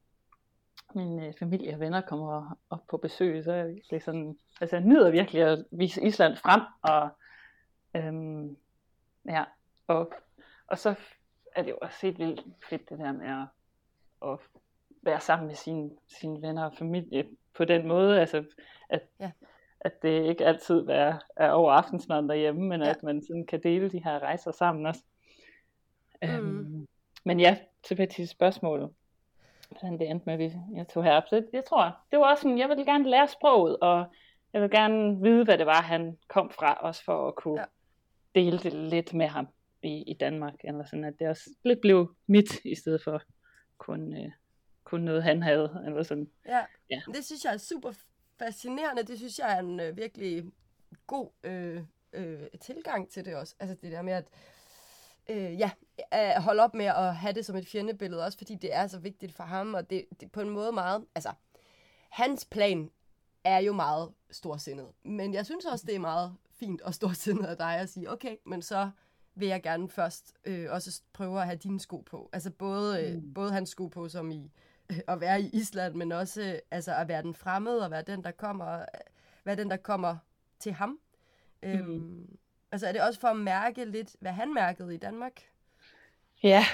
min 0.97 1.25
øh, 1.25 1.33
familie 1.39 1.75
og 1.75 1.81
venner 1.81 2.01
kommer 2.01 2.59
op 2.71 2.87
på 2.89 2.97
besøg, 2.97 3.45
så 3.45 3.53
er 3.53 3.65
virkelig 3.65 4.03
sådan, 4.03 4.39
altså 4.61 4.77
jeg 4.77 4.85
nyder 4.85 5.11
virkelig 5.11 5.43
at 5.43 5.65
vise 5.71 6.03
Island 6.03 6.37
frem, 6.37 6.61
og 6.83 7.09
øhm, 7.97 8.57
ja, 9.29 9.45
og, 9.87 10.13
og 10.67 10.79
så 10.79 10.95
er 11.55 11.63
det 11.63 11.71
jo 11.71 11.79
også 11.83 11.99
helt 12.03 12.19
vildt 12.19 12.45
fedt 12.71 12.89
det 12.89 12.99
der 12.99 13.13
med 13.13 13.27
at, 13.27 13.49
at 14.33 14.39
være 15.03 15.21
sammen 15.21 15.47
med 15.47 15.55
sine, 15.55 15.91
sine 16.09 16.43
venner 16.43 16.65
og 16.65 16.75
familie 16.79 17.27
på 17.55 17.65
den 17.65 17.89
måde, 17.89 18.21
altså 18.21 18.45
at, 18.89 19.03
ja. 19.21 19.31
at 19.81 20.03
det 20.03 20.25
ikke 20.25 20.47
altid 20.47 20.89
er, 20.89 21.19
er 21.37 21.51
over 21.51 21.73
aftensmaden 21.73 22.29
derhjemme, 22.29 22.69
men 22.69 22.83
ja. 22.83 22.91
at 22.91 23.03
man 23.03 23.23
sådan 23.23 23.47
kan 23.47 23.63
dele 23.63 23.91
de 23.91 24.05
her 24.05 24.19
rejser 24.19 24.51
sammen 24.51 24.87
også. 24.87 25.03
Mm. 26.23 26.29
Øhm, 26.29 26.87
men 27.25 27.41
ja, 27.41 27.59
tilbage 27.83 28.09
til 28.09 28.29
spørgsmålet 28.29 28.91
hvordan 29.69 29.99
det 29.99 30.11
endte 30.11 30.27
med, 30.27 30.45
at 30.45 30.53
jeg 30.75 30.89
tog 30.89 31.05
herop. 31.05 31.23
Så 31.29 31.43
jeg 31.53 31.65
tror, 31.65 31.97
det 32.11 32.19
var 32.19 32.31
også 32.31 32.43
sådan, 32.43 32.59
jeg 32.59 32.69
ville 32.69 32.85
gerne 32.85 33.11
lære 33.11 33.29
sproget, 33.29 33.77
og 33.77 34.07
jeg 34.53 34.63
vil 34.63 34.71
gerne 34.71 35.23
vide, 35.23 35.45
hvad 35.45 35.59
det 35.59 35.67
var, 35.67 35.83
han 35.83 36.19
kom 36.29 36.51
fra, 36.51 36.75
også 36.75 37.05
for 37.05 37.29
at 37.29 37.35
kunne 37.35 37.61
ja. 37.61 37.65
dele 38.35 38.59
det 38.59 38.73
lidt 38.73 39.15
med 39.15 39.27
ham 39.27 39.49
i, 39.83 40.03
i 40.07 40.15
Danmark, 40.15 40.55
eller 40.65 40.85
sådan, 40.85 41.05
at 41.05 41.15
det 41.19 41.29
også 41.29 41.51
lidt 41.65 41.81
blev 41.81 42.15
mit, 42.27 42.65
i 42.65 42.75
stedet 42.75 43.03
for 43.05 43.23
kun, 43.79 44.17
øh, 44.17 44.31
kun 44.85 45.01
noget, 45.01 45.23
han 45.23 45.43
havde, 45.43 45.83
eller 45.87 46.03
sådan. 46.03 46.31
Ja. 46.47 46.65
ja, 46.91 47.03
det 47.07 47.25
synes 47.25 47.45
jeg 47.45 47.55
er 47.55 47.59
super 47.59 47.93
fascinerende, 48.39 49.03
det 49.03 49.19
synes 49.19 49.39
jeg 49.39 49.57
er 49.57 49.61
en 49.61 49.81
øh, 49.81 49.97
virkelig 49.97 50.45
god 51.07 51.29
øh, 51.45 51.83
øh, 52.13 52.47
tilgang 52.61 53.11
til 53.11 53.25
det 53.25 53.37
også, 53.37 53.55
altså 53.61 53.77
det 53.83 53.93
der 53.93 54.03
med, 54.03 54.13
at 54.13 54.29
øh, 55.29 55.59
ja, 55.59 55.71
at 56.11 56.43
holde 56.43 56.63
op 56.63 56.75
med 56.75 56.87
at 56.87 57.17
have 57.17 57.33
det 57.33 57.47
som 57.47 57.57
et 57.57 57.67
fjendebillede, 57.67 58.25
også 58.25 58.39
fordi 58.39 58.55
det 58.55 58.75
er 58.75 58.87
så 58.87 58.99
vigtigt 58.99 59.33
for 59.33 59.45
ham, 59.45 59.75
og 59.75 59.91
det, 59.91 60.05
det 60.21 60.33
på 60.33 60.41
en 60.41 60.51
måde 60.51 60.73
meget, 60.73 61.05
altså, 61.15 61.33
hans 62.09 62.45
plan 62.45 62.91
er 63.45 63.59
jo 63.59 63.73
meget 63.73 64.13
storsindet, 64.31 64.87
men 65.03 65.35
jeg 65.35 65.45
synes 65.47 65.65
også, 65.65 65.85
det 65.87 65.95
er 65.95 65.99
meget 65.99 66.37
fint 66.51 66.81
og 66.81 66.95
storsindet 66.95 67.47
af 67.47 67.57
dig 67.57 67.77
at 67.77 67.89
sige, 67.89 68.13
okay, 68.13 68.37
men 68.45 68.63
så 68.63 68.91
vil 69.35 69.49
jeg 69.49 69.63
gerne 69.63 69.89
først 69.89 70.35
øh, 70.45 70.67
også 70.71 71.03
prøve 71.13 71.41
at 71.41 71.47
have 71.47 71.59
dine 71.59 71.81
sko 71.81 71.97
på. 71.97 72.31
Altså 72.33 72.51
både, 72.51 73.05
øh, 73.05 73.15
mm. 73.15 73.35
både 73.35 73.53
hans 73.53 73.69
sko 73.69 73.87
på, 73.87 74.09
som 74.09 74.31
i 74.31 74.51
øh, 74.91 75.01
at 75.09 75.21
være 75.21 75.41
i 75.41 75.51
Island, 75.53 75.95
men 75.95 76.13
også 76.13 76.43
øh, 76.43 76.59
altså 76.71 76.95
at 76.95 77.09
være 77.09 77.23
den 77.23 77.35
fremmede, 77.35 77.85
og 77.85 77.91
være 77.91 78.03
den, 78.03 78.25
der 78.25 78.31
kommer, 78.31 78.85
være 79.45 79.57
den, 79.57 79.71
der 79.71 79.77
kommer 79.77 80.17
til 80.59 80.73
ham. 80.73 80.99
Mm. 81.63 81.69
Øhm, 81.69 82.39
Altså 82.77 82.87
er 82.87 82.93
det 82.93 83.03
også 83.03 83.21
for 83.21 83.29
at 83.29 83.37
mærke 83.37 83.85
lidt, 83.85 84.17
hvad 84.21 84.33
han 84.33 84.55
mærkede 84.55 84.95
i 84.95 84.97
Danmark? 84.99 85.33
Ja, 86.43 86.65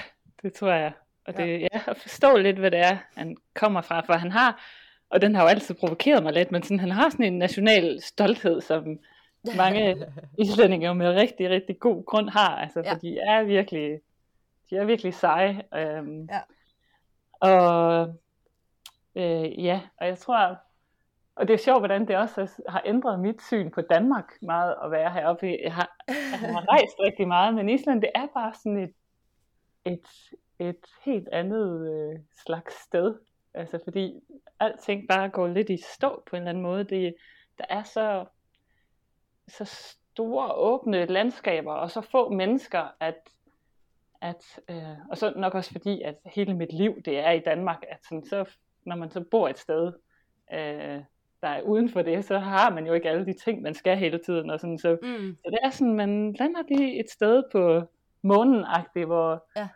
det 0.41 0.53
tror 0.53 0.71
jeg. 0.71 0.91
Og 1.25 1.37
det, 1.37 1.47
ja. 1.47 1.67
ja, 1.73 1.81
at 1.87 1.97
forstå 1.97 2.37
lidt, 2.37 2.57
hvad 2.57 2.71
det 2.71 2.79
er, 2.79 2.97
han 3.15 3.37
kommer 3.53 3.81
fra. 3.81 4.01
For 4.01 4.13
han 4.13 4.31
har, 4.31 4.63
og 5.09 5.21
den 5.21 5.35
har 5.35 5.41
jo 5.43 5.47
altid 5.47 5.75
provokeret 5.75 6.23
mig 6.23 6.33
lidt, 6.33 6.51
men 6.51 6.63
sådan, 6.63 6.79
han 6.79 6.91
har 6.91 7.09
sådan 7.09 7.25
en 7.25 7.37
national 7.37 8.01
stolthed, 8.01 8.61
som 8.61 8.99
mange 9.57 10.07
islændinge 10.37 10.95
med 10.95 11.09
rigtig, 11.09 11.49
rigtig 11.49 11.79
god 11.79 12.05
grund 12.05 12.29
har. 12.29 12.55
Altså, 12.55 12.81
ja. 12.85 12.93
for 12.93 12.99
de 12.99 13.19
er 13.19 13.43
virkelig, 13.43 13.99
de 14.69 14.75
er 14.75 14.85
virkelig 14.85 15.13
seje. 15.13 15.63
Øhm, 15.75 16.29
ja. 16.31 16.41
Og 17.31 18.07
øh, 19.15 19.65
ja, 19.65 19.81
og 19.97 20.07
jeg 20.07 20.17
tror, 20.17 20.57
og 21.35 21.47
det 21.47 21.53
er 21.53 21.57
sjovt, 21.57 21.81
hvordan 21.81 22.07
det 22.07 22.17
også 22.17 22.63
har 22.69 22.81
ændret 22.85 23.19
mit 23.19 23.41
syn 23.41 23.71
på 23.71 23.81
Danmark 23.81 24.31
meget 24.41 24.75
at 24.83 24.91
være 24.91 25.11
heroppe. 25.11 25.57
Jeg 25.63 25.73
har, 25.73 25.95
jeg 26.07 26.39
har 26.39 26.71
rejst 26.71 26.99
rigtig 26.99 27.27
meget, 27.27 27.55
men 27.55 27.69
Island, 27.69 28.01
det 28.01 28.09
er 28.15 28.27
bare 28.33 28.53
sådan 28.53 28.77
et, 28.77 28.93
et, 29.85 30.07
et 30.59 30.85
helt 31.05 31.27
andet 31.31 31.91
øh, 31.93 32.19
slags 32.45 32.73
sted. 32.73 33.15
Altså 33.53 33.79
fordi 33.83 34.21
alting 34.59 35.07
bare 35.07 35.29
går 35.29 35.47
lidt 35.47 35.69
i 35.69 35.77
stå 35.95 36.23
på 36.29 36.35
en 36.35 36.41
eller 36.41 36.49
anden 36.49 36.63
måde. 36.63 36.83
Det, 36.83 37.15
der 37.57 37.65
er 37.69 37.83
så, 37.83 38.25
så 39.47 39.65
store 39.65 40.53
åbne 40.53 41.05
landskaber, 41.05 41.73
og 41.73 41.91
så 41.91 42.01
få 42.01 42.29
mennesker, 42.29 42.95
at, 42.99 43.29
at 44.21 44.59
øh, 44.69 44.97
og 45.09 45.17
så 45.17 45.33
nok 45.35 45.53
også 45.53 45.71
fordi, 45.71 46.01
at 46.01 46.15
hele 46.35 46.53
mit 46.53 46.73
liv, 46.73 47.01
det 47.05 47.19
er 47.19 47.31
i 47.31 47.39
Danmark, 47.39 47.83
at 47.89 47.97
sådan, 48.03 48.25
så, 48.25 48.45
når 48.85 48.95
man 48.95 49.11
så 49.11 49.23
bor 49.31 49.49
et 49.49 49.57
sted, 49.57 49.93
øh, 50.53 51.01
der 51.43 51.49
er 51.49 51.61
uden 51.61 51.89
for 51.89 52.01
det, 52.01 52.25
så 52.25 52.39
har 52.39 52.69
man 52.69 52.87
jo 52.87 52.93
ikke 52.93 53.09
alle 53.09 53.25
de 53.25 53.33
ting, 53.33 53.61
man 53.61 53.73
skal 53.73 53.97
hele 53.97 54.17
tiden. 54.17 54.49
Og 54.49 54.59
sådan, 54.59 54.77
så, 54.77 54.97
mm. 55.01 55.37
så 55.43 55.49
det 55.49 55.59
er 55.63 55.69
sådan, 55.69 55.93
man 55.93 56.33
lander 56.33 56.63
lige 56.67 56.99
et 56.99 57.09
sted 57.09 57.43
på 57.51 57.81
månen 58.21 58.65
hvor 59.05 59.45
ja. 59.55 59.67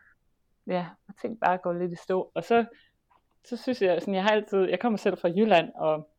Ja, 0.68 0.86
ting 1.22 1.40
bare 1.40 1.58
går 1.58 1.74
lidt 1.74 1.92
i 1.92 1.96
stå. 1.96 2.32
Og 2.34 2.44
så, 2.44 2.66
så 3.46 3.58
synes 3.58 3.82
jeg, 3.82 4.02
sådan, 4.02 4.14
jeg 4.14 4.24
har 4.24 4.30
altid, 4.30 4.60
jeg 4.60 4.80
kommer 4.80 4.98
selv 4.98 5.18
fra 5.18 5.30
Jylland, 5.30 5.70
og 5.76 6.10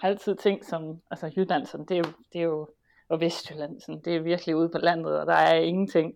har 0.00 0.08
altid 0.08 0.36
tænkt 0.36 0.66
som, 0.66 1.00
altså 1.10 1.32
Jylland, 1.36 1.66
sådan, 1.66 1.86
det 1.86 1.94
er 1.94 1.98
jo, 1.98 2.12
det 2.32 2.38
er 2.38 2.44
jo 2.44 2.68
og 3.08 3.20
Vestjylland, 3.20 3.80
sådan, 3.80 4.00
det 4.04 4.16
er 4.16 4.20
virkelig 4.20 4.56
ude 4.56 4.68
på 4.68 4.78
landet, 4.78 5.20
og 5.20 5.26
der 5.26 5.34
er 5.34 5.54
ingenting. 5.54 6.14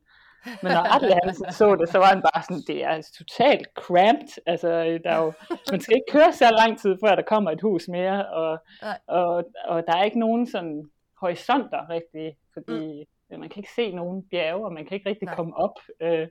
Men 0.62 0.72
når 0.72 0.94
Atle 0.94 1.14
Hansen 1.22 1.52
så 1.52 1.74
det, 1.74 1.88
så 1.88 1.98
var 1.98 2.06
han 2.06 2.22
bare 2.22 2.42
sådan, 2.42 2.62
det 2.66 2.84
er 2.84 3.02
totalt 3.18 3.68
cramped. 3.74 4.42
Altså, 4.46 4.68
der 5.04 5.10
er 5.10 5.22
jo, 5.24 5.32
man 5.70 5.80
skal 5.80 5.96
ikke 5.96 6.12
køre 6.12 6.32
så 6.32 6.50
lang 6.58 6.80
tid, 6.80 6.96
før 7.04 7.14
der 7.14 7.22
kommer 7.22 7.50
et 7.50 7.60
hus 7.60 7.88
mere, 7.88 8.28
og, 8.28 8.58
og, 9.06 9.44
og 9.64 9.86
der 9.86 9.96
er 9.96 10.04
ikke 10.04 10.18
nogen 10.18 10.46
sådan 10.46 10.90
horisonter 11.20 11.90
rigtig, 11.90 12.36
fordi 12.52 13.06
mm. 13.30 13.40
man 13.40 13.48
kan 13.48 13.60
ikke 13.60 13.72
se 13.76 13.92
nogen 13.92 14.22
bjerge, 14.30 14.64
og 14.64 14.72
man 14.72 14.86
kan 14.86 14.94
ikke 14.94 15.08
rigtig 15.08 15.26
Nej. 15.26 15.34
komme 15.34 15.56
op. 15.56 15.78
Øh, 16.00 16.28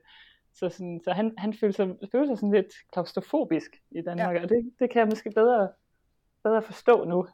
så, 0.54 0.68
sådan, 0.68 1.00
så 1.04 1.12
han, 1.12 1.34
han 1.38 1.54
føler 1.54 1.72
sig, 1.72 1.88
føler 2.12 2.26
sig 2.26 2.38
sådan 2.38 2.52
lidt 2.52 2.72
klaustrofobisk 2.92 3.82
i 3.90 4.02
Danmark, 4.02 4.36
ja. 4.36 4.42
og 4.42 4.48
det, 4.48 4.72
det 4.78 4.90
kan 4.90 5.00
jeg 5.00 5.08
måske 5.08 5.30
bedre, 5.30 5.68
bedre 6.42 6.62
forstå 6.62 7.04
nu, 7.04 7.26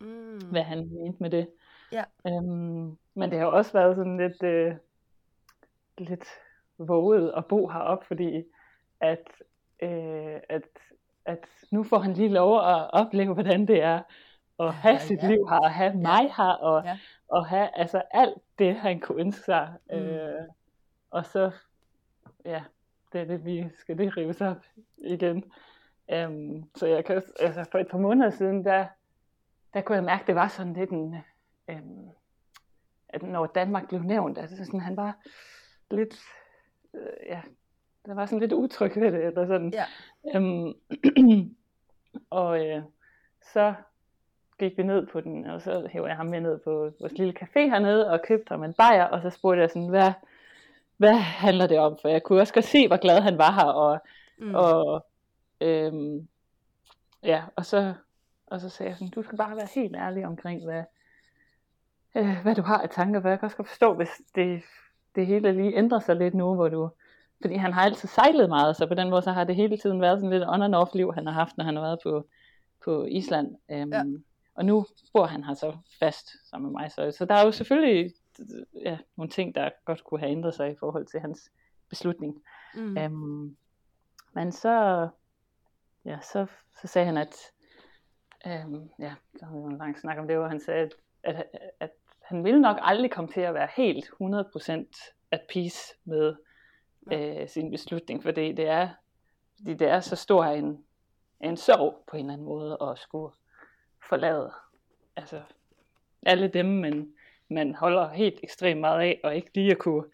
mm. 0.00 0.38
hvad 0.50 0.62
han 0.62 0.78
mente 0.78 1.18
med 1.20 1.30
det. 1.30 1.48
Ja. 1.92 2.04
Øhm, 2.26 2.96
men 3.14 3.30
det 3.30 3.38
har 3.38 3.46
også 3.46 3.72
været 3.72 3.96
sådan 3.96 4.16
lidt... 4.16 4.42
Øh, 4.42 4.74
lidt 5.98 6.24
våget 6.78 7.32
at 7.36 7.46
bo 7.46 7.68
heroppe, 7.68 8.06
fordi 8.06 8.44
at 9.00 9.28
øh, 9.82 10.40
at, 10.48 10.62
at 11.24 11.46
nu 11.70 11.82
får 11.82 11.98
han 11.98 12.12
lige 12.12 12.28
lov 12.28 12.58
at 12.58 12.90
opleve, 12.90 13.34
hvordan 13.34 13.66
det 13.66 13.82
er 13.82 14.02
at 14.60 14.74
have 14.74 14.94
ja, 14.94 14.98
sit 14.98 15.22
ja. 15.22 15.28
liv 15.28 15.48
her, 15.48 15.56
og 15.56 15.70
have 15.70 15.90
ja. 15.90 15.96
mig 15.96 16.34
her, 16.36 16.52
og, 16.52 16.84
ja. 16.84 16.98
og 17.28 17.46
have 17.46 17.78
altså 17.78 18.02
alt 18.10 18.38
det, 18.58 18.76
han 18.76 19.00
kunne 19.00 19.20
ønske 19.20 19.44
sig. 19.44 19.74
Mm. 19.90 19.96
Øh, 19.96 20.42
og 21.10 21.26
så, 21.26 21.50
ja, 22.44 22.62
det 23.12 23.20
er 23.20 23.24
det, 23.24 23.44
vi 23.44 23.68
skal 23.78 23.98
det 23.98 24.16
rives 24.16 24.40
op 24.40 24.64
igen. 24.96 25.44
Um, 26.26 26.70
så 26.74 26.86
jeg 26.86 27.04
kan 27.04 27.22
altså 27.40 27.64
for 27.70 27.78
et 27.78 27.88
par 27.88 27.98
måneder 27.98 28.30
siden, 28.30 28.64
der, 28.64 28.86
der 29.74 29.80
kunne 29.80 29.96
jeg 29.96 30.04
mærke, 30.04 30.20
at 30.20 30.26
det 30.26 30.34
var 30.34 30.48
sådan 30.48 30.72
lidt 30.72 30.90
en, 30.90 31.16
um, 31.68 32.10
at 33.08 33.22
når 33.22 33.46
Danmark 33.46 33.88
blev 33.88 34.02
nævnt, 34.02 34.38
altså 34.38 34.64
sådan, 34.64 34.80
han 34.80 34.96
var 34.96 35.16
lidt, 35.94 36.20
uh, 36.92 37.26
ja, 37.26 37.40
der 38.06 38.14
var 38.14 38.26
sådan 38.26 38.40
lidt 38.40 38.52
utryg 38.52 38.92
ved 38.96 39.12
det, 39.12 39.24
eller 39.24 39.46
sådan. 39.46 39.74
Ja. 39.74 39.84
Um, 40.38 40.74
og 42.30 42.50
uh, 42.60 42.82
så 43.52 43.74
gik 44.58 44.78
vi 44.78 44.82
ned 44.82 45.06
på 45.06 45.20
den, 45.20 45.46
og 45.46 45.62
så 45.62 45.88
hævde 45.92 46.08
jeg 46.08 46.16
ham 46.16 46.26
med 46.26 46.40
ned 46.40 46.58
på 46.58 46.90
vores 47.00 47.12
lille 47.12 47.34
café 47.42 47.58
hernede, 47.58 48.10
og 48.10 48.22
købte 48.22 48.52
ham 48.52 48.64
en 48.64 48.74
bajer, 48.74 49.04
og 49.04 49.22
så 49.22 49.30
spurgte 49.30 49.62
jeg 49.62 49.70
sådan, 49.70 49.88
hvad, 49.88 50.12
hvad 50.96 51.14
handler 51.14 51.66
det 51.66 51.78
om? 51.78 51.98
For 52.00 52.08
jeg 52.08 52.22
kunne 52.22 52.40
også 52.40 52.54
godt 52.54 52.64
se, 52.64 52.86
hvor 52.86 52.96
glad 52.96 53.20
han 53.20 53.38
var 53.38 53.52
her, 53.52 53.64
og, 53.64 53.98
mm. 54.38 54.54
og 54.54 55.06
øhm, 55.60 56.28
ja, 57.22 57.42
og 57.56 57.66
så, 57.66 57.94
og 58.46 58.60
så 58.60 58.68
sagde 58.68 58.90
jeg 58.90 58.98
sådan, 58.98 59.10
du 59.10 59.22
skal 59.22 59.38
bare 59.38 59.56
være 59.56 59.68
helt 59.74 59.96
ærlig 59.96 60.26
omkring, 60.26 60.64
hvad, 60.64 60.84
øh, 62.14 62.42
hvad 62.42 62.54
du 62.54 62.62
har 62.62 62.82
af 62.82 62.90
tanker, 62.90 63.20
for 63.20 63.28
jeg 63.28 63.38
kan 63.38 63.46
også 63.46 63.56
godt 63.56 63.68
forstå, 63.68 63.94
hvis 63.94 64.22
det, 64.34 64.62
det 65.14 65.26
hele 65.26 65.52
lige 65.52 65.76
ændrer 65.76 65.98
sig 65.98 66.16
lidt 66.16 66.34
nu, 66.34 66.54
hvor 66.54 66.68
du, 66.68 66.90
fordi 67.40 67.54
han 67.54 67.72
har 67.72 67.82
altid 67.82 68.08
sejlet 68.08 68.48
meget, 68.48 68.76
så 68.76 68.86
på 68.86 68.94
den 68.94 69.10
måde 69.10 69.22
så 69.22 69.32
har 69.32 69.44
det 69.44 69.56
hele 69.56 69.78
tiden 69.78 70.00
været 70.00 70.18
sådan 70.18 70.30
lidt 70.30 70.48
on 70.48 70.62
and 70.62 70.74
off 70.74 70.94
liv, 70.94 71.14
han 71.14 71.26
har 71.26 71.34
haft, 71.34 71.56
når 71.56 71.64
han 71.64 71.76
har 71.76 71.82
været 71.82 71.98
på, 72.02 72.26
på 72.84 73.04
Island. 73.04 73.56
Øhm, 73.70 73.92
ja. 73.92 74.04
Og 74.54 74.64
nu 74.64 74.86
bor 75.12 75.26
han 75.26 75.44
her 75.44 75.54
så 75.54 75.76
fast 75.98 76.48
sammen 76.50 76.72
med 76.72 76.80
mig, 76.80 76.92
så, 76.92 77.10
så 77.18 77.24
der 77.24 77.34
er 77.34 77.44
jo 77.44 77.52
selvfølgelig 77.52 78.12
ja, 78.84 78.98
nogle 79.16 79.30
ting, 79.30 79.54
der 79.54 79.70
godt 79.84 80.04
kunne 80.04 80.20
have 80.20 80.32
ændret 80.32 80.54
sig 80.54 80.70
i 80.70 80.76
forhold 80.80 81.06
til 81.06 81.20
hans 81.20 81.50
beslutning. 81.88 82.42
Mm. 82.74 82.98
Øhm, 82.98 83.56
men 84.32 84.52
så, 84.52 85.08
ja, 86.04 86.18
så, 86.20 86.46
så 86.80 86.86
sagde 86.86 87.06
han, 87.06 87.16
at 87.16 87.34
øhm, 88.46 88.90
ja, 88.98 89.14
der 89.40 89.46
har 89.46 89.52
vi 89.52 89.72
en 89.72 89.78
lang 89.78 89.98
snak 89.98 90.18
om 90.18 90.26
det, 90.26 90.36
hvor 90.36 90.48
han 90.48 90.60
sagde, 90.60 90.82
at, 90.82 90.92
at, 91.22 91.60
at 91.80 91.90
han 92.24 92.44
ville 92.44 92.60
nok 92.60 92.76
aldrig 92.80 93.10
komme 93.10 93.30
til 93.32 93.40
at 93.40 93.54
være 93.54 93.68
helt 93.76 94.04
100% 94.04 95.14
at 95.30 95.40
peace 95.52 95.94
med 96.04 96.34
ja. 97.10 97.42
øh, 97.42 97.48
sin 97.48 97.70
beslutning, 97.70 98.22
fordi 98.22 98.52
det 98.52 98.68
er, 98.68 98.88
fordi 99.56 99.74
det 99.74 99.88
er 99.88 100.00
så 100.00 100.16
stor 100.16 100.44
en, 100.44 100.84
en 101.40 101.56
sorg 101.56 102.04
på 102.10 102.16
en 102.16 102.24
eller 102.24 102.32
anden 102.32 102.46
måde 102.46 102.78
at 102.82 102.98
skulle 102.98 103.34
forlade 104.08 104.52
altså, 105.16 105.40
alle 106.22 106.48
dem, 106.48 106.66
men 106.66 107.12
man 107.50 107.74
holder 107.74 108.08
helt 108.08 108.40
ekstremt 108.42 108.80
meget 108.80 109.00
af, 109.00 109.20
og 109.24 109.36
ikke 109.36 109.50
lige 109.54 109.70
at 109.70 109.78
kunne, 109.78 110.04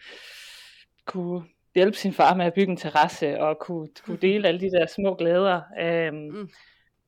kunne 1.05 1.45
hjælpe 1.75 1.97
sin 1.97 2.13
far 2.13 2.35
med 2.35 2.47
at 2.47 2.55
bygge 2.55 2.71
en 2.71 2.77
terrasse, 2.77 3.41
og 3.41 3.59
kunne, 3.59 3.89
kunne 4.05 4.17
dele 4.17 4.49
alle 4.49 4.61
de 4.61 4.71
der 4.71 4.87
små 4.87 5.15
glæder, 5.15 5.63
øhm, 5.81 6.17
mm. 6.17 6.49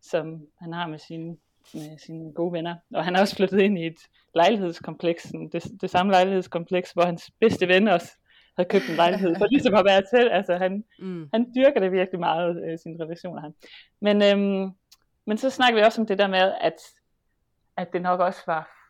som 0.02 0.46
han 0.60 0.72
har 0.72 0.86
med 0.86 0.98
sine, 0.98 1.36
med 1.74 1.98
sine 1.98 2.32
gode 2.32 2.52
venner. 2.52 2.74
Og 2.94 3.04
han 3.04 3.16
er 3.16 3.20
også 3.20 3.36
flyttet 3.36 3.60
ind 3.60 3.78
i 3.78 3.86
et 3.86 3.98
lejlighedskompleks, 4.34 5.22
det, 5.52 5.64
det 5.80 5.90
samme 5.90 6.12
lejlighedskompleks, 6.12 6.92
hvor 6.92 7.02
hans 7.02 7.30
bedste 7.40 7.68
ven 7.68 7.88
også 7.88 8.12
havde 8.56 8.68
købt 8.68 8.88
en 8.90 8.96
lejlighed, 8.96 9.34
for 9.38 9.46
ligesom 9.46 9.74
at 9.74 9.84
være 9.84 10.02
til. 10.14 10.28
Altså 10.28 10.56
han, 10.56 10.84
mm. 10.98 11.28
han 11.32 11.52
dyrker 11.56 11.80
det 11.80 11.92
virkelig 11.92 12.20
meget, 12.20 12.62
øh, 12.64 12.78
sin 12.78 13.00
relation 13.00 13.38
han. 13.38 13.54
Men, 14.00 14.22
øhm, 14.22 14.70
men 15.26 15.38
så 15.38 15.50
snakker 15.50 15.80
vi 15.80 15.84
også 15.84 16.00
om 16.00 16.06
det 16.06 16.18
der 16.18 16.28
med, 16.28 16.52
at, 16.60 16.76
at 17.76 17.92
det 17.92 18.02
nok 18.02 18.20
også 18.20 18.42
var 18.46 18.82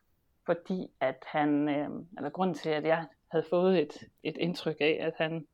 fordi 0.47 0.87
at 1.01 1.25
han, 1.27 1.69
øh, 1.69 1.89
eller 2.17 2.31
grunden 2.31 2.55
til, 2.55 2.71
at 2.71 2.85
jeg 2.85 3.07
havde 3.31 3.45
fået 3.51 3.83
et, 3.83 3.93
et 4.23 4.37
indtryk 4.37 4.77
af, 4.81 4.99
at 5.01 5.13
han, 5.17 5.47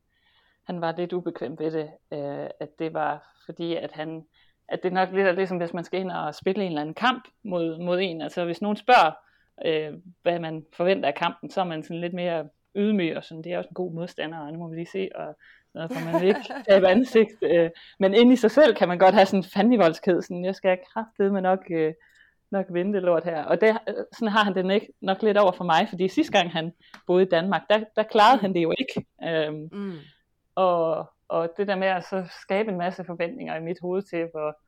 han 0.65 0.81
var 0.81 0.95
lidt 0.97 1.13
ubekvem 1.13 1.59
ved 1.59 1.71
det, 1.71 1.91
øh, 2.13 2.51
at 2.61 2.69
det 2.79 2.95
var 2.95 3.35
fordi, 3.47 3.75
at 3.75 3.93
han, 3.93 4.25
at 4.69 4.83
det 4.83 4.93
nok 4.93 5.09
lidt 5.13 5.27
er 5.27 5.33
ligesom, 5.33 5.59
hvis 5.59 5.73
man 5.73 5.85
skal 5.85 6.01
ind 6.01 6.11
og 6.11 6.35
spille 6.35 6.63
en 6.63 6.69
eller 6.69 6.81
anden 6.81 6.95
kamp 6.95 7.29
mod, 7.45 7.79
mod 7.85 7.99
en, 8.03 8.23
altså 8.23 8.45
hvis 8.45 8.63
nogen 8.63 8.77
spørger, 8.77 9.13
øh, 9.67 9.99
hvad 10.23 10.39
man 10.39 10.65
forventer 10.73 11.09
af 11.09 11.15
kampen, 11.15 11.51
så 11.51 11.61
er 11.61 11.65
man 11.65 11.83
sådan 11.83 12.01
lidt 12.01 12.15
mere 12.15 12.49
ydmyg, 12.77 13.17
og 13.17 13.25
sådan, 13.25 13.45
det 13.45 13.53
er 13.53 13.59
også 13.59 13.69
en 13.69 13.75
god 13.75 13.93
modstander, 13.93 14.39
og 14.39 14.53
nu 14.53 14.59
må 14.59 14.69
vi 14.69 14.77
lige 14.77 14.87
se, 14.87 15.09
og 15.15 15.37
noget, 15.75 15.93
for 15.93 16.13
man 16.13 16.21
vil 16.21 16.29
ikke 16.29 16.41
tabe 16.69 16.89
ansigt, 16.89 17.33
øh, 17.43 17.71
men 17.99 18.15
inde 18.15 18.33
i 18.33 18.37
sig 18.37 18.51
selv 18.51 18.75
kan 18.75 18.89
man 18.89 18.99
godt 18.99 19.15
have 19.15 19.27
sådan 19.27 19.41
en 19.41 19.51
fandenivoldsked, 19.55 20.23
sådan, 20.23 20.45
jeg 20.45 20.55
skal 20.55 20.79
med 21.19 21.41
nok 21.41 21.65
øh, 21.71 21.95
nok 22.51 22.67
vinde 22.71 22.93
det 22.93 23.03
lort 23.03 23.25
her. 23.25 23.45
Og 23.45 23.61
det, 23.61 23.79
sådan 24.13 24.29
har 24.29 24.45
han 24.45 24.55
det 24.55 24.75
ikke, 24.75 24.93
nok 25.01 25.23
lidt 25.23 25.39
over 25.39 25.53
for 25.53 25.65
mig, 25.65 25.87
fordi 25.89 26.09
sidste 26.09 26.33
gang 26.33 26.53
han 26.53 26.73
boede 27.07 27.23
i 27.23 27.29
Danmark, 27.29 27.63
der, 27.71 27.81
der 27.97 28.03
klarede 28.03 28.37
mm. 28.37 28.41
han 28.41 28.55
det 28.55 28.63
jo 28.63 28.73
ikke. 28.79 29.07
Øhm, 29.25 29.69
mm. 29.73 29.97
og, 30.55 31.11
og 31.29 31.53
det 31.57 31.69
der 31.69 31.77
med 31.77 31.89
at 31.89 32.05
så 32.05 32.29
skabe 32.43 32.71
en 32.71 32.79
masse 32.79 33.05
forventninger 33.05 33.57
i 33.57 33.63
mit 33.63 33.79
hoved 33.83 34.03
til, 34.03 34.29
hvor, 34.33 34.61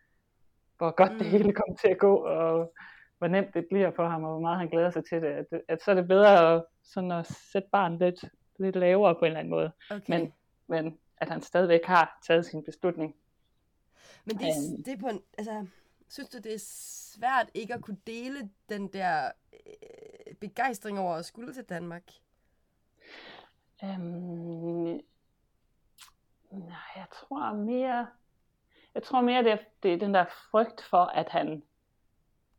hvor 0.78 0.90
godt 0.90 1.12
mm. 1.12 1.18
det 1.18 1.26
hele 1.26 1.52
kommer 1.52 1.76
til 1.76 1.88
at 1.88 1.98
gå, 1.98 2.16
og 2.16 2.74
hvor 3.18 3.28
nemt 3.28 3.54
det 3.54 3.66
bliver 3.70 3.90
for 3.96 4.08
ham, 4.08 4.24
og 4.24 4.30
hvor 4.30 4.40
meget 4.40 4.58
han 4.58 4.68
glæder 4.68 4.90
sig 4.90 5.04
til 5.04 5.22
det, 5.22 5.28
at, 5.28 5.46
at 5.68 5.82
så 5.82 5.90
er 5.90 5.94
det 5.94 6.08
bedre 6.08 6.54
at, 6.54 6.64
sådan 6.82 7.12
at 7.12 7.26
sætte 7.52 7.68
barnet 7.72 7.98
lidt, 7.98 8.24
lidt 8.58 8.76
lavere 8.76 9.14
på 9.14 9.20
en 9.20 9.26
eller 9.26 9.38
anden 9.38 9.50
måde. 9.50 9.72
Okay. 9.90 10.02
Men, 10.08 10.32
men 10.66 10.98
at 11.16 11.28
han 11.28 11.42
stadigvæk 11.42 11.84
har 11.84 12.18
taget 12.26 12.46
sin 12.46 12.64
beslutning. 12.64 13.14
Men 14.24 14.36
det, 14.36 14.46
um, 14.46 14.82
det 14.84 14.92
er 14.92 14.98
på 14.98 15.08
en, 15.08 15.20
altså, 15.38 15.66
synes 16.08 16.28
du, 16.28 16.38
det 16.38 16.54
er 16.54 16.64
svært 17.14 17.50
ikke 17.54 17.74
at 17.74 17.80
kunne 17.80 18.00
dele 18.06 18.50
den 18.68 18.88
der 18.88 19.30
øh, 19.52 20.34
begejstring 20.34 20.98
over 20.98 21.14
at 21.14 21.24
skulle 21.24 21.52
til 21.52 21.64
Danmark? 21.64 22.02
Øhm, 23.84 25.00
nej, 26.50 26.76
jeg 26.96 27.06
tror 27.12 27.52
mere, 27.52 28.06
jeg 28.94 29.02
tror 29.02 29.20
mere, 29.20 29.44
det 29.44 29.52
er, 29.52 29.56
det 29.82 29.92
er 29.92 29.98
den 29.98 30.14
der 30.14 30.24
frygt 30.50 30.82
for, 30.82 31.04
at 31.04 31.28
han, 31.28 31.62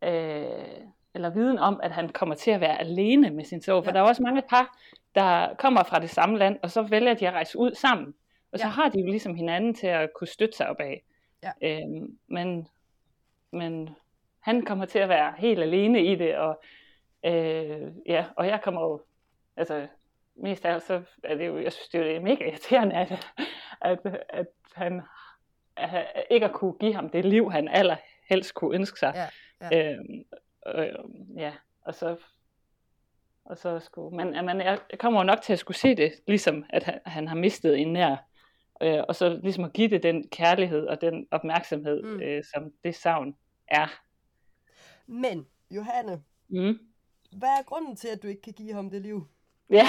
øh, 0.02 0.86
eller 1.14 1.30
viden 1.30 1.60
om, 1.60 1.80
at 1.84 1.92
han 1.92 2.10
kommer 2.10 2.36
til 2.36 2.52
at 2.52 2.62
være 2.62 2.80
alene 2.80 3.30
med 3.30 3.44
sin 3.46 3.62
sorg. 3.62 3.84
For 3.84 3.92
ja. 3.92 3.94
der 3.94 4.04
er 4.04 4.08
også 4.08 4.24
mange 4.24 4.42
par, 4.50 4.78
der 5.16 5.56
kommer 5.56 5.84
fra 5.84 6.00
det 6.00 6.10
samme 6.10 6.38
land, 6.38 6.60
og 6.64 6.72
så 6.72 6.82
vælger 6.82 7.14
de 7.14 7.28
at 7.28 7.34
rejse 7.34 7.58
ud 7.58 7.76
sammen. 7.76 8.14
Og 8.52 8.60
så 8.60 8.66
ja. 8.66 8.72
har 8.72 8.90
de 8.90 9.00
jo 9.00 9.06
ligesom 9.06 9.36
hinanden 9.36 9.74
til 9.74 9.88
at 9.88 10.10
kunne 10.14 10.28
støtte 10.28 10.58
sig 10.58 10.68
op 10.70 10.80
af. 10.80 11.04
Ja. 11.44 11.52
Øhm, 11.62 12.18
men 12.28 12.68
men 13.52 13.90
han 14.40 14.66
kommer 14.66 14.86
til 14.86 15.00
at 15.00 15.10
være 15.10 15.34
helt 15.38 15.60
alene 15.60 16.06
i 16.06 16.16
det, 16.16 16.38
og 16.38 16.62
øh, 17.26 17.92
ja, 18.06 18.26
og 18.36 18.48
jeg 18.48 18.62
kommer 18.64 18.82
jo, 18.82 19.02
altså 19.56 19.88
mest 20.42 20.66
af 20.66 20.74
alt, 20.74 20.84
så 20.84 21.02
er 21.24 21.36
det 21.36 21.48
jo, 21.48 21.60
jeg 21.60 21.74
synes 21.74 21.90
det 21.90 22.16
er 22.16 22.20
mega 22.20 22.50
irriterende, 22.50 22.96
at, 22.96 23.12
at, 23.82 24.00
at 24.30 24.48
han 24.76 25.02
at, 25.78 26.08
ikke 26.32 26.46
at 26.46 26.54
kunne 26.54 26.74
give 26.80 26.94
ham 26.94 27.10
det 27.10 27.26
liv, 27.26 27.52
han 27.52 27.68
allerhelst 27.68 28.54
kunne 28.54 28.76
ønske 28.76 29.00
sig. 29.00 29.14
Ja, 29.16 29.28
ja. 29.72 29.94
Øhm, 29.94 30.24
øh, 30.68 30.96
ja, 31.38 31.54
og 31.82 31.96
så 31.96 32.18
og 33.46 33.58
så 33.58 33.80
skulle, 33.80 34.18
men, 34.18 34.46
men 34.46 34.62
jeg 34.62 34.80
kommer 35.00 35.20
jo 35.20 35.24
nok 35.24 35.42
til 35.42 35.54
at 35.54 35.60
skulle 35.60 35.78
se 35.78 35.96
det, 35.96 36.14
ligesom 36.28 36.66
at 36.70 36.84
han, 36.84 37.00
han 37.06 37.28
har 37.28 37.36
mistet 37.36 37.80
en 37.80 37.94
nær, 37.94 38.16
øh, 38.82 39.04
og 39.08 39.16
så 39.16 39.40
ligesom 39.44 39.64
at 39.64 39.74
give 39.74 39.88
det 39.90 40.04
den 40.04 40.30
kærlighed 40.30 40.88
og 40.88 41.02
den 41.02 41.28
opmærksomhed, 41.32 42.04
mm. 42.04 42.22
øh, 42.22 42.44
som 42.54 42.72
det 42.84 42.96
savn 42.96 43.36
er. 43.68 43.88
Men, 45.08 45.48
Johanne, 45.72 46.24
mm. 46.50 46.80
hvad 47.32 47.50
er 47.50 47.64
grunden 47.64 47.96
til, 47.96 48.08
at 48.08 48.24
du 48.24 48.28
ikke 48.28 48.42
kan 48.42 48.54
give 48.54 48.74
ham 48.74 48.90
det 48.90 49.02
liv? 49.02 49.28
Ja. 49.72 49.86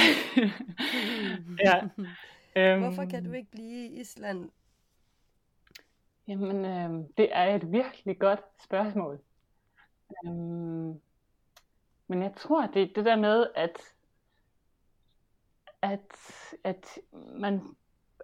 ja. 1.64 1.86
Hvorfor 2.78 3.04
kan 3.04 3.22
du 3.22 3.28
øhm. 3.28 3.34
ikke 3.34 3.50
blive 3.50 3.86
i 3.86 4.00
Island? 4.00 4.50
Jamen, 6.28 6.64
øh, 6.64 7.08
det 7.16 7.28
er 7.32 7.54
et 7.54 7.72
virkelig 7.72 8.18
godt 8.18 8.40
spørgsmål. 8.64 9.20
Øhm, 10.26 11.00
men 12.06 12.22
jeg 12.22 12.32
tror, 12.36 12.66
det 12.66 12.82
er 12.82 12.86
det 12.94 13.04
der 13.04 13.16
med, 13.16 13.46
at, 13.54 13.94
at, 15.82 16.16
at 16.64 16.98
man, 17.12 17.60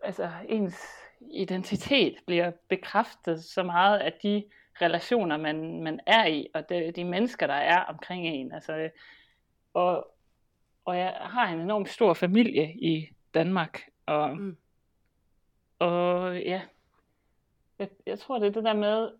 altså 0.03 0.31
ens 0.49 0.87
identitet 1.21 2.15
bliver 2.27 2.53
bekræftet 2.69 3.45
så 3.45 3.63
meget, 3.63 3.99
at 3.99 4.15
de 4.23 4.45
relationer, 4.83 5.37
man, 5.37 5.83
man 5.83 6.01
er 6.07 6.27
i, 6.27 6.49
og 6.55 6.69
de, 6.69 6.93
de 6.97 7.05
mennesker, 7.05 7.47
der 7.47 7.55
er 7.55 7.85
omkring 7.85 8.27
en. 8.27 8.53
Altså, 8.53 8.91
og, 9.75 10.18
og 10.89 10.99
jeg 10.99 11.17
har 11.21 11.49
en 11.49 11.61
enormt 11.61 11.89
stor 11.89 12.15
familie 12.15 12.75
i 12.75 13.09
Danmark, 13.35 13.81
og, 14.07 14.37
mm. 14.37 14.57
og 15.79 16.37
ja, 16.41 16.63
jeg, 17.79 17.89
jeg 18.07 18.19
tror, 18.19 18.39
det 18.39 18.47
er 18.47 18.53
det 18.53 18.65
der 18.65 18.75
med, 18.75 19.11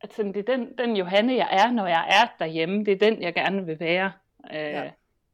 at 0.00 0.12
sådan, 0.12 0.34
det 0.34 0.48
er 0.48 0.56
den, 0.56 0.78
den 0.78 0.96
Johanne, 0.96 1.34
jeg 1.34 1.48
er, 1.50 1.70
når 1.70 1.86
jeg 1.86 2.06
er 2.08 2.44
derhjemme, 2.44 2.84
det 2.84 2.92
er 2.92 3.10
den, 3.10 3.22
jeg 3.22 3.34
gerne 3.34 3.66
vil 3.66 3.80
være. 3.80 4.12
Øh, 4.50 4.56
ja. 4.56 4.90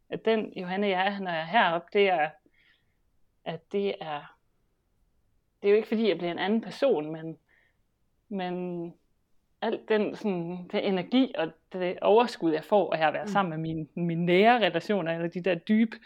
At 0.08 0.24
den 0.24 0.52
Johanne, 0.56 0.88
jeg 0.88 1.06
er, 1.06 1.20
når 1.20 1.30
jeg 1.30 1.40
er 1.40 1.44
heroppe, 1.44 1.88
det 1.92 2.08
er, 2.08 2.30
at 3.44 3.72
det 3.72 3.94
er, 4.00 4.36
det 5.62 5.68
er 5.68 5.70
jo 5.70 5.76
ikke 5.76 5.88
fordi, 5.88 6.08
jeg 6.08 6.18
bliver 6.18 6.32
en 6.32 6.38
anden 6.38 6.60
person, 6.60 7.12
men, 7.12 7.38
men 8.28 8.94
alt 9.64 9.88
den, 9.88 10.16
sådan, 10.16 10.68
den 10.72 10.80
energi 10.84 11.34
og 11.38 11.52
det 11.72 11.98
overskud, 12.02 12.52
jeg 12.52 12.64
får 12.64 12.94
af 12.94 13.06
at 13.06 13.12
være 13.12 13.24
mm. 13.24 13.28
sammen 13.28 13.50
med 13.50 13.58
mine, 13.58 13.86
mine 13.94 14.24
nære 14.24 14.66
relationer, 14.66 15.12
eller 15.12 15.28
de 15.28 15.40
der 15.40 15.54
dybe 15.54 15.96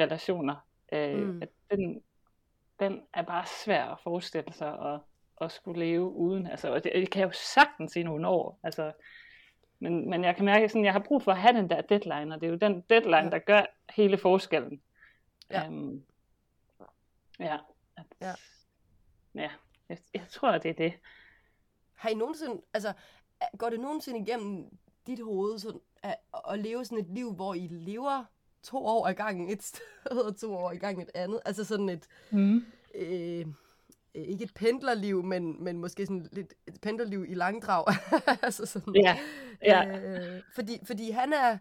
relationer, 0.00 0.66
øh, 0.92 1.18
mm. 1.18 1.42
at 1.42 1.48
den, 1.70 2.02
den 2.80 3.02
er 3.14 3.22
bare 3.22 3.46
svær 3.64 3.84
at 3.84 4.00
forestille 4.02 4.52
sig 4.52 4.94
at, 4.94 5.00
at 5.40 5.52
skulle 5.52 5.80
leve 5.80 6.12
uden. 6.12 6.46
Altså, 6.46 6.72
og 6.72 6.84
det, 6.84 6.92
det 6.94 7.10
kan 7.10 7.20
jeg 7.20 7.28
jo 7.28 7.32
sagtens 7.32 7.96
i 7.96 8.02
nogle 8.02 8.28
år. 8.28 8.60
Altså, 8.62 8.92
men, 9.78 10.10
men 10.10 10.24
jeg 10.24 10.36
kan 10.36 10.44
mærke, 10.44 10.64
at 10.64 10.74
jeg 10.74 10.92
har 10.92 11.04
brug 11.06 11.22
for 11.22 11.32
at 11.32 11.38
have 11.38 11.56
den 11.56 11.70
der 11.70 11.80
deadline, 11.80 12.34
og 12.34 12.40
det 12.40 12.46
er 12.46 12.50
jo 12.50 12.56
den 12.56 12.80
deadline, 12.80 13.16
ja. 13.16 13.30
der 13.30 13.38
gør 13.38 13.62
hele 13.90 14.18
forskellen. 14.18 14.80
Ja. 15.50 15.68
Um, 15.68 16.02
ja. 17.38 17.56
At, 17.96 18.04
ja. 18.20 18.32
Ja, 19.34 19.50
jeg, 19.88 19.98
jeg 20.14 20.24
tror, 20.28 20.58
det 20.58 20.68
er 20.68 20.74
det. 20.74 20.92
Har 21.98 22.08
I 22.08 22.14
nogensinde, 22.14 22.62
altså, 22.74 22.92
går 23.58 23.70
det 23.70 23.80
nogensinde 23.80 24.20
igennem 24.20 24.66
dit 25.06 25.24
hoved 25.24 25.58
sådan, 25.58 25.80
at, 26.02 26.16
at 26.50 26.58
leve 26.58 26.84
sådan 26.84 26.98
et 26.98 27.10
liv, 27.10 27.34
hvor 27.34 27.54
I 27.54 27.68
lever 27.70 28.24
to 28.62 28.86
år 28.86 29.06
ad 29.06 29.14
gangen 29.14 29.50
et 29.50 29.62
sted, 29.68 30.16
og 30.26 30.36
to 30.36 30.54
år 30.54 30.72
i 30.72 30.76
gang 30.76 31.02
et 31.02 31.10
andet? 31.14 31.40
Altså 31.44 31.64
sådan 31.64 31.88
et, 31.88 32.06
mm. 32.30 32.64
øh, 32.94 33.46
ikke 34.14 34.44
et 34.44 34.54
pendlerliv, 34.54 35.22
men, 35.22 35.64
men 35.64 35.78
måske 35.78 36.06
sådan 36.06 36.28
lidt 36.32 36.54
et 36.66 36.80
pendlerliv 36.80 37.24
i 37.28 37.34
langdrag. 37.34 37.84
altså 38.42 38.66
sådan, 38.66 38.94
ja, 39.04 39.18
ja. 39.62 39.98
Øh, 39.98 40.42
fordi, 40.54 40.78
fordi 40.84 41.10
han 41.10 41.32
er 41.32 41.58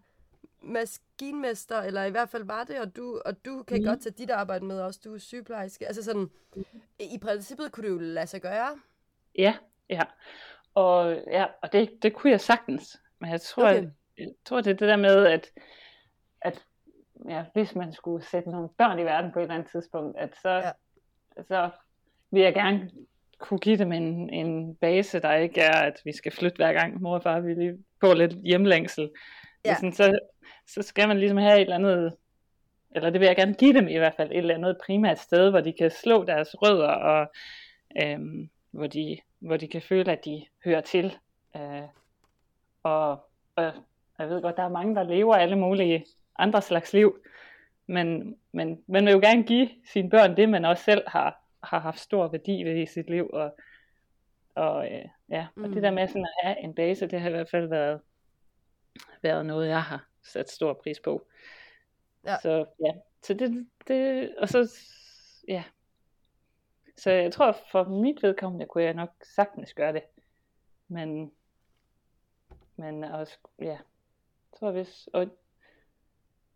maskinmester, 0.61 1.81
eller 1.81 2.03
i 2.03 2.11
hvert 2.11 2.29
fald 2.29 2.43
var 2.43 2.63
det, 2.63 2.79
og 2.79 2.95
du, 2.95 3.21
og 3.25 3.45
du 3.45 3.63
kan 3.63 3.77
mm. 3.77 3.85
godt 3.85 4.01
tage 4.01 4.15
dit 4.17 4.29
arbejde 4.29 4.65
med 4.65 4.79
også, 4.79 4.99
du 5.03 5.13
er 5.13 5.17
sygeplejerske. 5.17 5.87
Altså 5.87 6.03
sådan, 6.03 6.29
i 6.99 7.17
princippet 7.21 7.71
kunne 7.71 7.87
det 7.87 7.93
jo 7.93 7.97
lade 7.97 8.27
sig 8.27 8.41
gøre. 8.41 8.79
Ja, 9.35 9.55
ja. 9.89 10.01
Og, 10.73 11.21
ja, 11.31 11.45
og 11.61 11.73
det, 11.73 11.89
det 12.01 12.13
kunne 12.13 12.31
jeg 12.31 12.41
sagtens. 12.41 12.97
Men 13.19 13.31
jeg 13.31 13.41
tror, 13.41 13.63
okay. 13.63 13.75
jeg, 13.75 13.91
jeg 14.17 14.27
tror, 14.45 14.61
det 14.61 14.71
er 14.71 14.75
det 14.75 14.87
der 14.87 14.95
med, 14.95 15.25
at, 15.25 15.51
at 16.41 16.65
ja, 17.29 17.43
hvis 17.53 17.75
man 17.75 17.93
skulle 17.93 18.25
sætte 18.25 18.49
nogle 18.49 18.69
børn 18.77 18.99
i 18.99 19.03
verden 19.03 19.31
på 19.31 19.39
et 19.39 19.43
eller 19.43 19.55
andet 19.55 19.71
tidspunkt, 19.71 20.17
at 20.17 20.35
så, 20.41 20.49
ja. 20.49 20.71
så 21.47 21.69
vil 22.31 22.41
jeg 22.41 22.53
gerne 22.53 22.91
kunne 23.39 23.59
give 23.59 23.77
dem 23.77 23.91
en, 23.91 24.29
en 24.29 24.75
base, 24.75 25.19
der 25.19 25.33
ikke 25.33 25.61
er, 25.61 25.81
at 25.81 26.01
vi 26.03 26.11
skal 26.11 26.31
flytte 26.31 26.55
hver 26.55 26.73
gang 26.73 27.01
mor 27.01 27.15
og 27.15 27.23
far 27.23 27.39
vil 27.39 27.57
lige 27.57 27.77
få 28.01 28.13
lidt 28.13 28.33
hjemlængsel. 28.43 29.09
Ja. 29.65 29.75
Sådan, 29.75 29.93
så, 29.93 30.19
så 30.67 30.81
skal 30.81 31.07
man 31.07 31.19
ligesom 31.19 31.37
have 31.37 31.55
et 31.55 31.61
eller 31.61 31.75
andet, 31.75 32.13
eller 32.95 33.09
det 33.09 33.19
vil 33.19 33.27
jeg 33.27 33.35
gerne 33.35 33.53
give 33.53 33.73
dem 33.73 33.87
i 33.87 33.97
hvert 33.97 34.13
fald, 34.17 34.31
et 34.31 34.37
eller 34.37 34.55
andet 34.55 34.77
primært 34.85 35.19
sted, 35.19 35.49
hvor 35.49 35.61
de 35.61 35.73
kan 35.73 35.91
slå 35.91 36.23
deres 36.23 36.49
rødder, 36.61 36.87
og 36.87 37.31
øhm, 38.01 38.49
hvor, 38.71 38.87
de, 38.87 39.17
hvor 39.39 39.57
de 39.57 39.67
kan 39.67 39.81
føle, 39.81 40.11
at 40.11 40.25
de 40.25 40.45
hører 40.65 40.81
til. 40.81 41.17
Øh, 41.55 41.83
og, 42.83 43.11
og 43.55 43.73
jeg 44.19 44.29
ved 44.29 44.41
godt, 44.41 44.57
der 44.57 44.63
er 44.63 44.69
mange, 44.69 44.95
der 44.95 45.03
lever 45.03 45.35
alle 45.35 45.55
mulige 45.55 46.05
andre 46.39 46.61
slags 46.61 46.93
liv, 46.93 47.19
men, 47.87 48.37
men 48.51 48.83
man 48.87 49.05
vil 49.05 49.13
jo 49.13 49.19
gerne 49.19 49.43
give 49.43 49.69
sine 49.85 50.09
børn 50.09 50.37
det, 50.37 50.49
man 50.49 50.65
også 50.65 50.83
selv 50.83 51.03
har, 51.07 51.43
har 51.63 51.79
haft 51.79 51.99
stor 51.99 52.27
værdi 52.27 52.63
ved 52.63 52.75
i 52.75 52.85
sit 52.85 53.09
liv, 53.09 53.29
og, 53.33 53.57
og 54.55 54.93
øh, 54.93 55.05
ja, 55.29 55.47
og 55.55 55.67
mm. 55.67 55.73
det 55.73 55.83
der 55.83 55.91
med 55.91 56.07
sådan 56.07 56.25
at 56.25 56.47
have 56.47 56.63
en 56.63 56.75
base, 56.75 57.07
det 57.07 57.21
har 57.21 57.29
i 57.29 57.31
hvert 57.31 57.49
fald 57.49 57.67
været, 57.67 58.01
været 59.21 59.45
noget, 59.45 59.67
jeg 59.67 59.83
har 59.83 60.07
sat 60.23 60.49
stor 60.49 60.73
pris 60.73 60.99
på. 60.99 61.27
Ja. 62.25 62.35
Så 62.41 62.65
ja, 62.85 62.91
så 63.23 63.33
det, 63.33 63.67
det, 63.87 64.29
og 64.37 64.49
så, 64.49 64.71
ja. 65.47 65.63
Så 66.97 67.11
jeg 67.11 67.33
tror, 67.33 67.57
for 67.71 67.83
mit 67.83 68.23
vedkommende 68.23 68.65
kunne 68.65 68.83
jeg 68.83 68.93
nok 68.93 69.09
sagtens 69.35 69.73
gøre 69.73 69.93
det. 69.93 70.03
Men, 70.87 71.31
men 72.75 73.03
også, 73.03 73.37
ja, 73.59 73.65
jeg 73.65 73.79
tror 74.59 74.71
hvis, 74.71 75.09
og, 75.13 75.27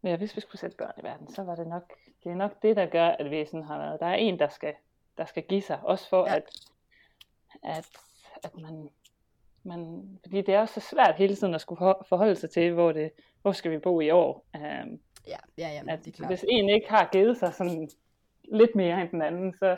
ja, 0.03 0.17
hvis 0.17 0.35
vi 0.35 0.41
skulle 0.41 0.59
sætte 0.59 0.77
børn 0.77 0.93
i 0.97 1.03
verden, 1.03 1.33
så 1.33 1.43
var 1.43 1.55
det 1.55 1.67
nok, 1.67 1.93
det 2.23 2.31
er 2.31 2.35
nok 2.35 2.61
det, 2.61 2.75
der 2.75 2.85
gør, 2.85 3.07
at 3.07 3.31
vi 3.31 3.45
sådan 3.45 3.63
har 3.63 3.77
været, 3.77 3.99
der 3.99 4.05
er 4.05 4.15
en, 4.15 4.39
der 4.39 4.49
skal, 4.49 4.73
der 5.17 5.25
skal 5.25 5.43
give 5.43 5.61
sig, 5.61 5.79
også 5.83 6.09
for 6.09 6.29
ja. 6.29 6.35
at, 6.35 6.43
at, 7.63 7.87
at 8.43 8.57
man, 8.57 8.89
man, 9.63 10.09
fordi 10.23 10.41
det 10.41 10.53
er 10.53 10.59
også 10.59 10.73
så 10.73 10.89
svært 10.89 11.15
hele 11.15 11.35
tiden 11.35 11.55
at 11.55 11.61
skulle 11.61 11.95
forholde 12.09 12.35
sig 12.35 12.49
til, 12.49 12.73
hvor, 12.73 12.91
det, 12.91 13.11
hvor 13.41 13.51
skal 13.51 13.71
vi 13.71 13.77
bo 13.77 14.01
i 14.01 14.09
år. 14.09 14.45
Um, 14.55 14.99
ja, 15.27 15.37
ja, 15.57 15.69
ja, 15.69 15.83
at, 15.87 16.05
det 16.05 16.07
er 16.07 16.15
klart. 16.15 16.29
Hvis 16.29 16.45
en 16.49 16.69
ikke 16.69 16.89
har 16.89 17.09
givet 17.11 17.37
sig 17.37 17.53
sådan 17.53 17.89
lidt 18.43 18.75
mere 18.75 19.01
end 19.01 19.09
den 19.09 19.21
anden, 19.21 19.53
så, 19.53 19.77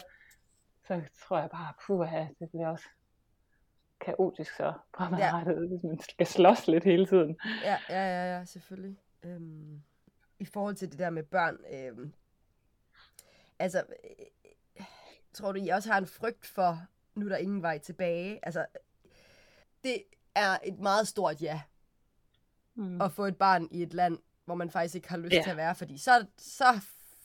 så 0.88 1.02
tror 1.28 1.40
jeg 1.40 1.50
bare, 1.50 1.74
puh, 1.88 2.08
det 2.40 2.50
bliver 2.50 2.68
også 2.68 2.86
kaotisk 4.06 4.56
så 4.56 4.74
fremadrettet, 4.98 5.62
ja. 5.62 5.68
hvis 5.68 5.84
man 5.84 6.00
skal 6.00 6.28
slås 6.28 6.68
lidt 6.68 6.84
hele 6.84 7.06
tiden. 7.06 7.38
Ja, 7.64 7.78
ja, 7.90 8.06
ja, 8.06 8.38
ja 8.38 8.46
selvfølgelig. 8.46 8.98
Øhm, 9.24 9.82
I 10.40 10.46
forhold 10.46 10.76
til 10.76 10.92
det 10.92 11.00
der 11.00 11.10
med 11.10 11.24
børn, 11.24 11.58
øhm, 11.74 12.14
altså, 13.60 13.84
øh, 14.04 14.86
tror 15.34 15.52
du, 15.52 15.60
I 15.60 15.70
også 15.70 15.92
har 15.92 15.98
en 15.98 16.08
frygt 16.08 16.46
for, 16.46 16.78
nu 17.16 17.26
er 17.26 17.30
der 17.30 17.38
ingen 17.38 17.62
vej 17.62 17.78
tilbage? 17.78 18.40
Altså, 18.44 18.66
det 19.84 20.04
er 20.36 20.58
et 20.64 20.80
meget 20.80 21.08
stort 21.08 21.42
ja. 21.42 21.62
Mm. 22.76 23.02
At 23.02 23.12
få 23.12 23.26
et 23.26 23.38
barn 23.38 23.68
i 23.72 23.84
et 23.84 23.94
land, 23.94 24.20
hvor 24.46 24.56
man 24.56 24.70
faktisk 24.70 24.96
ikke 24.96 25.10
har 25.10 25.18
lyst 25.18 25.34
ja. 25.34 25.42
til 25.44 25.50
at 25.50 25.58
være, 25.58 25.76
fordi 25.76 25.98
så, 25.98 26.26
så, 26.38 26.66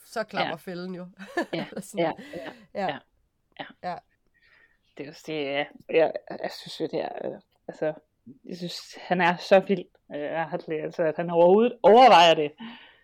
så 0.04 0.24
klapper 0.24 0.50
ja. 0.50 0.54
fælden 0.54 0.94
jo. 0.94 1.08
ja. 1.52 1.66
ja. 1.96 2.12
Ja. 2.34 2.52
ja. 2.74 2.86
ja. 2.86 2.98
Ja. 3.82 3.96
Det 4.98 5.06
er 5.06 5.10
også 5.10 5.24
det, 5.26 5.44
ja. 5.44 5.64
jeg, 5.88 6.12
jeg 6.30 6.50
synes 6.50 6.80
jo, 6.80 6.86
det 6.86 7.00
er, 7.00 7.08
øh, 7.24 7.40
altså, 7.68 7.94
jeg 8.44 8.56
synes, 8.56 8.94
han 8.94 9.20
er 9.20 9.36
så 9.36 9.60
vild, 9.60 9.84
øh, 10.14 10.52
altså, 10.52 11.02
at 11.02 11.16
han 11.16 11.30
overhovedet 11.30 11.78
overvejer 11.82 12.34
det. 12.34 12.52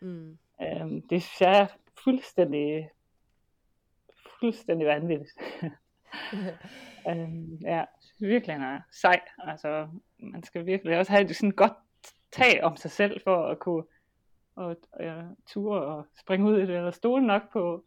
Mm. 0.00 0.38
Øhm, 0.62 1.08
det 1.08 1.22
synes 1.22 1.40
jeg 1.40 1.60
er 1.60 1.66
fuldstændig, 2.04 2.90
fuldstændig 4.40 4.86
vanvittigt. 4.86 5.32
øhm, 7.08 7.58
ja, 7.62 7.84
virkelig 8.20 8.54
han 8.54 8.62
er 8.62 8.80
sej. 8.92 9.20
Altså, 9.38 9.88
man 10.18 10.42
skal 10.42 10.66
virkelig 10.66 10.98
også 10.98 11.12
have 11.12 11.34
sådan 11.34 11.50
godt 11.50 11.72
tag 12.32 12.64
om 12.64 12.76
sig 12.76 12.90
selv, 12.90 13.20
for 13.24 13.46
at 13.46 13.58
kunne 13.58 13.84
og, 14.56 14.76
øh, 15.00 15.24
ture 15.46 15.80
og 15.80 16.06
springe 16.20 16.46
ud 16.50 16.58
i 16.58 16.66
det, 16.66 16.76
eller 16.76 16.90
stole 16.90 17.26
nok 17.26 17.52
på, 17.52 17.84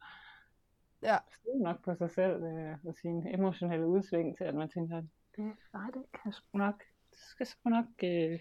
ja. 1.08 1.18
stole 1.32 1.64
nok 1.64 1.84
på 1.84 1.96
sig 1.96 2.12
selv 2.12 2.44
øh, 2.44 2.76
og 2.86 2.96
sine 2.96 3.34
emotionelle 3.34 3.88
udsving 3.88 4.38
til, 4.38 4.44
at 4.44 4.56
man 4.56 4.70
tænker, 4.70 5.02
det, 5.36 5.54
nej, 5.74 5.90
det 5.94 6.04
kan 6.24 6.32
sgu 6.32 6.58
nok, 6.58 6.84
det 7.12 7.20
skal 7.20 7.46
sgu 7.48 7.70
nok, 7.70 7.86
øh, 8.04 8.40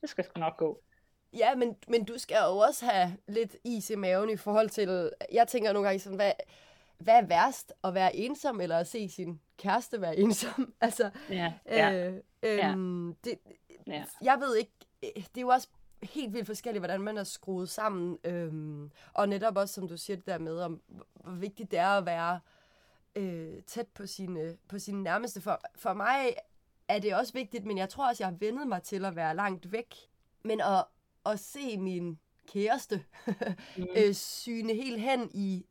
det 0.00 0.08
skal 0.08 0.24
sgu 0.24 0.40
nok 0.40 0.56
gå. 0.56 0.80
Ja, 1.32 1.54
men, 1.54 1.76
men 1.88 2.04
du 2.04 2.18
skal 2.18 2.36
jo 2.50 2.58
også 2.58 2.86
have 2.86 3.16
lidt 3.28 3.56
is 3.64 3.90
i 3.90 3.94
maven 3.94 4.30
i 4.30 4.36
forhold 4.36 4.68
til, 4.68 5.10
jeg 5.32 5.48
tænker 5.48 5.72
nogle 5.72 5.88
gange 5.88 6.00
sådan, 6.00 6.16
hvad, 6.16 6.32
hvad 6.98 7.14
er 7.14 7.26
værst, 7.26 7.72
at 7.84 7.94
være 7.94 8.16
ensom, 8.16 8.60
eller 8.60 8.78
at 8.78 8.86
se 8.86 9.08
sin 9.08 9.40
kæreste 9.56 10.00
være 10.00 10.16
ensom? 10.16 10.74
altså, 10.80 11.10
ja, 11.30 11.52
ja, 11.66 12.08
øh, 12.08 12.14
øh, 12.42 12.58
ja. 12.58 12.74
Det, 13.24 13.38
ja. 13.86 14.04
jeg 14.22 14.40
ved 14.40 14.56
ikke, 14.56 14.72
det 15.00 15.36
er 15.36 15.40
jo 15.40 15.48
også 15.48 15.68
helt 16.04 16.32
vildt 16.32 16.46
forskelligt, 16.46 16.80
hvordan 16.80 17.00
man 17.00 17.16
er 17.16 17.24
skruet 17.24 17.68
sammen. 17.68 18.18
Øhm, 18.24 18.90
og 19.12 19.28
netop 19.28 19.56
også, 19.56 19.74
som 19.74 19.88
du 19.88 19.96
siger 19.96 20.16
det 20.16 20.26
der 20.26 20.38
med, 20.38 20.60
om 20.60 20.82
hvor 21.14 21.32
vigtigt 21.32 21.70
det 21.70 21.78
er 21.78 21.88
at 21.88 22.06
være 22.06 22.40
øh, 23.16 23.62
tæt 23.62 23.88
på 23.88 24.06
sine, 24.06 24.56
på 24.68 24.78
sine 24.78 25.02
nærmeste. 25.02 25.40
For, 25.40 25.60
for 25.76 25.92
mig 25.92 26.34
er 26.88 26.98
det 26.98 27.14
også 27.14 27.32
vigtigt, 27.32 27.64
men 27.64 27.78
jeg 27.78 27.88
tror 27.88 28.08
også, 28.08 28.24
jeg 28.24 28.28
har 28.28 28.36
vendet 28.38 28.68
mig 28.68 28.82
til 28.82 29.04
at 29.04 29.16
være 29.16 29.36
langt 29.36 29.72
væk. 29.72 29.94
Men 30.44 30.60
at, 30.60 30.84
at 31.26 31.40
se 31.40 31.78
min 31.78 32.18
kæreste 32.46 33.04
mm. 33.76 33.86
øh, 33.96 34.14
syne 34.14 34.74
helt 34.74 35.00
hen 35.00 35.30
i 35.34 35.66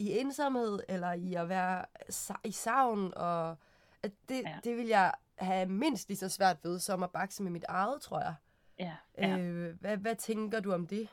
i 0.00 0.18
ensomhed, 0.18 0.80
eller 0.88 1.12
i 1.12 1.34
at 1.34 1.48
være 1.48 1.84
i 2.44 2.50
savn, 2.50 3.12
og 3.16 3.56
at 4.02 4.12
det, 4.28 4.42
ja. 4.42 4.58
det 4.64 4.76
vil 4.76 4.86
jeg 4.86 5.12
have 5.36 5.66
mindst 5.66 6.08
lige 6.08 6.18
så 6.18 6.28
svært 6.28 6.56
ved, 6.62 6.78
som 6.78 7.02
at 7.02 7.10
bakse 7.10 7.42
med 7.42 7.50
mit 7.50 7.64
eget, 7.68 8.00
tror 8.00 8.20
jeg. 8.20 8.34
Ja, 8.80 8.92
ja. 9.18 9.38
Øh, 9.38 9.80
hvad, 9.80 9.96
hvad 9.96 10.16
tænker 10.16 10.60
du 10.60 10.72
om 10.72 10.86
det? 10.86 11.08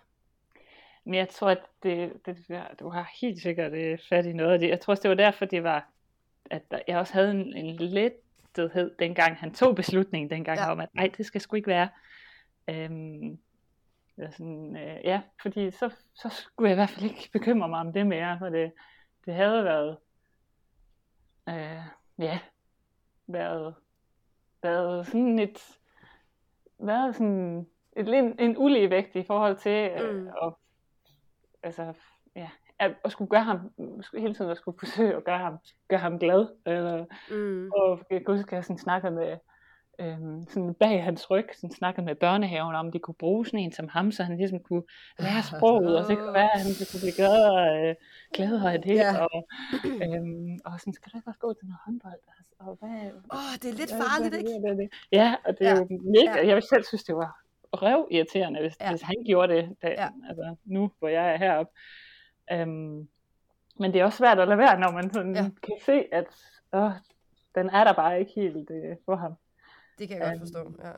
Men 1.03 1.13
jeg 1.13 1.30
tror, 1.30 1.49
at 1.49 1.60
det, 1.84 2.25
det, 2.25 2.38
du 2.80 2.89
har 2.89 3.12
helt 3.21 3.41
sikkert 3.41 3.73
øh, 3.73 3.99
fat 4.10 4.25
i 4.25 4.34
noget 4.34 4.53
af 4.53 4.60
det. 4.60 4.69
Jeg 4.69 4.80
tror 4.80 4.91
også, 4.91 5.03
det 5.03 5.10
var 5.10 5.15
derfor, 5.15 5.45
det 5.45 5.63
var, 5.63 5.89
at 6.51 6.63
jeg 6.88 6.97
også 6.97 7.13
havde 7.13 7.32
en, 7.32 7.53
en 7.53 7.75
lethed, 7.75 8.91
dengang 8.99 9.38
han 9.38 9.53
tog 9.53 9.75
beslutningen, 9.75 10.30
dengang 10.30 10.60
ja. 10.60 10.71
om, 10.71 10.80
at 10.80 10.89
nej, 10.93 11.12
det 11.17 11.25
skal 11.25 11.41
sgu 11.41 11.56
ikke 11.56 11.67
være. 11.67 11.89
Øhm, 12.69 13.39
eller 14.17 14.32
sådan, 14.32 14.77
øh, 14.77 14.99
ja, 15.03 15.21
fordi 15.41 15.71
så, 15.71 15.95
så 16.13 16.30
skulle 16.30 16.69
jeg 16.69 16.75
i 16.75 16.80
hvert 16.80 16.89
fald 16.89 17.06
ikke 17.06 17.30
bekymre 17.34 17.69
mig 17.69 17.80
om 17.80 17.93
det 17.93 18.08
mere, 18.08 18.39
for 18.39 18.49
det, 18.49 18.71
det 19.25 19.34
havde 19.34 19.63
været, 19.63 19.97
øh, 21.49 21.82
ja, 22.17 22.39
været, 23.27 23.75
været 24.63 25.08
sådan 25.08 25.39
et, 25.39 25.77
været 26.80 27.16
sådan 27.16 27.68
et, 27.98 28.08
en, 28.13 28.36
en 28.40 28.58
ulige 28.58 28.90
vægt 28.90 29.16
i 29.16 29.24
forhold 29.24 29.56
til, 29.56 29.92
øh, 30.02 30.16
mm. 30.16 30.28
og, 30.38 30.60
altså, 31.63 31.94
ja, 32.36 32.50
at, 32.80 32.96
at 33.06 33.12
skulle 33.12 33.30
gøre 33.30 33.44
ham, 33.44 33.60
hele 34.18 34.34
tiden 34.34 34.52
at 34.52 34.58
skulle 34.58 34.80
forsøge 34.80 35.16
at 35.16 35.24
gøre 35.24 35.38
ham, 35.38 35.58
gøre 35.88 36.00
ham 36.00 36.20
glad. 36.20 36.48
Eller, 36.66 37.06
Mm. 37.32 37.72
og 37.72 38.00
jeg 38.10 38.26
kan 38.26 38.36
huske, 38.36 38.50
at 38.52 38.56
jeg 38.56 38.63
sådan 38.63 38.78
snakkede 38.78 39.12
med, 39.12 39.38
øhm, 39.99 40.45
sådan 40.49 40.73
bag 40.73 41.03
hans 41.03 41.31
ryg, 41.31 41.47
sådan 41.55 41.71
snakkede 41.71 42.05
med 42.05 42.15
børnehaven 42.15 42.75
om, 42.75 42.91
de 42.91 42.99
kunne 42.99 43.15
bruge 43.15 43.45
sådan 43.45 43.60
en 43.60 43.71
som 43.71 43.88
ham, 43.88 44.12
så 44.12 44.23
han 44.23 44.38
ligesom 44.38 44.60
kunne 44.60 44.83
lære 45.19 45.43
sproget, 45.57 45.97
og 45.99 46.05
så 46.05 46.15
kunne 46.15 46.33
være, 46.33 46.53
at 46.53 46.62
han 46.62 46.71
kunne 46.91 46.99
blive 47.01 47.15
glad 47.15 47.49
og 47.49 47.88
øh, 47.88 47.95
glæde 48.33 48.71
af 48.73 48.81
det, 48.81 48.95
Ja. 48.95 49.25
og, 49.25 49.47
øhm, 49.86 50.60
og 50.65 50.79
sådan, 50.79 50.93
skal 50.93 51.12
du 51.12 51.17
ikke 51.17 51.27
også 51.29 51.39
gå 51.39 51.53
til 51.53 51.65
noget 51.67 51.79
håndbold? 51.86 52.13
Altså, 52.38 52.53
Og 52.60 52.77
hvad, 52.81 52.89
Åh, 53.33 53.38
oh, 53.38 53.53
det 53.62 53.69
er 53.69 53.73
lidt 53.81 53.91
hvad- 53.95 54.01
farligt, 54.05 54.31
hvad- 54.33 54.39
ikke? 54.39 54.60
hvad- 54.60 54.75
hvad- 54.75 54.88
Ja, 55.12 55.36
og 55.45 55.57
det 55.60 55.67
er 55.67 55.71
Ja. 55.71 55.77
jo 55.79 55.88
mega, 56.17 56.39
Ja. 56.39 56.47
jeg 56.47 56.55
vil 56.55 56.63
selv 56.63 56.83
synes, 56.83 57.03
det 57.03 57.15
var 57.15 57.31
røv 57.73 58.07
irriterende, 58.12 58.60
hvis, 58.60 58.75
Ja. 58.81 58.89
hvis 58.89 59.01
han 59.01 59.15
gjorde 59.25 59.53
det, 59.55 59.75
da, 59.81 59.88
Ja. 59.88 60.07
altså 60.29 60.55
nu, 60.65 60.91
hvor 60.99 61.07
jeg 61.07 61.33
er 61.33 61.38
heroppe. 61.38 61.71
Øhm, 62.51 63.07
men 63.79 63.93
det 63.93 64.01
er 64.01 64.05
også 64.05 64.17
svært 64.17 64.39
at 64.39 64.47
lade 64.47 64.57
være, 64.57 64.79
når 64.79 64.91
man 64.91 65.13
sådan 65.13 65.36
ja. 65.36 65.41
kan 65.63 65.75
se, 65.86 66.03
at 66.12 66.25
åh, 66.73 66.91
den 67.55 67.69
er 67.69 67.83
der 67.83 67.93
bare 67.93 68.19
ikke 68.19 68.31
helt 68.36 68.69
øh, 68.71 68.95
for 69.05 69.15
ham. 69.15 69.33
Det 69.99 70.07
kan 70.07 70.17
jeg 70.17 70.25
godt 70.25 70.33
Øhm, 70.33 70.39
forstå, 70.39 70.73
ja. 70.83 70.91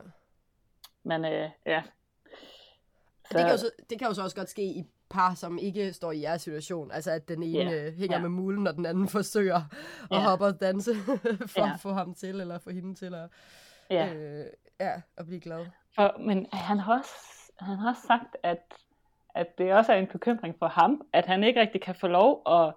Men 1.02 1.24
øh, 1.24 1.50
ja. 1.66 1.82
Så... 3.24 3.38
Det, 3.38 3.44
kan 3.44 3.50
jo 3.50 3.56
så, 3.56 3.70
det 3.90 3.98
kan 3.98 4.08
jo 4.08 4.14
så 4.14 4.22
også 4.22 4.36
godt 4.36 4.48
ske 4.50 4.62
i 4.62 4.84
par, 5.10 5.34
som 5.34 5.58
ikke 5.58 5.92
står 5.92 6.12
i 6.12 6.20
jeres 6.22 6.42
situation. 6.42 6.90
Altså 6.90 7.10
at 7.10 7.28
den 7.28 7.42
ene 7.42 7.70
yeah. 7.72 7.92
hænger 7.94 8.16
ja. 8.16 8.22
med 8.22 8.28
mulen, 8.30 8.66
og 8.66 8.74
den 8.74 8.86
anden 8.86 9.08
forsøger 9.08 9.56
at 9.56 9.62
Ja. 10.10 10.18
hoppe 10.28 10.44
og 10.44 10.60
danse 10.60 10.94
for 11.54 11.66
Ja. 11.66 11.72
at 11.74 11.80
få 11.80 11.92
ham 11.92 12.14
til, 12.14 12.40
eller 12.40 12.58
få 12.58 12.70
hende 12.70 12.94
til 12.94 13.14
at, 13.14 13.28
ja. 13.90 14.14
øh, 14.14 14.46
ja, 14.80 14.92
at 15.16 15.26
blive 15.26 15.40
glad. 15.40 15.66
For, 15.94 16.16
men 16.26 16.46
han 16.52 16.78
har 16.78 16.98
også, 16.98 17.12
han 17.60 17.76
har 17.76 17.90
også 17.90 18.02
sagt, 18.06 18.36
at, 18.42 18.58
at 19.34 19.58
det 19.58 19.72
også 19.72 19.92
er 19.92 19.96
en 19.96 20.06
bekymring 20.06 20.54
for 20.58 20.66
ham, 20.68 21.02
at 21.12 21.26
han 21.26 21.44
ikke 21.44 21.60
rigtig 21.60 21.80
kan 21.82 21.94
få 21.94 22.06
lov 22.06 22.42
at, 22.46 22.74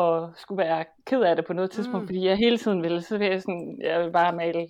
at 0.00 0.28
skulle 0.36 0.58
være 0.64 0.84
ked 1.06 1.22
af 1.22 1.36
det 1.36 1.46
på 1.46 1.52
noget 1.52 1.70
tidspunkt, 1.70 2.02
Mm. 2.02 2.06
fordi 2.08 2.26
jeg 2.26 2.36
hele 2.36 2.58
tiden 2.58 2.82
ville, 2.82 3.02
så 3.02 3.18
vil 3.18 3.26
jeg 3.28 3.40
sådan, 3.42 3.78
jeg 3.82 4.04
vil 4.04 4.10
bare 4.12 4.36
male, 4.36 4.68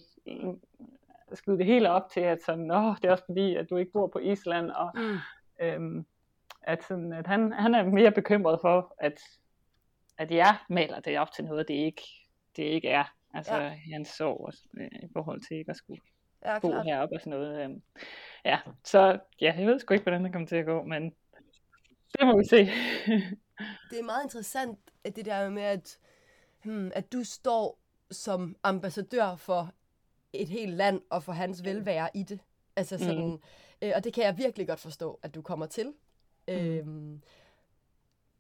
skyde 1.32 1.58
det 1.58 1.66
hele 1.66 1.90
op 1.90 2.10
til, 2.12 2.20
at 2.20 2.42
sådan, 2.42 2.64
Nå, 2.64 2.94
det 3.02 3.04
er 3.04 3.12
også 3.12 3.24
fordi, 3.26 3.56
at 3.56 3.70
du 3.70 3.76
ikke 3.76 3.92
bor 3.92 4.06
på 4.06 4.18
Island, 4.18 4.70
og 4.70 4.90
Mm. 4.94 5.18
øhm, 5.60 6.06
at, 6.62 6.84
sådan, 6.84 7.12
at 7.12 7.26
han, 7.26 7.52
han 7.52 7.74
er 7.74 7.82
mere 7.84 8.12
bekymret 8.12 8.60
for, 8.60 8.94
at, 8.98 9.20
at 10.18 10.30
jeg 10.30 10.56
maler 10.68 11.00
det 11.00 11.18
op 11.18 11.32
til 11.32 11.44
noget, 11.44 11.68
det 11.68 11.74
ikke, 11.74 12.02
det 12.56 12.62
ikke 12.62 12.88
er. 12.88 13.14
Altså 13.34 13.56
Ja. 13.56 13.74
hans 13.92 14.08
sorg 14.08 14.40
og, 14.40 14.52
øh, 14.80 14.88
i 15.02 15.08
forhold 15.12 15.40
til 15.48 15.56
ikke 15.56 15.70
at 15.70 15.76
skulle 15.76 16.00
Ja, 16.44 16.58
bo 16.58 16.68
klart. 16.68 16.84
heroppe 16.86 17.14
og 17.16 17.20
sådan 17.20 17.38
noget. 17.38 17.64
øhm. 17.64 17.82
Ja, 18.44 18.58
så 18.84 19.18
ja, 19.40 19.54
jeg 19.58 19.66
ved 19.66 19.78
sgu 19.78 19.94
ikke, 19.94 20.02
hvordan 20.04 20.24
det 20.24 20.32
kommer 20.32 20.48
til 20.48 20.56
at 20.56 20.64
gå, 20.66 20.82
men 20.82 21.14
det 22.18 22.26
må 22.26 22.38
vi 22.38 22.44
se. 22.44 22.56
Det 23.90 23.98
er 23.98 24.04
meget 24.04 24.24
interessant, 24.24 24.78
at 25.04 25.16
det 25.16 25.24
der 25.24 25.50
med, 25.50 25.62
at, 25.62 25.98
hmm, 26.64 26.90
at 26.94 27.12
du 27.12 27.24
står 27.24 27.78
som 28.10 28.56
ambassadør 28.62 29.36
for 29.36 29.70
et 30.32 30.48
helt 30.48 30.74
land 30.74 31.00
og 31.10 31.22
for 31.22 31.32
hans 31.32 31.64
velvære 31.64 32.08
i 32.14 32.22
det. 32.22 32.40
Altså 32.76 32.98
sådan, 32.98 33.26
mm. 33.26 33.40
øh, 33.82 33.92
og 33.96 34.04
det 34.04 34.12
kan 34.12 34.24
jeg 34.24 34.38
virkelig 34.38 34.66
godt 34.68 34.80
forstå, 34.80 35.18
at 35.22 35.34
du 35.34 35.42
kommer 35.42 35.66
til. 35.66 35.86
Mm. 36.48 36.54
Øhm, 36.54 37.22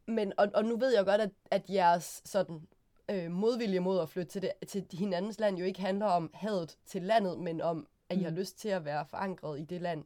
men, 0.06 0.32
og, 0.38 0.50
og 0.54 0.64
nu 0.64 0.76
ved 0.76 0.94
jeg 0.94 1.04
godt, 1.04 1.20
at, 1.20 1.30
at 1.50 1.62
jeres 1.70 2.22
sådan, 2.24 2.68
øh, 3.10 3.30
modvilje 3.30 3.80
mod 3.80 4.00
at 4.00 4.08
flytte 4.08 4.30
til, 4.32 4.42
det, 4.42 4.52
til 4.68 4.86
hinandens 4.98 5.38
land 5.40 5.58
jo 5.58 5.64
ikke 5.64 5.80
handler 5.80 6.06
om 6.06 6.30
hadet 6.34 6.78
til 6.86 7.02
landet, 7.02 7.38
men 7.38 7.60
om, 7.60 7.88
at 8.08 8.16
I 8.18 8.22
har 8.22 8.30
Mm. 8.30 8.36
lyst 8.36 8.58
til 8.58 8.68
at 8.68 8.84
være 8.84 9.06
forankret 9.06 9.60
i 9.60 9.64
det 9.64 9.80
land, 9.80 10.04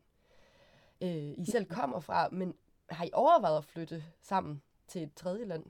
øh, 1.01 1.09
I 1.38 1.44
selv 1.51 1.64
kommer 1.66 2.01
fra. 2.01 2.29
Men 2.33 2.55
har 2.90 3.05
I 3.05 3.11
overvejet 3.12 3.59
at 3.59 3.64
flytte 3.64 4.05
sammen 4.23 4.62
til 4.88 5.03
et 5.03 5.14
tredje 5.14 5.44
land? 5.44 5.64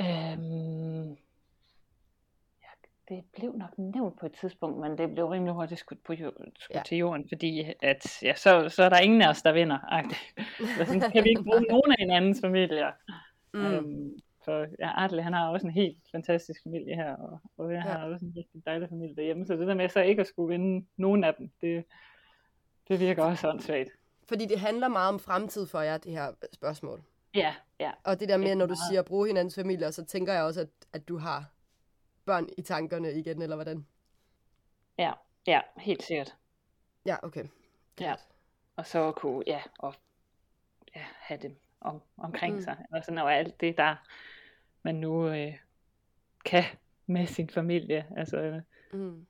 øhm, 0.00 0.93
det 3.08 3.24
blev 3.36 3.54
nok 3.56 3.78
nævnt 3.78 4.18
på 4.20 4.26
et 4.26 4.32
tidspunkt, 4.40 4.80
men 4.80 4.98
det 4.98 5.10
blev 5.14 5.26
rimelig 5.26 5.54
hurtigt 5.54 5.80
skudt, 5.80 6.04
på 6.04 6.12
jord, 6.12 6.32
skudt 6.58 6.76
Ja. 6.76 6.82
til 6.86 6.98
jorden, 6.98 7.28
fordi 7.28 7.72
at, 7.82 8.22
ja, 8.22 8.34
så, 8.34 8.68
så 8.68 8.82
er 8.82 8.88
der 8.88 8.98
ingen 8.98 9.22
af 9.22 9.28
os, 9.28 9.42
der 9.42 9.52
vinder. 9.52 9.78
sådan, 10.86 11.00
kan 11.12 11.24
vi 11.24 11.28
ikke 11.28 11.42
bruge 11.44 11.60
nogen 11.60 11.92
af 11.92 11.96
hinandens 11.98 12.40
familier. 12.40 12.92
Mm. 13.54 13.64
Øhm, 13.64 14.10
for 14.44 14.66
ja, 14.78 15.04
Adle, 15.04 15.22
han 15.22 15.32
har 15.32 15.48
også 15.48 15.66
en 15.66 15.72
helt 15.72 15.98
fantastisk 16.12 16.60
familie 16.62 16.94
her, 16.94 17.16
og, 17.16 17.38
og 17.58 17.72
jeg 17.72 17.82
Ja. 17.86 17.90
har 17.92 18.04
også 18.06 18.24
en 18.26 18.34
rigtig 18.36 18.62
dejlig 18.66 18.88
familie 18.88 19.16
derhjemme, 19.16 19.46
så 19.46 19.56
det 19.56 19.66
der 19.68 19.74
med 19.74 19.88
så 19.88 20.00
ikke 20.00 20.20
at 20.20 20.26
skulle 20.26 20.48
vinde 20.58 20.86
nogen 20.96 21.24
af 21.24 21.34
dem, 21.38 21.50
det, 21.60 21.84
det 22.88 23.00
virker 23.00 23.24
også 23.24 23.48
åndssvagt. 23.48 23.90
Fordi 24.28 24.46
det 24.46 24.60
handler 24.60 24.88
meget 24.88 25.08
om 25.08 25.18
fremtid 25.18 25.66
for 25.66 25.80
jer, 25.80 25.98
det 25.98 26.12
her 26.12 26.32
spørgsmål. 26.52 27.02
Ja, 27.34 27.54
ja, 27.80 27.90
Og 28.04 28.20
det 28.20 28.28
der 28.28 28.36
med, 28.36 28.54
når 28.54 28.66
du 28.66 28.74
siger 28.90 29.02
bruge 29.02 29.26
hinandens 29.26 29.54
familier, 29.54 29.90
så 29.90 30.04
tænker 30.04 30.32
jeg 30.32 30.42
også, 30.42 30.60
at, 30.60 30.68
at 30.92 31.08
du 31.08 31.16
har 31.18 31.50
børn 32.24 32.48
i 32.58 32.62
tankerne 32.62 33.12
igen, 33.12 33.42
eller 33.42 33.56
hvordan? 33.56 33.86
ja, 34.98 35.12
ja, 35.46 35.60
helt 35.76 36.02
sikkert. 36.02 36.36
Ja, 37.06 37.16
okay. 37.22 37.44
Ja. 38.00 38.14
Og 38.76 38.86
så 38.86 39.12
kunne, 39.12 39.44
ja, 39.46 39.62
og 39.78 39.94
ja, 40.96 41.00
have 41.18 41.40
dem 41.42 41.56
om, 41.80 42.02
omkring 42.16 42.54
Mm. 42.54 42.60
sig, 42.62 42.76
og 42.92 43.04
sådan 43.04 43.18
og 43.18 43.34
alt 43.34 43.60
det, 43.60 43.76
der 43.76 43.96
man 44.82 44.94
nu 44.94 45.28
øh, 45.28 45.52
kan 46.44 46.64
med 47.06 47.26
sin 47.26 47.50
familie, 47.50 48.06
altså 48.16 48.60
Mm. 48.92 49.26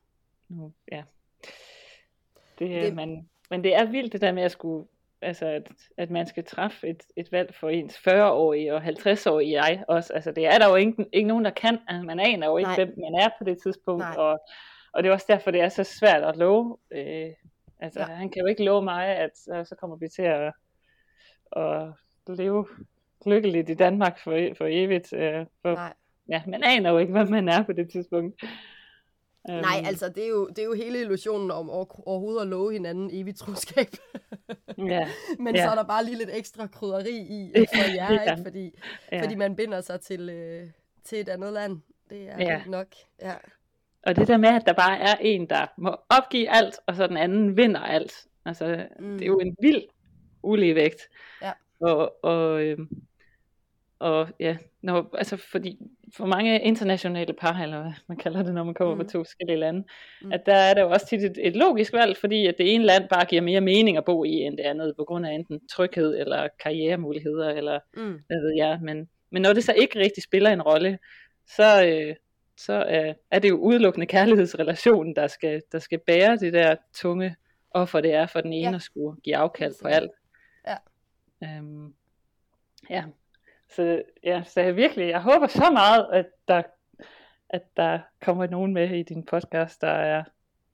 nu, 0.48 0.72
ja. 0.92 1.04
Det, 2.58 2.70
Det- 2.70 2.82
det... 2.82 2.94
Men, 2.94 3.30
men 3.50 3.64
det 3.64 3.74
er 3.74 3.84
vildt 3.84 4.12
det 4.12 4.20
der 4.20 4.32
med 4.32 4.42
at 4.42 4.52
skulle, 4.52 4.86
altså 5.24 5.46
at, 5.46 5.72
at 5.96 6.10
man 6.10 6.26
skal 6.26 6.44
træffe 6.44 6.88
et, 6.88 7.02
et 7.16 7.32
valg 7.32 7.54
for 7.54 7.68
ens 7.68 7.96
40-årige 7.96 8.74
og 8.74 8.82
50-årige 8.84 9.62
jeg 9.62 9.84
også. 9.88 10.12
Altså 10.12 10.32
det 10.32 10.46
er 10.46 10.58
der 10.58 10.68
jo 10.68 10.74
ikke, 10.74 11.06
ikke 11.12 11.28
nogen, 11.28 11.44
der 11.44 11.50
kan. 11.50 11.78
Altså, 11.88 12.06
man 12.06 12.20
aner 12.20 12.46
jo 12.46 12.56
ikke, 12.56 12.68
Nej. 12.68 12.84
Hvem 12.84 12.94
man 12.98 13.20
er 13.22 13.28
på 13.38 13.44
det 13.44 13.58
tidspunkt. 13.62 14.00
Nej. 14.00 14.14
Og, 14.16 14.40
og 14.92 15.02
det 15.02 15.08
er 15.08 15.12
også 15.12 15.26
derfor, 15.28 15.50
det 15.50 15.60
er 15.60 15.68
så 15.68 15.84
svært 15.84 16.22
at 16.24 16.36
love. 16.36 16.76
Øh, 16.92 17.30
altså 17.80 18.00
Ja. 18.00 18.06
han 18.06 18.30
kan 18.30 18.40
jo 18.40 18.46
ikke 18.46 18.64
love 18.64 18.82
mig, 18.82 19.06
at 19.06 19.30
så, 19.34 19.64
så 19.68 19.74
kommer 19.74 19.96
vi 19.96 20.08
til 20.08 20.22
at, 20.22 20.52
at 21.56 21.88
leve 22.26 22.66
lykkeligt 23.26 23.70
i 23.70 23.74
Danmark 23.74 24.18
for, 24.18 24.48
for 24.58 24.66
evigt. 24.70 25.12
Øh, 25.12 25.46
for, 25.62 25.74
Nej. 25.74 25.92
ja, 26.28 26.42
man 26.46 26.62
aner 26.64 26.90
jo 26.90 26.98
ikke, 26.98 27.12
hvad 27.12 27.24
man 27.24 27.48
er 27.48 27.62
på 27.62 27.72
det 27.72 27.90
tidspunkt. 27.90 28.44
Nej, 29.48 29.76
Øhm, 29.78 29.86
altså, 29.86 30.08
det 30.08 30.24
er, 30.24 30.28
jo, 30.28 30.46
det 30.48 30.58
er 30.58 30.64
jo 30.64 30.72
hele 30.74 31.00
illusionen 31.00 31.50
om 31.50 31.70
over, 31.70 32.08
overhovedet 32.08 32.40
at 32.40 32.46
love 32.46 32.72
hinanden 32.72 33.10
evigt 33.12 33.38
troskab. 33.38 33.86
Ja, 34.78 35.08
Men 35.44 35.56
ja. 35.56 35.64
så 35.64 35.70
er 35.70 35.74
der 35.74 35.82
bare 35.84 36.04
lige 36.04 36.18
lidt 36.18 36.30
ekstra 36.32 36.66
krydderi 36.66 37.16
i 37.16 37.52
for 37.74 37.94
jer, 37.94 38.12
Ja. 38.12 38.30
ikke? 38.32 38.42
Fordi, 38.42 38.78
ja. 39.12 39.22
fordi 39.22 39.34
man 39.34 39.56
binder 39.56 39.80
sig 39.80 40.00
til, 40.00 40.28
øh, 40.30 40.66
til 41.04 41.20
et 41.20 41.28
andet 41.28 41.52
land. 41.52 41.80
Det 42.10 42.28
er 42.30 42.38
Ja. 42.38 42.62
nok. 42.66 42.86
Ja. 43.22 43.34
Og 44.02 44.16
det 44.16 44.28
der 44.28 44.36
med, 44.36 44.48
at 44.48 44.62
der 44.66 44.72
bare 44.72 44.98
er 44.98 45.14
en, 45.20 45.46
der 45.50 45.66
må 45.78 45.96
opgive 46.08 46.50
alt, 46.50 46.78
og 46.86 46.96
så 46.96 47.06
den 47.06 47.16
anden 47.16 47.56
vinder 47.56 47.80
alt. 47.80 48.26
Altså, 48.46 48.86
mm. 49.00 49.12
det 49.12 49.22
er 49.22 49.26
jo 49.26 49.38
en 49.38 49.56
vild 49.60 49.82
uligevægt. 50.42 51.00
Ja. 51.42 51.52
Og, 51.80 52.24
og, 52.24 52.62
øhm, 52.62 52.88
og 54.04 54.28
ja, 54.40 54.56
når, 54.82 55.10
altså 55.18 55.36
fordi 55.36 55.78
for 56.16 56.26
mange 56.26 56.60
internationale 56.62 57.32
par, 57.32 57.62
eller 57.62 57.80
hvad 57.82 57.92
man 58.06 58.16
kalder 58.18 58.42
det, 58.42 58.54
når 58.54 58.64
man 58.64 58.74
kommer 58.74 58.94
mm. 58.94 59.00
Fra 59.00 59.08
to 59.08 59.18
forskellige 59.24 59.56
lande, 59.58 59.84
Mm. 60.22 60.32
at 60.32 60.46
der 60.46 60.54
er 60.54 60.74
der 60.74 60.82
jo 60.82 60.90
også 60.90 61.06
tit 61.06 61.22
et, 61.24 61.38
et 61.42 61.56
logisk 61.56 61.92
valg, 61.92 62.16
fordi 62.16 62.46
at 62.46 62.54
det 62.58 62.74
ene 62.74 62.84
land 62.84 63.08
bare 63.08 63.24
giver 63.24 63.42
mere 63.42 63.60
mening 63.60 63.96
at 63.96 64.04
bo 64.04 64.24
i, 64.24 64.30
end 64.30 64.56
det 64.56 64.62
andet, 64.64 64.94
på 64.96 65.04
grund 65.04 65.26
af 65.26 65.32
enten 65.32 65.68
tryghed, 65.68 66.16
eller 66.18 66.48
karrieremuligheder, 66.62 67.48
eller 67.50 67.78
Mm. 67.96 68.20
hvad 68.26 68.40
ved 68.40 68.52
jeg, 68.56 68.78
men, 68.82 69.08
men 69.30 69.42
når 69.42 69.52
det 69.52 69.64
så 69.64 69.72
ikke 69.72 69.98
rigtig 69.98 70.22
spiller 70.22 70.50
en 70.50 70.62
rolle, 70.62 70.98
så, 71.46 71.86
øh, 71.86 72.14
så 72.56 72.72
øh, 72.90 73.14
er 73.30 73.38
det 73.38 73.48
jo 73.48 73.56
udelukkende 73.56 74.06
kærlighedsrelationen, 74.06 75.16
der 75.16 75.26
skal, 75.26 75.62
der 75.72 75.78
skal 75.78 75.98
bære 76.06 76.36
det 76.36 76.52
der 76.52 76.76
tunge 76.94 77.36
offer, 77.70 78.00
det 78.00 78.14
er 78.14 78.26
for 78.26 78.40
den 78.40 78.52
ene 78.52 78.70
Ja. 78.70 78.74
at 78.76 78.82
skulle 78.82 79.20
give 79.20 79.36
afkald 79.36 79.74
på 79.82 79.88
alt. 79.88 80.10
Ja. 80.66 80.76
Øhm, 81.44 81.94
ja, 82.90 83.04
så, 83.76 84.02
ja, 84.24 84.42
så 84.46 84.60
jeg 84.60 84.76
virkelig, 84.76 85.08
jeg 85.08 85.22
håber 85.22 85.46
så 85.46 85.70
meget, 85.72 86.06
at 86.12 86.26
der, 86.48 86.62
at 87.48 87.62
der 87.76 87.98
kommer 88.22 88.46
nogen 88.46 88.72
med 88.74 88.90
i 88.90 89.02
din 89.02 89.26
podcast, 89.26 89.80
der 89.80 89.88
er, 89.90 90.24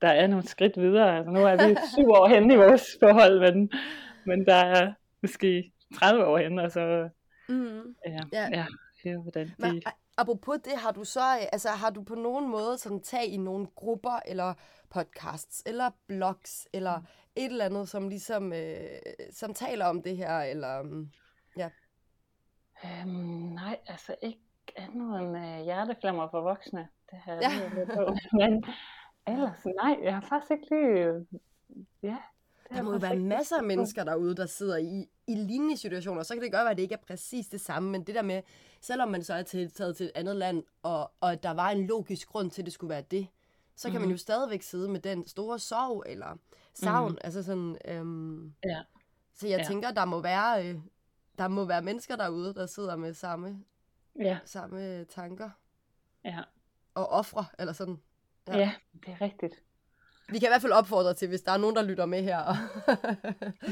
der 0.03 0.09
er 0.09 0.27
nogle 0.27 0.47
skridt 0.47 0.81
videre. 0.81 1.17
Altså, 1.17 1.31
nu 1.31 1.41
er 1.47 1.69
vi 1.69 1.77
syv 1.95 2.09
år 2.11 2.29
henne 2.29 2.55
i 2.55 2.57
vores 2.57 2.87
forhold, 3.03 3.41
men, 3.55 3.71
men 4.27 4.47
der 4.47 4.55
er 4.55 4.93
måske 5.23 5.73
30 5.95 6.25
år 6.27 6.39
henne, 6.39 6.63
og 6.63 6.71
så 6.73 7.09
Mm. 7.49 7.95
Ja, 8.07 8.11
Ja. 8.11 8.19
ja. 8.33 8.49
ja 8.53 8.67
høre, 9.05 9.19
hvordan 9.23 9.51
Men 9.59 9.75
de... 9.75 9.81
a- 9.87 9.91
apropos 10.19 10.59
det, 10.65 10.73
har 10.77 10.91
du 10.93 11.05
så, 11.05 11.21
øh, 11.21 11.47
altså 11.53 11.69
har 11.69 11.91
du 11.91 12.03
på 12.03 12.15
nogen 12.15 12.49
måde 12.51 12.79
sådan 12.79 13.01
tag 13.03 13.25
i 13.27 13.37
nogle 13.37 13.67
grupper, 13.75 14.19
eller 14.27 14.55
podcasts, 14.91 15.63
eller 15.67 15.91
blogs, 16.09 16.69
eller 16.73 16.99
Mm. 16.99 17.07
et 17.37 17.45
eller 17.53 17.65
andet, 17.65 17.89
som 17.89 18.09
ligesom, 18.09 18.53
øh, 18.53 18.77
som 19.33 19.55
taler 19.55 19.85
om 19.87 20.03
det 20.03 20.17
her, 20.17 20.39
eller, 20.41 20.83
mm, 20.83 21.11
Øhm, 22.85 23.11
nej, 23.55 23.79
altså 23.87 24.15
ikke 24.23 24.41
andet 24.77 25.21
end 25.21 25.37
øh, 25.37 25.65
hjerteflammer 25.65 26.29
for 26.31 26.41
voksne. 26.41 26.89
Det 27.11 27.19
har 27.19 27.33
jeg 27.33 27.43
Ja. 27.43 27.79
lidt 27.79 27.93
på. 27.95 28.15
Men 28.41 28.65
ellers, 29.27 29.67
nej, 29.83 29.99
jeg 30.03 30.15
har 30.15 30.21
faktisk 30.21 30.51
ikke 30.51 30.67
lige... 30.71 31.05
øh, 31.05 31.25
Ja, 32.03 32.17
der 32.75 32.83
må 32.83 32.93
jo 32.93 32.99
være 32.99 33.17
masser 33.17 33.57
af 33.57 33.65
mennesker 33.65 34.05
derude, 34.05 34.37
der 34.37 34.47
sidder 34.47 34.77
i, 34.77 35.09
i 35.27 35.35
lignende 35.35 35.77
situationer. 35.77 36.23
Så 36.23 36.35
kan 36.35 36.43
det 36.43 36.53
godt 36.53 36.65
være, 36.65 36.71
at 36.71 36.77
det 36.77 36.83
ikke 36.83 36.95
er 36.95 37.07
præcis 37.07 37.49
det 37.49 37.61
samme, 37.61 37.91
men 37.91 38.05
det 38.05 38.15
der 38.15 38.23
med, 38.23 38.43
selvom 38.81 39.09
man 39.09 39.25
så 39.25 39.35
er 39.35 39.43
til, 39.43 39.71
taget 39.71 39.97
til 39.97 40.07
et 40.07 40.13
andet 40.15 40.37
land, 40.37 40.63
og, 40.83 41.11
og 41.21 41.43
der 41.43 41.51
var 41.51 41.71
en 41.71 41.87
logisk 41.87 42.29
grund 42.29 42.51
til, 42.51 42.63
at 42.63 42.67
det 42.67 42.75
skulle 42.75 42.91
være 42.91 43.03
det, 43.11 43.27
så 43.77 43.89
kan 43.89 43.93
mm. 43.93 44.01
man 44.01 44.09
mhm. 44.09 44.13
jo 44.13 44.19
stadigvæk 44.19 44.63
sidde 44.63 44.89
med 44.89 45.01
den 45.01 45.27
store 45.27 45.59
sorg 45.59 46.03
eller 46.07 46.39
savn. 46.75 47.13
Mm. 47.13 47.19
Altså 47.21 47.43
sådan, 47.43 47.77
øhm, 47.85 48.55
ja. 48.65 48.83
Så 49.35 49.49
jeg 49.49 49.59
ja. 49.59 49.65
tænker, 49.65 49.91
der 49.91 50.05
må 50.05 50.21
være 50.21 50.69
øh, 50.69 50.81
der 51.41 51.49
må 51.49 51.65
være 51.65 51.83
mennesker 51.83 52.17
derude, 52.17 52.55
der 52.55 52.67
sidder 52.67 52.97
med 52.97 53.15
samme, 53.15 53.65
ja. 54.19 54.39
samme 54.45 55.05
tanker. 55.05 55.51
Ja. 56.25 56.39
Og 56.95 57.09
ofre, 57.09 57.45
eller 57.59 57.73
sådan. 57.73 58.01
Ja. 58.49 58.59
ja, 58.59 58.73
det 59.07 59.09
er 59.09 59.21
rigtigt. 59.21 59.63
Vi 60.29 60.39
kan 60.39 60.47
i 60.47 60.51
hvert 60.51 60.63
fald 60.63 60.73
opfordre 60.73 61.15
til, 61.15 61.29
hvis 61.29 61.43
der 61.43 61.53
er 61.53 61.57
nogen, 61.57 61.77
der 61.77 61.83
lytter 61.83 62.07
med 62.07 62.23
her, 62.23 62.39
og, 62.39 62.57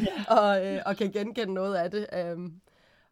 ja. 0.06 0.34
og, 0.40 0.66
øh, 0.66 0.82
og 0.86 0.96
kan 0.96 1.12
genkende 1.12 1.54
noget 1.54 1.74
af 1.74 1.90
det, 1.90 2.06
øh, 2.12 2.50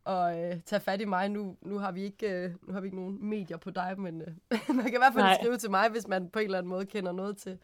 og 0.05 0.39
øh, 0.39 0.61
tage 0.61 0.81
fat 0.81 1.01
i 1.01 1.05
mig. 1.05 1.29
Nu, 1.29 1.57
nu, 1.63 1.79
har 1.79 1.93
vi 1.93 2.03
ikke, 2.03 2.31
øh, 2.31 2.55
nu 2.63 2.73
har 2.73 2.81
vi 2.81 2.87
ikke 2.87 2.97
nogen 2.97 3.29
medier 3.29 3.57
på 3.57 3.71
dig, 3.71 4.01
men 4.01 4.23
øh, 4.23 4.29
man 4.77 4.85
kan 4.85 4.95
i 4.95 4.99
hvert 4.99 5.13
fald 5.13 5.25
Nej. 5.25 5.39
skrive 5.41 5.57
til 5.57 5.71
mig, 5.71 5.89
hvis 5.89 6.09
man 6.09 6.31
på 6.31 6.39
en 6.39 6.45
eller 6.45 6.59
anden 6.59 6.69
måde 6.69 6.87
kender 6.87 7.13
noget 7.13 7.37
til, 7.37 7.59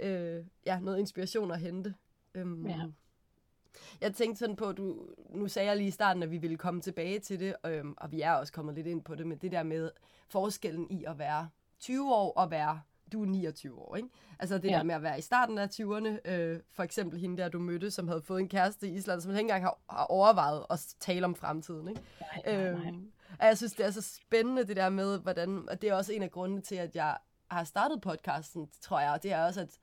øh, 0.00 0.44
ja, 0.66 0.80
noget 0.80 0.98
inspiration 0.98 1.50
at 1.50 1.60
hente. 1.60 1.94
Øh, 2.34 2.46
ja. 2.68 2.80
Jeg 4.00 4.14
tænkte 4.14 4.38
sådan 4.38 4.56
på, 4.56 4.72
du, 4.72 4.96
nu 5.30 5.48
sagde 5.48 5.68
jeg 5.68 5.76
lige 5.76 5.88
i 5.88 5.90
starten, 5.90 6.22
at 6.22 6.30
vi 6.30 6.38
ville 6.38 6.56
komme 6.56 6.80
tilbage 6.80 7.18
til 7.18 7.40
det, 7.40 7.54
øhm, 7.66 7.94
og 7.96 8.12
vi 8.12 8.20
er 8.20 8.32
også 8.32 8.52
kommet 8.52 8.74
lidt 8.74 8.86
ind 8.86 9.02
på 9.02 9.14
det, 9.14 9.26
men 9.26 9.38
det 9.38 9.52
der 9.52 9.62
med 9.62 9.90
forskellen 10.28 10.90
i 10.90 11.04
at 11.04 11.18
være 11.18 11.48
20 11.78 12.14
år 12.14 12.32
og 12.32 12.50
være 12.50 12.80
du 13.12 13.22
er 13.22 13.26
29 13.26 13.78
år, 13.78 13.96
ikke? 13.96 14.08
Altså 14.38 14.58
det 14.58 14.70
ja. 14.70 14.76
der 14.76 14.82
med 14.82 14.94
at 14.94 15.02
være 15.02 15.18
i 15.18 15.22
starten 15.22 15.58
af 15.58 15.66
20'erne, 15.66 16.30
øh, 16.30 16.60
for 16.72 16.82
eksempel 16.82 17.20
hende 17.20 17.42
der, 17.42 17.48
du 17.48 17.58
mødte, 17.58 17.90
som 17.90 18.08
havde 18.08 18.22
fået 18.22 18.40
en 18.40 18.48
kæreste 18.48 18.88
i 18.88 18.94
Island, 18.94 19.20
som 19.20 19.30
ikke 19.30 19.40
engang 19.40 19.62
har, 19.62 19.78
har 19.90 20.04
overvejet 20.04 20.66
at 20.70 20.86
tale 21.00 21.24
om 21.24 21.34
fremtiden, 21.34 21.88
ikke? 21.88 22.00
Nej, 22.20 22.54
nej, 22.54 22.72
nej. 22.72 22.88
Øhm, 22.88 23.12
og 23.38 23.46
jeg 23.46 23.56
synes, 23.56 23.72
det 23.72 23.86
er 23.86 23.90
så 23.90 24.02
spændende, 24.02 24.66
det 24.66 24.76
der 24.76 24.88
med, 24.88 25.18
hvordan, 25.18 25.68
og 25.68 25.82
det 25.82 25.90
er 25.90 25.94
også 25.94 26.12
en 26.12 26.22
af 26.22 26.30
grundene 26.30 26.60
til, 26.60 26.74
at 26.74 26.96
jeg 26.96 27.16
har 27.50 27.64
startet 27.64 28.00
podcasten, 28.00 28.68
tror 28.80 29.00
jeg, 29.00 29.12
og 29.12 29.22
det 29.22 29.32
er 29.32 29.44
også, 29.44 29.60
at 29.60 29.78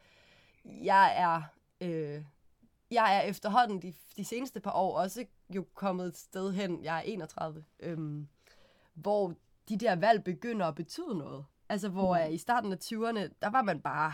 jeg 0.64 1.14
er, 1.18 1.42
øh, 1.82 2.22
jeg 2.92 3.18
er 3.18 3.22
efterhånden 3.22 3.82
de, 3.82 3.94
de 4.18 4.26
seneste 4.26 4.60
par 4.60 4.72
år 4.72 4.98
også 4.98 5.26
jo 5.56 5.66
kommet 5.74 6.08
et 6.08 6.18
sted 6.18 6.52
hen, 6.52 6.84
jeg 6.84 6.98
er 6.98 7.02
31, 7.02 7.64
øhm, 7.80 8.28
hvor 8.94 9.34
de 9.70 9.78
der 9.78 9.96
valg 9.96 10.24
begynder 10.24 10.66
at 10.66 10.76
betyde 10.76 11.18
noget. 11.18 11.46
Altså, 11.70 11.90
hvor 11.90 12.18
mm. 12.28 12.34
i 12.34 12.38
starten 12.38 12.72
af 12.72 12.78
20'erne, 12.84 13.34
der 13.42 13.50
var 13.50 13.62
man 13.62 13.82
bare 13.82 14.14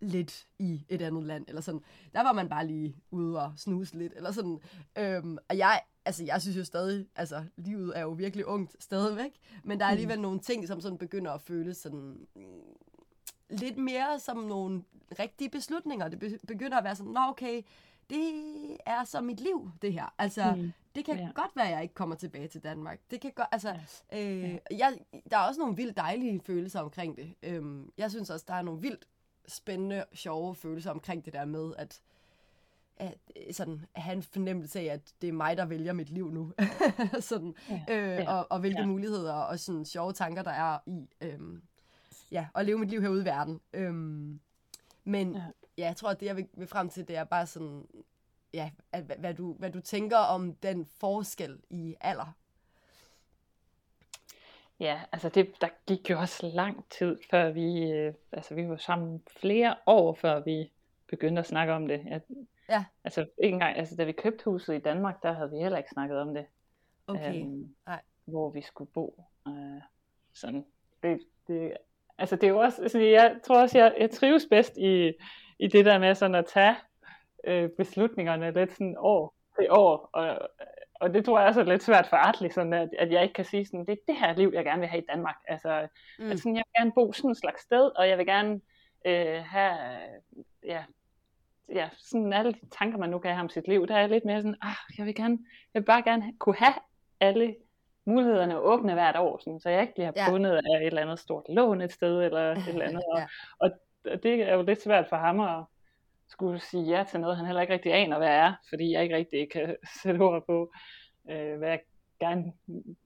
lidt 0.00 0.46
i 0.58 0.84
et 0.88 1.02
andet 1.02 1.24
land, 1.24 1.44
eller 1.48 1.60
sådan. 1.60 1.80
Der 2.14 2.22
var 2.22 2.32
man 2.32 2.48
bare 2.48 2.66
lige 2.66 2.96
ude 3.10 3.42
og 3.42 3.52
snuse 3.56 3.98
lidt, 3.98 4.12
eller 4.16 4.32
sådan. 4.32 4.60
Øhm, 4.98 5.38
og 5.48 5.58
jeg, 5.58 5.80
altså, 6.04 6.24
jeg 6.24 6.42
synes 6.42 6.56
jo 6.56 6.64
stadig, 6.64 7.06
altså, 7.16 7.44
livet 7.56 7.98
er 7.98 8.00
jo 8.00 8.10
virkelig 8.10 8.46
ungt 8.46 8.82
stadigvæk, 8.82 9.30
men 9.64 9.80
der 9.80 9.86
er 9.86 9.90
alligevel 9.90 10.16
mm. 10.16 10.22
nogle 10.22 10.40
ting, 10.40 10.68
som 10.68 10.80
sådan 10.80 10.98
begynder 10.98 11.32
at 11.32 11.40
føles 11.40 11.76
sådan 11.76 12.26
mm, 12.36 12.42
lidt 13.50 13.78
mere 13.78 14.18
som 14.18 14.36
nogle 14.36 14.82
rigtige 15.18 15.50
beslutninger. 15.50 16.08
Det 16.08 16.40
begynder 16.48 16.78
at 16.78 16.84
være 16.84 16.96
sådan, 16.96 17.12
nå 17.12 17.20
okay, 17.20 17.62
det 18.10 18.76
er 18.86 19.04
så 19.04 19.20
mit 19.20 19.40
liv, 19.40 19.70
det 19.82 19.92
her. 19.92 20.14
Altså, 20.18 20.54
mm. 20.56 20.72
det 20.94 21.04
kan 21.04 21.18
ja. 21.18 21.28
godt 21.34 21.50
være, 21.56 21.66
at 21.66 21.72
jeg 21.72 21.82
ikke 21.82 21.94
kommer 21.94 22.16
tilbage 22.16 22.48
til 22.48 22.62
Danmark. 22.62 23.00
Det 23.10 23.20
kan 23.20 23.32
godt, 23.32 23.48
altså, 23.52 23.74
ja. 24.12 24.28
øh, 24.28 24.58
jeg, 24.70 24.98
der 25.30 25.36
er 25.36 25.42
også 25.48 25.60
nogle 25.60 25.76
vildt 25.76 25.96
dejlige 25.96 26.40
følelser 26.40 26.80
omkring 26.80 27.16
det. 27.16 27.34
Øhm, 27.42 27.92
jeg 27.98 28.10
synes 28.10 28.30
også, 28.30 28.44
der 28.48 28.54
er 28.54 28.62
nogle 28.62 28.80
vildt 28.80 29.08
spændende, 29.48 30.04
sjove 30.12 30.54
følelser 30.54 30.90
omkring 30.90 31.24
det 31.24 31.32
der 31.32 31.44
med, 31.44 31.72
at, 31.78 32.00
at 32.96 33.14
sådan, 33.50 33.86
at 33.94 34.02
have 34.02 34.16
en 34.16 34.22
fornemmelse 34.22 34.80
af, 34.80 34.84
at 34.84 35.00
det 35.22 35.28
er 35.28 35.32
mig, 35.32 35.56
der 35.56 35.64
vælger 35.64 35.92
mit 35.92 36.10
liv 36.10 36.30
nu. 36.30 36.52
sådan, 37.20 37.54
ja. 37.70 37.84
Øh, 37.88 38.08
ja. 38.08 38.32
Og, 38.32 38.46
og 38.50 38.60
hvilke 38.60 38.80
ja. 38.80 38.86
muligheder 38.86 39.34
og 39.34 39.58
sådan 39.58 39.84
sjove 39.84 40.12
tanker, 40.12 40.42
der 40.42 40.50
er 40.50 40.78
i 40.86 41.08
øhm, 41.20 41.62
ja, 42.30 42.46
at 42.54 42.66
leve 42.66 42.78
mit 42.78 42.90
liv 42.90 43.02
herude 43.02 43.22
i 43.22 43.24
verden. 43.24 43.60
Øhm, 43.72 44.40
men 45.04 45.34
ja 45.34 45.42
ja, 45.78 45.86
jeg 45.86 45.96
tror, 45.96 46.10
at 46.10 46.20
det, 46.20 46.26
jeg 46.26 46.36
vil, 46.36 46.48
vil 46.52 46.68
frem 46.68 46.88
til, 46.88 47.08
det 47.08 47.16
er 47.16 47.24
bare 47.24 47.46
sådan, 47.46 47.86
ja, 48.54 48.70
at, 48.92 49.02
hvad, 49.02 49.16
hvad, 49.16 49.34
du, 49.34 49.52
hvad 49.52 49.70
du 49.70 49.80
tænker 49.80 50.16
om 50.16 50.54
den 50.54 50.86
forskel 50.86 51.60
i 51.70 51.96
alder. 52.00 52.36
Ja, 54.80 55.00
altså 55.12 55.28
det, 55.28 55.60
der 55.60 55.68
gik 55.86 56.10
jo 56.10 56.18
også 56.18 56.46
lang 56.46 56.84
tid, 56.90 57.18
før 57.30 57.50
vi, 57.50 57.90
øh, 57.90 58.14
altså 58.32 58.54
vi 58.54 58.68
var 58.68 58.76
sammen 58.76 59.22
flere 59.40 59.76
år, 59.86 60.14
før 60.14 60.40
vi 60.40 60.72
begyndte 61.06 61.40
at 61.40 61.46
snakke 61.46 61.72
om 61.72 61.88
det. 61.88 62.02
Jeg, 62.06 62.20
ja. 62.68 62.84
Altså 63.04 63.20
ikke 63.20 63.54
engang, 63.54 63.76
altså 63.76 63.96
da 63.96 64.04
vi 64.04 64.12
købte 64.12 64.44
huset 64.44 64.74
i 64.74 64.78
Danmark, 64.78 65.22
der 65.22 65.32
havde 65.32 65.50
vi 65.50 65.58
heller 65.58 65.78
ikke 65.78 65.90
snakket 65.90 66.18
om 66.18 66.34
det. 66.34 66.46
Okay, 67.06 67.40
øhm, 67.40 67.74
Nej. 67.86 68.00
Hvor 68.24 68.50
vi 68.50 68.62
skulle 68.62 68.90
bo. 68.90 69.24
Øh, 69.48 69.82
sådan, 70.34 70.66
det, 71.02 71.20
det, 71.48 71.76
altså 72.18 72.36
det 72.36 72.44
er 72.44 72.48
jo 72.48 72.58
også, 72.58 72.82
altså 72.82 72.98
jeg 72.98 73.40
tror 73.44 73.60
også, 73.62 73.78
jeg, 73.78 73.94
jeg 74.00 74.10
trives 74.10 74.46
bedst 74.50 74.76
i, 74.76 75.12
i 75.58 75.66
det 75.66 75.84
der 75.84 75.98
med 75.98 76.14
sådan 76.14 76.34
at 76.34 76.46
tage 76.46 76.76
øh, 77.44 77.68
beslutningerne 77.78 78.50
lidt 78.50 78.72
sådan 78.72 78.96
år 78.98 79.34
til 79.58 79.66
år, 79.70 80.10
og, 80.12 80.38
og 80.94 81.14
det 81.14 81.24
tror 81.24 81.38
jeg 81.38 81.48
også 81.48 81.60
er 81.60 81.64
lidt 81.64 81.82
svært 81.82 82.06
for 82.06 82.16
Artli, 82.16 82.50
sådan 82.50 82.72
at, 82.72 82.88
at 82.98 83.12
jeg 83.12 83.22
ikke 83.22 83.34
kan 83.34 83.44
sige 83.44 83.66
sådan, 83.66 83.86
det 83.86 83.92
er 83.92 84.12
det 84.12 84.16
her 84.16 84.36
liv, 84.36 84.50
jeg 84.54 84.64
gerne 84.64 84.80
vil 84.80 84.88
have 84.88 85.02
i 85.02 85.06
Danmark. 85.08 85.36
Altså, 85.48 85.88
mm. 86.18 86.30
at 86.30 86.38
sådan, 86.38 86.56
jeg 86.56 86.64
vil 86.66 86.80
gerne 86.80 86.92
bo 86.92 87.12
sådan 87.12 87.30
et 87.30 87.36
slags 87.36 87.62
sted, 87.62 87.90
og 87.96 88.08
jeg 88.08 88.18
vil 88.18 88.26
gerne 88.26 88.60
øh, 89.06 89.42
have, 89.44 89.76
ja, 90.64 90.84
ja, 91.74 91.88
sådan 91.98 92.32
alle 92.32 92.52
de 92.52 92.68
tanker, 92.78 92.98
man 92.98 93.10
nu 93.10 93.18
kan 93.18 93.30
have 93.30 93.42
om 93.42 93.48
sit 93.48 93.68
liv, 93.68 93.86
der 93.86 93.96
er 93.96 94.06
lidt 94.06 94.24
mere 94.24 94.42
sådan, 94.42 94.56
ah, 94.62 94.76
jeg 94.98 95.06
vil 95.06 95.14
gerne, 95.14 95.38
jeg 95.74 95.80
vil 95.80 95.86
bare 95.86 96.02
gerne 96.02 96.32
kunne 96.38 96.56
have 96.58 96.74
alle 97.20 97.56
mulighederne 98.04 98.58
åbne 98.58 98.92
hvert 98.92 99.16
år, 99.16 99.38
sådan, 99.38 99.60
så 99.60 99.70
jeg 99.70 99.80
ikke 99.80 99.94
bliver 99.94 100.12
ja. 100.16 100.30
bundet 100.30 100.50
af 100.52 100.80
et 100.80 100.86
eller 100.86 101.02
andet 101.02 101.18
stort 101.18 101.44
lån 101.48 101.80
et 101.80 101.92
sted, 101.92 102.22
eller 102.22 102.52
et 102.52 102.68
eller 102.68 102.84
andet. 102.84 103.02
ja. 103.16 103.22
og, 103.58 103.70
og 103.70 103.70
det 104.22 104.42
er 104.42 104.54
jo 104.54 104.62
lidt 104.62 104.82
svært 104.82 105.06
for 105.08 105.16
ham 105.16 105.40
at 105.40 105.64
skulle 106.28 106.60
sige 106.60 106.84
ja 106.84 107.04
til 107.10 107.20
noget, 107.20 107.36
han 107.36 107.46
heller 107.46 107.62
ikke 107.62 107.74
rigtig 107.74 107.94
aner, 107.94 108.18
hvad 108.18 108.28
er, 108.28 108.54
fordi 108.68 108.92
jeg 108.92 109.02
ikke 109.02 109.16
rigtig 109.16 109.50
kan 109.50 109.76
sætte 110.02 110.18
ord 110.20 110.46
på, 110.46 110.72
øh, 111.30 111.58
hvad, 111.58 111.68
jeg 111.68 111.80
gerne, 112.20 112.52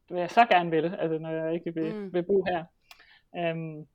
hvad 0.08 0.20
jeg 0.20 0.30
så 0.30 0.46
gerne 0.50 0.70
vil, 0.70 0.94
altså 0.98 1.18
når 1.18 1.30
jeg 1.30 1.54
ikke 1.54 1.74
vil, 1.74 1.94
mm. 1.94 2.12
vil 2.14 2.22
bo 2.22 2.44
her. 2.44 2.64
Um, 3.52 3.86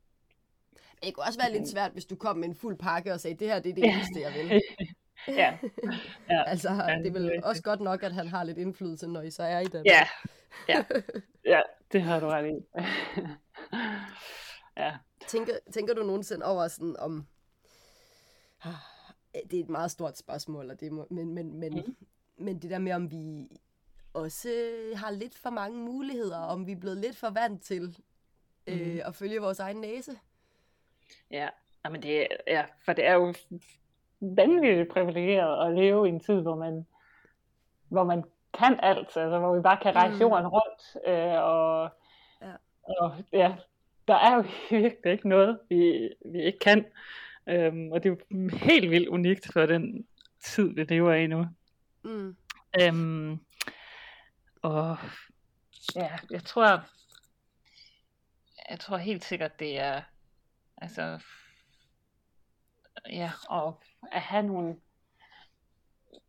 det 1.03 1.13
kunne 1.13 1.25
også 1.25 1.39
være 1.39 1.51
lidt 1.51 1.69
svært, 1.69 1.91
hvis 1.91 2.05
du 2.05 2.15
kom 2.15 2.37
med 2.37 2.47
en 2.47 2.55
fuld 2.55 2.77
pakke 2.77 3.13
og 3.13 3.19
sagde, 3.19 3.37
det 3.37 3.47
her 3.47 3.59
det 3.59 3.69
er 3.69 3.75
det 3.75 3.83
eneste, 3.83 4.19
jeg 4.21 4.33
vil. 4.33 4.61
ja. 5.41 5.57
ja. 6.33 6.43
altså, 6.43 6.69
ja, 6.69 6.97
det 6.97 7.07
er 7.07 7.11
vel 7.11 7.41
også 7.43 7.63
godt 7.63 7.79
nok, 7.79 8.03
at 8.03 8.11
han 8.11 8.27
har 8.27 8.43
lidt 8.43 8.57
indflydelse, 8.57 9.07
når 9.07 9.21
I 9.21 9.31
så 9.31 9.43
er 9.43 9.59
i 9.59 9.65
den. 9.65 9.85
Ja, 9.85 10.07
ja. 10.69 10.83
ja 11.45 11.61
det 11.91 12.01
har 12.01 12.19
du 12.19 12.27
ret 12.27 12.47
i. 12.47 12.81
ja. 14.77 14.93
Tænker, 15.27 15.53
tænker 15.71 15.93
du 15.93 16.03
nogensinde 16.03 16.45
over 16.45 16.67
sådan 16.67 16.97
om... 16.99 17.27
Ah, 18.63 18.73
det 19.33 19.59
er 19.59 19.63
et 19.63 19.69
meget 19.69 19.91
stort 19.91 20.17
spørgsmål, 20.17 20.69
og 20.69 20.79
det 20.79 20.91
må, 20.91 21.07
men, 21.09 21.33
men, 21.33 21.59
men, 21.59 21.73
mm. 21.73 21.95
men 22.37 22.59
det 22.59 22.69
der 22.69 22.79
med, 22.79 22.93
om 22.93 23.11
vi 23.11 23.47
også 24.13 24.49
har 24.95 25.11
lidt 25.11 25.37
for 25.37 25.49
mange 25.49 25.77
muligheder, 25.77 26.39
om 26.39 26.67
vi 26.67 26.71
er 26.71 26.79
blevet 26.79 26.97
lidt 26.97 27.17
for 27.17 27.29
vant 27.29 27.63
til 27.63 27.97
øh, 28.67 28.93
mm. 28.93 29.01
at 29.05 29.15
følge 29.15 29.41
vores 29.41 29.59
egen 29.59 29.77
næse. 29.77 30.11
Ja, 31.31 31.49
men 31.91 32.03
det, 32.03 32.27
ja, 32.47 32.65
for 32.85 32.93
det 32.93 33.05
er 33.05 33.13
jo 33.13 33.33
vanvittigt 34.19 34.91
privilegeret 34.91 35.67
at 35.67 35.75
leve 35.75 36.07
i 36.07 36.09
en 36.09 36.19
tid, 36.19 36.41
hvor 36.41 36.55
man, 36.55 36.85
hvor 37.89 38.03
man 38.03 38.23
kan 38.53 38.79
alt, 38.79 39.17
altså 39.17 39.39
hvor 39.39 39.55
vi 39.55 39.61
bare 39.61 39.77
kan 39.81 39.95
rejse 39.95 40.15
mm. 40.15 40.21
jorden 40.21 40.47
rundt, 40.47 40.97
øh, 41.07 41.43
og, 41.43 41.89
ja. 42.41 42.53
og 42.83 43.13
ja, 43.31 43.55
der 44.07 44.15
er 44.15 44.35
jo 44.35 44.41
virkelig 44.79 45.11
ikke 45.13 45.29
noget, 45.29 45.59
vi, 45.69 46.09
vi 46.25 46.41
ikke 46.41 46.59
kan. 46.59 46.85
Øhm, 47.49 47.91
og 47.91 48.03
det 48.03 48.09
er 48.09 48.15
jo 48.35 48.49
helt 48.57 48.91
vildt 48.91 49.07
unikt 49.07 49.53
for 49.53 49.65
den 49.65 50.07
tid, 50.43 50.75
vi 50.75 50.83
lever 50.83 51.13
i 51.13 51.27
nu. 51.27 51.45
Mm. 52.03 52.35
Øhm, 52.81 53.39
og 54.61 54.97
ja, 55.95 56.09
jeg 56.31 56.43
tror, 56.43 56.81
jeg 58.69 58.79
tror 58.79 58.97
helt 58.97 59.23
sikkert, 59.23 59.59
det 59.59 59.79
er, 59.79 60.01
altså, 60.77 61.19
ja, 63.09 63.31
og 63.49 63.81
at 64.11 64.21
have 64.21 64.43
nogle, 64.43 64.75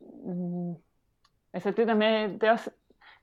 mm, 0.00 0.74
altså 1.52 1.70
det 1.70 1.88
der 1.88 1.94
med, 1.94 2.28
det 2.28 2.42
er 2.42 2.52
også, 2.52 2.70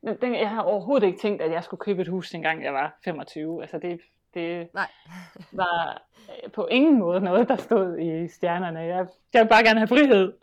det, 0.04 0.32
jeg 0.32 0.50
har 0.50 0.62
overhovedet 0.62 1.08
ikke 1.08 1.20
tænkt, 1.20 1.42
at 1.42 1.52
jeg 1.52 1.64
skulle 1.64 1.80
købe 1.80 2.02
et 2.02 2.08
hus, 2.08 2.34
engang 2.34 2.64
jeg 2.64 2.74
var 2.74 3.00
25. 3.04 3.62
Altså 3.62 3.80
det, 3.80 4.02
det 4.34 4.68
Nej. 4.74 4.88
var 5.62 6.04
øh, 6.30 6.52
på 6.52 6.68
ingen 6.72 7.00
måde 7.00 7.22
noget, 7.22 7.48
der 7.48 7.56
stod 7.56 8.00
i 8.00 8.28
stjernerne. 8.28 8.80
Jeg, 8.80 9.08
jeg 9.34 9.42
vil 9.42 9.50
bare 9.50 9.64
gerne 9.64 9.80
have 9.80 9.88
frihed. 9.88 10.34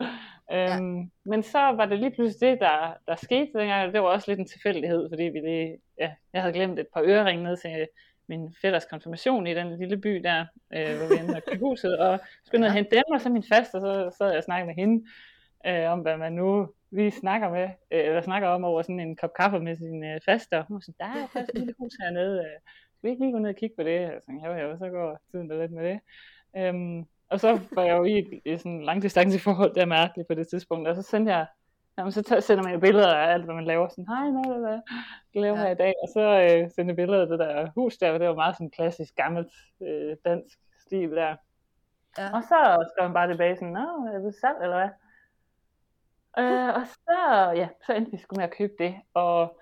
Ja. 0.51 0.77
Øhm, 0.77 1.11
men 1.25 1.43
så 1.43 1.59
var 1.59 1.85
det 1.85 1.99
lige 1.99 2.11
pludselig 2.11 2.49
det, 2.49 2.59
der, 2.59 2.93
der 3.07 3.15
skete 3.15 3.49
dengang. 3.55 3.93
Det 3.93 4.01
var 4.01 4.07
også 4.07 4.31
lidt 4.31 4.39
en 4.39 4.47
tilfældighed, 4.47 5.09
fordi 5.11 5.23
vi 5.23 5.39
lige, 5.39 5.77
ja, 5.99 6.11
jeg 6.33 6.41
havde 6.41 6.53
glemt 6.53 6.79
et 6.79 6.87
par 6.93 7.01
øreringe 7.05 7.43
ned 7.43 7.57
til 7.57 7.87
min 8.27 8.55
fætters 8.61 8.85
konfirmation 8.85 9.47
i 9.47 9.53
den 9.53 9.77
lille 9.79 9.97
by 9.97 10.15
der, 10.23 10.45
øh, 10.75 10.97
hvor 10.97 11.07
vi 11.07 11.19
endte 11.19 11.33
med 11.33 11.59
huset, 11.59 11.97
og 11.97 12.19
skulle 12.45 12.59
ned 12.61 12.67
og 12.67 12.73
hente 12.73 12.95
dem, 12.95 13.03
og 13.13 13.21
så 13.21 13.29
min 13.29 13.43
faste, 13.53 13.75
og 13.75 13.81
så 13.81 14.17
sad 14.17 14.27
jeg 14.27 14.37
og 14.37 14.43
snakkede 14.43 14.67
med 14.67 14.75
hende. 14.75 15.05
øh, 15.67 15.91
om 15.91 15.99
hvad 15.99 16.17
man 16.17 16.33
nu 16.33 16.69
lige 16.91 17.11
snakker 17.11 17.49
med, 17.49 17.63
øh, 17.91 18.05
eller 18.07 18.21
snakker 18.21 18.47
om 18.47 18.63
over 18.63 18.81
sådan 18.81 18.99
en 18.99 19.15
kop 19.15 19.33
kaffe 19.39 19.59
med 19.59 19.75
sin 19.75 20.03
øh, 20.03 20.21
faster. 20.25 20.63
Hun 20.67 20.75
var 20.75 20.81
sådan, 20.81 20.95
der 20.99 21.05
er 21.05 21.27
faktisk 21.27 21.49
et 21.53 21.59
lille 21.59 21.73
hus 21.79 21.93
hernede, 22.01 22.39
øh, 22.39 22.59
skal 23.01 23.07
vi 23.07 23.11
ikke 23.11 23.23
lige 23.25 23.33
gå 23.33 23.39
ned 23.39 23.49
og 23.49 23.55
kigge 23.55 23.75
på 23.75 23.83
det? 23.83 24.01
Jeg 24.01 24.19
tænkte, 24.25 24.47
jo, 24.47 24.53
jo, 24.53 24.77
så 24.77 24.89
går 24.89 25.17
tiden 25.31 25.47
da 25.47 25.61
lidt 25.61 25.71
med 25.71 25.89
det. 25.89 25.99
Øhm, 26.57 27.05
og 27.29 27.39
så 27.39 27.59
var 27.71 27.83
jeg 27.83 27.97
jo 27.97 28.03
i, 28.03 28.41
i 28.45 28.57
sådan 28.57 28.71
en 28.71 28.83
langdistance 28.83 29.39
forhold 29.39 29.75
der 29.75 29.85
mærkeligt 29.85 30.27
på 30.27 30.33
det 30.33 30.47
tidspunkt, 30.47 30.87
og 30.87 30.95
så 30.95 31.01
sendte 31.01 31.31
jeg, 31.31 31.47
jamen, 31.97 32.11
så 32.11 32.37
sender 32.39 32.63
man 32.63 32.73
jo 32.73 32.79
billeder 32.79 33.15
af 33.15 33.33
alt, 33.33 33.45
hvad 33.45 33.55
man 33.55 33.65
laver, 33.65 33.87
sådan, 33.87 34.07
hej, 34.07 34.29
hvad, 34.29 34.59
hvad, 34.59 34.79
hvad 35.31 35.41
laver 35.41 35.59
ja. 35.59 35.71
i 35.71 35.75
dag, 35.75 35.93
og 36.03 36.07
så 36.13 36.21
øh, 36.21 36.71
sendte 36.71 36.89
jeg 36.91 36.95
billeder 36.95 37.21
af 37.21 37.27
det 37.27 37.39
der 37.39 37.69
hus 37.75 37.97
der, 37.97 38.11
og 38.11 38.19
det 38.19 38.27
var 38.27 38.35
meget 38.35 38.55
sådan 38.55 38.71
klassisk, 38.71 39.15
gammelt 39.15 39.51
øh, 39.81 40.15
dansk 40.25 40.59
stil 40.79 41.11
der. 41.11 41.35
Ja. 42.17 42.35
Og 42.35 42.43
så 42.43 42.89
skrev 42.89 43.05
han 43.07 43.13
bare 43.13 43.31
tilbage 43.31 43.55
sådan, 43.55 43.73
nå, 43.73 44.09
er 44.13 44.19
det 44.19 44.35
salg, 44.35 44.57
eller 44.61 44.77
hvad? 44.77 44.89
Øh, 46.43 46.75
og 46.75 46.87
så, 46.87 47.51
ja, 47.55 47.67
så 47.85 47.93
endte 47.93 48.11
vi 48.11 48.17
sgu 48.17 48.35
med 48.35 48.43
at 48.43 48.57
købe 48.57 48.73
det, 48.79 48.95
og 49.13 49.61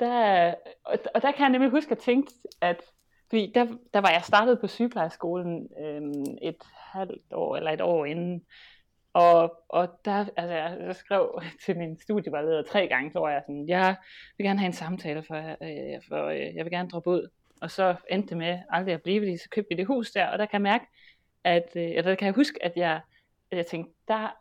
der, 0.00 0.54
og, 0.84 1.22
der 1.22 1.32
kan 1.32 1.40
jeg 1.40 1.48
nemlig 1.48 1.70
huske 1.70 1.90
at 1.92 1.98
tænke, 1.98 2.32
at 2.60 2.82
fordi 3.28 3.52
der, 3.54 3.66
der 3.94 4.00
var 4.00 4.10
jeg 4.10 4.22
startet 4.22 4.60
på 4.60 4.66
sygeplejeskolen 4.66 5.68
øhm, 5.84 6.36
et 6.42 6.62
halvt 6.92 7.32
år, 7.32 7.56
eller 7.56 7.70
et 7.70 7.80
år 7.80 8.04
inden, 8.04 8.42
og, 9.12 9.62
og 9.68 9.88
der, 10.04 10.26
altså 10.36 10.54
jeg, 10.54 10.76
jeg 10.80 10.96
skrev 10.96 11.42
til 11.64 11.78
min 11.78 11.98
studievejleder 12.00 12.62
tre 12.62 12.88
gange, 12.88 13.12
så 13.12 13.18
var 13.18 13.30
jeg 13.30 13.42
sådan, 13.46 13.68
jeg 13.68 13.96
vil 14.38 14.44
gerne 14.44 14.58
have 14.58 14.66
en 14.66 14.72
samtale, 14.72 15.22
for, 15.22 15.36
øh, 15.36 16.02
for 16.08 16.26
øh, 16.26 16.56
jeg 16.56 16.64
vil 16.64 16.70
gerne 16.70 16.88
droppe 16.88 17.10
ud. 17.10 17.28
Og 17.60 17.70
så 17.70 17.94
endte 18.10 18.28
det 18.28 18.36
med 18.36 18.58
aldrig 18.70 18.94
at 18.94 19.02
blive, 19.02 19.20
fordi 19.20 19.36
så 19.36 19.48
købte 19.50 19.68
vi 19.70 19.76
det 19.76 19.86
hus 19.86 20.10
der, 20.10 20.26
og 20.26 20.38
der 20.38 20.46
kan 20.46 20.52
jeg 20.52 20.72
mærke, 20.72 20.86
at, 21.44 21.72
øh, 21.76 21.82
eller 21.82 22.02
der 22.02 22.14
kan 22.14 22.26
jeg 22.26 22.34
huske, 22.34 22.64
at 22.64 22.72
jeg, 22.76 23.00
at 23.50 23.56
jeg 23.56 23.66
tænkte, 23.66 23.92
der, 24.08 24.36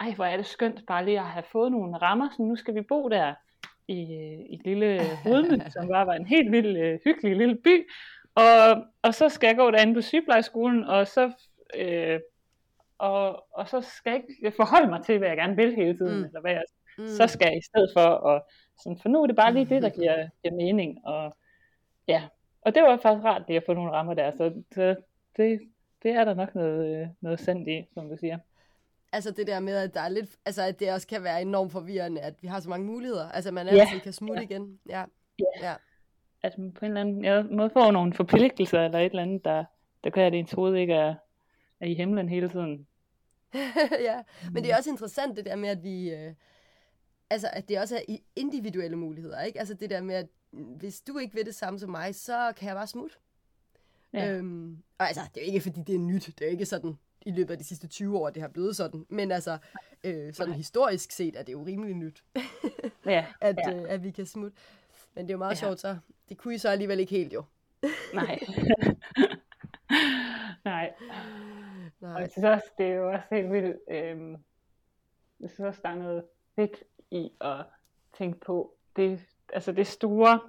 ej 0.00 0.14
hvor 0.14 0.24
er 0.24 0.36
det 0.36 0.46
skønt 0.46 0.86
bare 0.86 1.04
lige 1.04 1.18
at 1.18 1.26
have 1.26 1.44
fået 1.52 1.72
nogle 1.72 1.96
rammer, 1.96 2.28
så 2.36 2.42
nu 2.42 2.56
skal 2.56 2.74
vi 2.74 2.82
bo 2.82 3.08
der 3.08 3.34
i, 3.88 4.00
i 4.50 4.60
lille 4.64 5.00
Rudme, 5.26 5.70
som 5.74 5.88
bare 5.88 6.06
var 6.06 6.14
en 6.14 6.26
helt 6.26 6.52
vild, 6.52 6.76
øh, 6.76 6.98
hyggelig 7.04 7.36
lille 7.36 7.56
by. 7.56 7.90
Og, 8.34 8.84
og 9.02 9.14
så 9.14 9.28
skal 9.28 9.46
jeg 9.46 9.56
gå 9.56 9.70
derinde 9.70 9.94
på 9.94 10.00
sygeplejeskolen, 10.00 10.84
og 10.84 11.06
så, 11.06 11.32
øh, 11.76 12.20
og, 12.98 13.44
og 13.52 13.68
så 13.68 13.80
skal 13.80 14.10
jeg 14.10 14.22
ikke 14.28 14.56
forholde 14.56 14.88
mig 14.88 15.04
til, 15.04 15.18
hvad 15.18 15.28
jeg 15.28 15.36
gerne 15.36 15.56
vil 15.56 15.74
hele 15.74 15.96
tiden, 15.96 16.18
mm. 16.18 16.24
eller 16.24 16.40
hvad 16.40 16.52
jeg, 16.52 16.62
mm. 16.98 17.06
så 17.06 17.26
skal 17.26 17.46
jeg 17.46 17.58
i 17.58 17.64
stedet 17.64 17.90
for, 17.96 18.28
at, 18.28 18.42
sådan, 18.82 18.98
for 18.98 19.08
nu 19.08 19.22
er 19.22 19.26
det 19.26 19.36
bare 19.36 19.52
lige 19.52 19.74
det, 19.74 19.82
der 19.82 19.88
giver, 19.98 20.28
giver 20.42 20.54
mening. 20.54 21.06
Og, 21.06 21.36
ja. 22.08 22.22
og 22.60 22.74
det 22.74 22.82
var 22.82 22.96
faktisk 22.96 23.24
rart 23.24 23.42
lige 23.48 23.56
at 23.56 23.66
få 23.66 23.74
nogle 23.74 23.92
rammer 23.92 24.14
der, 24.14 24.30
så, 24.30 24.62
så 24.72 24.96
det, 25.36 25.60
det 26.02 26.10
er 26.10 26.24
der 26.24 26.34
nok 26.34 26.54
noget, 26.54 27.00
øh, 27.00 27.08
noget 27.20 27.40
sandt 27.40 27.68
i, 27.68 27.86
som 27.94 28.08
du 28.08 28.16
siger 28.16 28.38
altså 29.14 29.30
det 29.30 29.46
der 29.46 29.60
med, 29.60 29.74
at 29.74 29.94
der 29.94 30.00
er 30.00 30.08
lidt, 30.08 30.30
altså 30.46 30.62
at 30.62 30.80
det 30.80 30.92
også 30.92 31.06
kan 31.06 31.22
være 31.22 31.42
enormt 31.42 31.72
forvirrende, 31.72 32.20
at 32.20 32.42
vi 32.42 32.48
har 32.48 32.60
så 32.60 32.68
mange 32.68 32.86
muligheder. 32.86 33.30
Altså 33.30 33.50
man 33.50 33.68
altid 33.68 33.92
yeah. 33.92 34.02
kan 34.02 34.12
smutte 34.12 34.42
yeah. 34.42 34.50
igen. 34.50 34.78
Ja. 34.88 35.04
Yeah. 35.42 35.62
ja. 35.62 35.74
At 36.42 36.58
man 36.58 36.72
på 36.72 36.84
en 36.84 36.90
eller 36.90 37.00
anden 37.00 37.24
ja, 37.24 37.42
måde 37.42 37.70
får 37.70 37.90
nogle 37.90 38.14
forpligtelser, 38.14 38.80
eller 38.80 38.98
et 38.98 39.04
eller 39.04 39.22
andet, 39.22 39.44
der, 39.44 39.64
der 40.04 40.10
gør, 40.10 40.26
at 40.26 40.34
ens 40.34 40.52
hoved 40.52 40.76
ikke 40.76 40.94
er, 40.94 41.14
er 41.80 41.86
i 41.86 41.94
himlen 41.94 42.28
hele 42.28 42.48
tiden. 42.48 42.86
ja, 44.08 44.22
men 44.52 44.62
det 44.62 44.72
er 44.72 44.76
også 44.76 44.90
interessant 44.90 45.36
det 45.36 45.44
der 45.44 45.56
med, 45.56 45.68
at 45.68 45.82
vi, 45.82 46.10
øh, 46.10 46.34
altså 47.30 47.48
at 47.52 47.68
det 47.68 47.80
også 47.80 47.96
er 47.96 48.16
individuelle 48.36 48.96
muligheder, 48.96 49.42
ikke? 49.42 49.58
Altså 49.58 49.74
det 49.74 49.90
der 49.90 50.02
med, 50.02 50.14
at 50.14 50.26
hvis 50.52 51.00
du 51.00 51.18
ikke 51.18 51.34
vil 51.34 51.46
det 51.46 51.54
samme 51.54 51.78
som 51.78 51.90
mig, 51.90 52.14
så 52.14 52.52
kan 52.56 52.68
jeg 52.68 52.76
bare 52.76 52.86
smutte. 52.86 53.16
Ja. 54.12 54.32
Øhm, 54.32 54.82
og 54.98 55.06
altså, 55.06 55.22
det 55.34 55.42
er 55.42 55.46
jo 55.46 55.52
ikke, 55.52 55.60
fordi 55.60 55.80
det 55.86 55.94
er 55.94 55.98
nyt. 55.98 56.26
Det 56.26 56.40
er 56.40 56.46
jo 56.46 56.50
ikke 56.50 56.66
sådan, 56.66 56.98
i 57.24 57.30
løbet 57.30 57.50
af 57.50 57.58
de 57.58 57.64
sidste 57.64 57.86
20 57.86 58.18
år, 58.18 58.30
det 58.30 58.42
har 58.42 58.48
blevet 58.48 58.76
sådan. 58.76 59.06
Men 59.08 59.32
altså, 59.32 59.58
øh, 60.04 60.34
sådan 60.34 60.54
historisk 60.54 61.12
set 61.12 61.36
er 61.36 61.42
det 61.42 61.52
jo 61.52 61.62
rimelig 61.62 61.94
nyt, 61.94 62.24
ja, 63.06 63.26
at, 63.40 63.56
ja. 63.66 63.74
Øh, 63.74 63.84
at 63.88 64.04
vi 64.04 64.10
kan 64.10 64.26
smutte. 64.26 64.56
Men 65.14 65.24
det 65.24 65.30
er 65.30 65.34
jo 65.34 65.38
meget 65.38 65.54
ja. 65.54 65.66
sjovt, 65.66 65.80
så 65.80 65.96
det 66.28 66.38
kunne 66.38 66.54
I 66.54 66.58
så 66.58 66.68
alligevel 66.68 67.00
ikke 67.00 67.10
helt 67.10 67.32
jo. 67.32 67.44
Nej. 68.14 68.38
Nej. 70.64 70.92
Nej. 72.00 72.14
Og 72.14 72.20
jeg 72.20 72.30
synes 72.30 72.44
også, 72.44 72.66
det 72.78 72.86
er 72.86 72.94
jo 72.94 73.12
også 73.12 73.26
helt 73.30 73.52
vildt, 73.52 73.76
øh, 73.90 74.38
jeg 75.40 75.50
synes 75.50 75.60
også, 75.60 75.80
der 75.82 75.88
er 75.88 75.94
noget 75.94 76.24
fedt 76.56 76.82
i 77.10 77.32
at 77.40 77.64
tænke 78.18 78.40
på, 78.40 78.74
det, 78.96 79.20
altså 79.52 79.72
det 79.72 79.86
store 79.86 80.40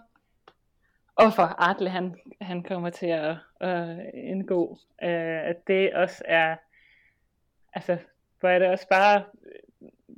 offer, 1.15 1.43
Artle 1.43 1.89
han, 1.89 2.15
han 2.41 2.63
kommer 2.63 2.89
til 2.89 3.05
at, 3.07 3.37
at 3.59 3.97
indgå, 4.13 4.77
øh, 5.03 5.49
at 5.49 5.67
det 5.67 5.93
også 5.93 6.23
er 6.25 6.55
altså, 7.75 7.97
hvor 8.39 8.49
er 8.49 8.59
det 8.59 8.67
også 8.67 8.87
bare, 8.89 9.23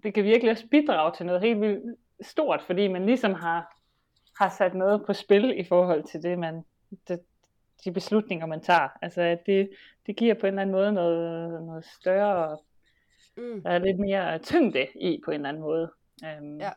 det 0.03 0.13
kan 0.13 0.23
virkelig 0.23 0.51
også 0.51 0.67
bidrage 0.67 1.13
til 1.17 1.25
noget 1.25 1.41
helt 1.41 1.61
vildt 1.61 1.97
stort, 2.21 2.61
fordi 2.61 2.87
man 2.87 3.05
ligesom 3.05 3.33
har, 3.33 3.77
har 4.39 4.49
sat 4.49 4.73
noget 4.73 5.05
på 5.05 5.13
spil 5.13 5.59
i 5.59 5.63
forhold 5.63 6.03
til 6.03 6.23
det, 6.23 6.39
man, 6.39 6.63
det, 7.07 7.19
de 7.85 7.91
beslutninger, 7.91 8.45
man 8.45 8.61
tager. 8.61 8.89
Altså, 9.01 9.21
at 9.21 9.45
det, 9.45 9.69
det 10.05 10.15
giver 10.15 10.33
på 10.33 10.47
en 10.47 10.53
eller 10.53 10.61
anden 10.61 10.75
måde 10.75 10.91
noget, 10.91 11.63
noget 11.63 11.85
større, 11.85 12.57
mm. 13.37 13.61
der 13.61 13.69
er 13.69 13.77
lidt 13.77 13.99
mere 13.99 14.39
tyngde 14.39 14.87
i 14.95 15.21
på 15.25 15.31
en 15.31 15.35
eller 15.35 15.49
anden 15.49 15.63
måde. 15.63 15.91
Um, 16.23 16.59
ja. 16.59 16.71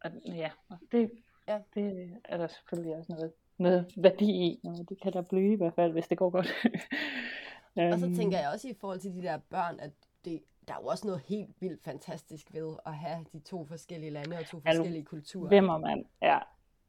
Og, 0.00 0.10
ja, 0.26 0.50
og 0.68 0.78
det, 0.92 1.10
ja. 1.48 1.58
det 1.74 2.10
er 2.24 2.36
der 2.36 2.46
selvfølgelig 2.46 2.96
også 2.96 3.12
noget, 3.12 3.32
noget 3.58 3.92
værdi 3.96 4.30
i. 4.30 4.60
Det 4.88 5.00
kan 5.02 5.12
der 5.12 5.22
blive 5.22 5.52
i 5.52 5.56
hvert 5.56 5.74
fald, 5.74 5.92
hvis 5.92 6.08
det 6.08 6.18
går 6.18 6.30
godt. 6.30 6.54
Um, 7.78 7.92
og 7.92 7.98
så 7.98 8.14
tænker 8.16 8.38
jeg 8.38 8.50
også 8.52 8.68
i 8.68 8.74
forhold 8.80 9.00
til 9.00 9.14
de 9.14 9.22
der 9.22 9.38
børn, 9.50 9.80
at 9.80 9.90
det, 10.24 10.42
der 10.68 10.74
er 10.74 10.78
jo 10.82 10.86
også 10.86 11.06
noget 11.06 11.22
helt 11.26 11.50
vildt 11.60 11.84
fantastisk 11.84 12.46
ved 12.52 12.74
at 12.86 12.94
have 12.94 13.24
de 13.32 13.40
to 13.40 13.64
forskellige 13.64 14.10
lande 14.10 14.36
og 14.36 14.46
to 14.46 14.60
forskellige 14.60 15.04
kulturer. 15.04 15.48
Hvem 15.48 15.68
er 15.68 15.78
man? 15.78 16.04
Ja, 16.22 16.38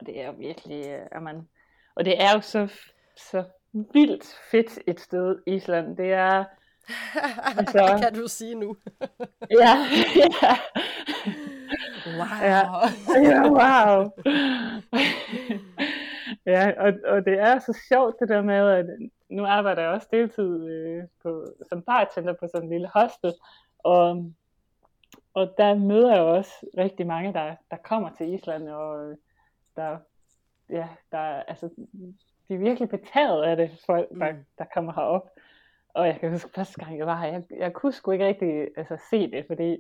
det 0.06 0.22
er 0.22 0.26
jo 0.26 0.34
virkelig, 0.38 0.88
øh, 0.88 1.08
er 1.12 1.20
man, 1.20 1.48
og 1.96 2.06
det 2.06 2.22
er 2.22 2.34
jo 2.34 2.42
så, 2.42 2.68
så 3.18 3.44
vildt 3.74 4.26
fedt 4.52 4.80
et 4.88 5.00
sted, 5.00 5.40
Island. 5.48 5.98
Det 5.98 6.14
er, 6.14 6.46
altså, 7.58 7.98
kan 8.04 8.14
du 8.14 8.28
sige 8.28 8.56
nu? 8.56 8.78
ja, 9.62 9.78
ja. 10.42 10.58
Wow. 12.06 12.42
Ja, 12.42 12.62
ja 13.30 13.50
wow. 13.50 14.12
ja, 16.50 16.72
og, 16.78 16.94
og 17.06 17.26
det 17.26 17.40
er 17.40 17.60
så 17.60 17.80
sjovt 17.90 18.20
det 18.20 18.30
der 18.30 18.42
med, 18.42 18.70
at 18.70 18.86
nu 19.30 19.46
arbejder 19.46 19.82
jeg 19.82 19.92
også 19.92 20.08
deltid 20.12 20.70
øh, 20.70 21.04
på, 21.24 21.46
som 21.70 21.82
bartender 21.82 22.34
på 22.34 22.48
sådan 22.48 22.64
en 22.64 22.74
lille 22.74 22.90
hostel, 22.94 23.34
og, 23.80 24.32
og 25.34 25.54
der 25.58 25.76
møder 25.76 26.14
jeg 26.14 26.22
også 26.22 26.52
rigtig 26.78 27.08
mange, 27.08 27.34
der, 27.34 27.56
der 27.72 27.78
kommer 27.78 28.10
til 28.18 28.34
Island, 28.34 28.70
og 28.70 29.16
der, 29.76 29.98
ja, 30.70 30.88
der, 31.12 31.20
altså, 31.20 31.70
de 32.48 32.54
er 32.54 32.58
virkelig 32.58 32.90
betaget 32.90 33.44
af 33.44 33.58
det, 33.58 33.84
folk, 33.86 34.10
der, 34.10 34.32
mm. 34.32 34.46
der 34.58 34.66
kommer 34.74 34.94
herop. 34.94 35.30
Og 35.94 36.08
jeg 36.08 36.20
kan 36.20 36.32
huske, 36.32 36.50
første 36.56 36.84
gang 36.84 36.98
jeg 36.98 37.08
var 37.08 37.22
her, 37.22 37.28
jeg, 37.28 37.44
jeg 37.58 37.74
kunne 37.74 37.94
sgu 37.94 38.12
ikke 38.12 38.28
rigtig 38.28 38.68
altså, 38.78 38.98
se 39.10 39.32
det, 39.32 39.46
fordi 39.48 39.78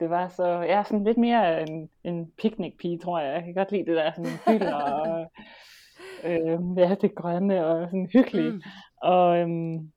det 0.00 0.10
var 0.10 0.28
så, 0.28 0.46
jeg 0.46 0.78
er 0.78 0.82
sådan 0.82 1.04
lidt 1.04 1.18
mere 1.18 1.62
en, 1.62 1.90
en 2.04 2.32
picnic-pige, 2.38 2.98
tror 2.98 3.20
jeg. 3.20 3.34
Jeg 3.34 3.42
kan 3.42 3.54
godt 3.54 3.72
lide 3.72 3.86
det 3.86 3.96
der 3.96 4.12
sådan 4.12 4.58
hylder 4.58 4.74
og 4.74 5.32
øh, 6.24 6.58
ja, 6.76 6.96
det 7.00 7.14
grønne 7.14 7.66
og 7.66 7.88
sådan 7.88 8.08
hyggeligt. 8.12 8.54
Mm. 8.54 8.62
Og, 9.02 9.38
øhm, 9.38 9.92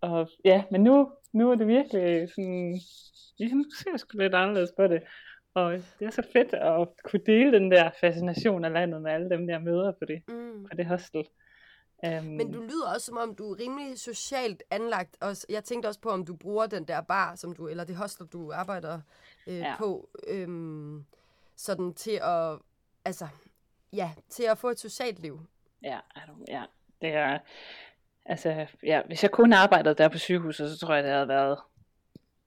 og 0.00 0.28
ja, 0.44 0.64
men 0.70 0.82
nu, 0.84 1.10
nu 1.32 1.50
er 1.50 1.54
det 1.54 1.66
virkelig 1.66 2.28
sådan, 2.28 2.80
ja, 3.38 3.48
nu 3.48 3.64
ser 3.78 3.90
jeg 3.90 4.00
sgu 4.00 4.18
lidt 4.18 4.34
anderledes 4.34 4.72
på 4.76 4.86
det. 4.86 5.02
Og 5.54 5.72
det 5.72 6.06
er 6.06 6.10
så 6.10 6.26
fedt 6.32 6.54
at 6.54 6.88
kunne 7.04 7.22
dele 7.26 7.52
den 7.52 7.70
der 7.70 7.90
fascination 8.00 8.64
af 8.64 8.72
landet 8.72 9.02
med 9.02 9.10
alle 9.10 9.30
dem, 9.30 9.46
der 9.46 9.58
møder 9.58 9.92
på 9.92 10.04
det, 10.04 10.22
mm. 10.28 10.64
på 10.64 10.76
det 10.76 10.86
hostel. 10.86 11.24
Um, 12.06 12.24
Men 12.24 12.52
du 12.52 12.60
lyder 12.60 12.94
også 12.94 13.06
som 13.06 13.16
om, 13.16 13.34
du 13.34 13.52
er 13.52 13.58
rimelig 13.60 13.98
socialt 13.98 14.62
anlagt. 14.70 15.16
Og 15.20 15.36
jeg 15.48 15.64
tænkte 15.64 15.86
også 15.86 16.00
på, 16.00 16.08
om 16.08 16.24
du 16.24 16.36
bruger 16.36 16.66
den 16.66 16.84
der 16.84 17.00
bar, 17.00 17.34
som 17.34 17.52
du, 17.52 17.68
eller 17.68 17.84
det 17.84 17.96
hostel, 17.96 18.26
du 18.26 18.52
arbejder 18.52 19.00
øh, 19.46 19.58
ja. 19.58 19.74
på, 19.78 20.08
øhm, 20.28 21.04
sådan 21.56 21.94
til 21.94 22.18
at, 22.22 22.58
altså, 23.04 23.28
ja, 23.94 24.10
til 24.28 24.44
at 24.44 24.58
få 24.58 24.68
et 24.68 24.78
socialt 24.78 25.18
liv. 25.18 25.40
Ja, 25.82 25.98
ja. 26.48 26.62
Det 27.00 27.14
er, 27.14 27.38
altså, 28.24 28.66
ja, 28.82 29.02
hvis 29.06 29.22
jeg 29.22 29.30
kun 29.30 29.52
arbejdede 29.52 29.94
der 29.94 30.08
på 30.08 30.18
sygehuset, 30.18 30.70
så 30.70 30.86
tror 30.86 30.94
jeg, 30.94 31.04
det 31.04 31.12
havde 31.12 31.28
været, 31.28 31.58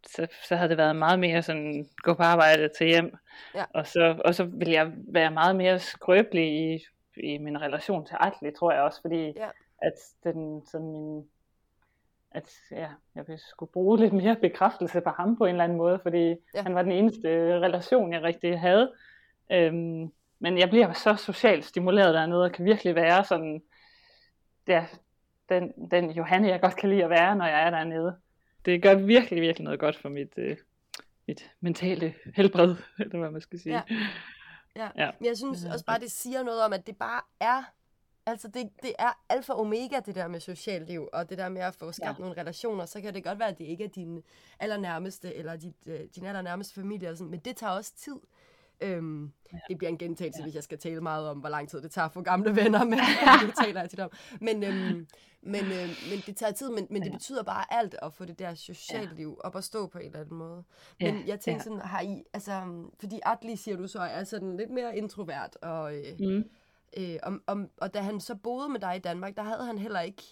så, 0.07 0.27
så 0.43 0.55
havde 0.55 0.69
det 0.69 0.77
været 0.77 0.95
meget 0.95 1.19
mere 1.19 1.41
sådan, 1.41 1.89
gå 1.97 2.13
på 2.13 2.23
arbejde 2.23 2.69
til 2.77 2.87
hjem. 2.87 3.17
Ja. 3.55 3.65
Og, 3.73 3.87
så, 3.87 4.21
og 4.25 4.35
så 4.35 4.43
ville 4.43 4.73
jeg 4.73 4.91
være 4.95 5.31
meget 5.31 5.55
mere 5.55 5.79
skrøbelig 5.79 6.73
i, 6.73 6.85
i 7.23 7.37
min 7.37 7.61
relation 7.61 8.05
til 8.05 8.15
Atle, 8.19 8.51
tror 8.51 8.71
jeg 8.71 8.81
også, 8.81 9.01
fordi 9.01 9.33
ja. 9.35 9.49
at 9.81 9.93
den, 10.23 10.65
sådan 10.65 10.91
min, 10.91 11.25
at 12.31 12.49
ja, 12.71 12.87
jeg 13.15 13.27
ville 13.27 13.41
skulle 13.49 13.71
bruge 13.71 13.97
lidt 13.97 14.13
mere 14.13 14.35
bekræftelse 14.35 15.01
på 15.01 15.09
ham 15.09 15.37
på 15.37 15.45
en 15.45 15.51
eller 15.51 15.63
anden 15.63 15.77
måde, 15.77 15.99
fordi 16.03 16.35
ja. 16.55 16.61
han 16.61 16.75
var 16.75 16.81
den 16.81 16.91
eneste 16.91 17.29
relation, 17.59 18.13
jeg 18.13 18.23
rigtig 18.23 18.59
havde. 18.59 18.93
Øhm, 19.51 20.11
men 20.39 20.57
jeg 20.57 20.69
bliver 20.69 20.93
så 20.93 21.15
socialt 21.15 21.65
stimuleret 21.65 22.13
dernede, 22.13 22.43
og 22.43 22.51
kan 22.51 22.65
virkelig 22.65 22.95
være 22.95 23.23
sådan, 23.23 23.61
ja, 24.67 24.85
den, 25.49 25.89
den 25.91 26.11
Johanne, 26.11 26.47
jeg 26.47 26.61
godt 26.61 26.75
kan 26.75 26.89
lide 26.89 27.03
at 27.03 27.09
være, 27.09 27.35
når 27.35 27.45
jeg 27.45 27.63
er 27.63 27.69
dernede. 27.69 28.17
Det 28.65 28.81
gør 28.81 28.95
virkelig, 28.95 29.41
virkelig 29.41 29.63
noget 29.63 29.79
godt 29.79 29.97
for 29.97 30.09
mit, 30.09 30.33
øh, 30.37 30.57
et 31.27 31.51
mentale 31.59 32.13
helbred, 32.35 32.75
eller 32.99 33.19
hvad 33.19 33.31
man 33.31 33.41
skal 33.41 33.59
sige. 33.59 33.75
Ja. 33.75 33.81
Ja. 34.75 34.89
ja. 34.95 35.11
Men 35.19 35.27
jeg 35.27 35.37
synes 35.37 35.65
også 35.65 35.85
bare, 35.85 35.99
det 35.99 36.11
siger 36.11 36.43
noget 36.43 36.61
om, 36.61 36.73
at 36.73 36.87
det 36.87 36.97
bare 36.97 37.21
er, 37.39 37.63
altså 38.25 38.47
det, 38.47 38.69
det 38.83 38.93
er 38.99 39.23
alfa 39.29 39.53
og 39.53 39.59
omega, 39.59 39.99
det 40.05 40.15
der 40.15 40.27
med 40.27 40.39
socialt 40.39 40.87
liv, 40.87 41.09
og 41.13 41.29
det 41.29 41.37
der 41.37 41.49
med 41.49 41.61
at 41.61 41.75
få 41.75 41.91
skabt 41.91 42.19
ja. 42.19 42.23
nogle 42.23 42.41
relationer, 42.41 42.85
så 42.85 43.01
kan 43.01 43.13
det 43.13 43.23
godt 43.23 43.39
være, 43.39 43.47
at 43.47 43.57
det 43.57 43.65
ikke 43.65 43.83
er 43.83 43.87
din 43.89 44.23
allernærmeste, 44.59 45.35
eller 45.35 45.55
dit, 45.55 45.87
øh, 45.87 45.99
din 46.15 46.25
allernærmeste 46.25 46.75
familie, 46.75 47.07
eller 47.07 47.17
sådan, 47.17 47.31
men 47.31 47.39
det 47.39 47.55
tager 47.55 47.73
også 47.73 47.95
tid. 47.95 48.19
Øhm, 48.81 49.31
ja. 49.53 49.57
Det 49.69 49.77
bliver 49.77 49.89
en 49.89 49.97
gentagelse, 49.97 50.39
ja. 50.39 50.43
hvis 50.43 50.55
jeg 50.55 50.63
skal 50.63 50.77
tale 50.77 51.01
meget 51.01 51.29
om, 51.29 51.37
hvor 51.37 51.49
lang 51.49 51.69
tid 51.69 51.81
det 51.81 51.91
tager 51.91 52.07
få 52.07 52.21
gamle 52.21 52.55
venner, 52.55 52.83
men 52.83 52.99
det 53.45 53.55
taler 53.63 53.81
jeg 53.81 53.89
tit 53.89 53.99
om. 53.99 54.11
Men, 54.41 54.63
øhm, 54.63 55.07
men, 55.41 55.63
øhm, 55.65 55.89
men 56.09 56.19
det 56.25 56.35
tager 56.35 56.51
tid, 56.51 56.69
men, 56.69 56.87
men 56.89 57.01
det 57.01 57.11
betyder 57.11 57.43
bare 57.43 57.73
alt 57.73 57.95
at 58.01 58.13
få 58.13 58.25
det 58.25 58.39
der 58.39 58.53
socialt 58.53 59.15
liv 59.15 59.41
op 59.43 59.55
at 59.55 59.63
stå 59.63 59.87
på 59.87 59.97
en 59.97 60.05
eller 60.05 60.19
anden 60.19 60.37
måde. 60.37 60.63
Men 60.99 61.17
ja. 61.17 61.23
jeg 61.27 61.39
tænker 61.39 61.59
ja. 61.59 61.63
sådan, 61.63 61.79
har 61.79 62.01
I, 62.01 62.23
altså, 62.33 62.85
fordi 62.99 63.19
Atli, 63.25 63.55
siger 63.55 63.77
du 63.77 63.87
så, 63.87 63.99
er 63.99 64.23
sådan 64.23 64.57
lidt 64.57 64.69
mere 64.69 64.97
introvert, 64.97 65.55
og, 65.61 65.95
øh, 65.95 66.19
mm. 66.19 66.43
øh, 66.97 67.15
om, 67.23 67.43
om, 67.47 67.69
og 67.77 67.93
da 67.93 67.99
han 67.99 68.19
så 68.19 68.35
boede 68.35 68.69
med 68.69 68.79
dig 68.79 68.95
i 68.95 68.99
Danmark, 68.99 69.35
der 69.35 69.43
havde 69.43 69.65
han 69.65 69.77
heller 69.77 69.99
ikke 69.99 70.23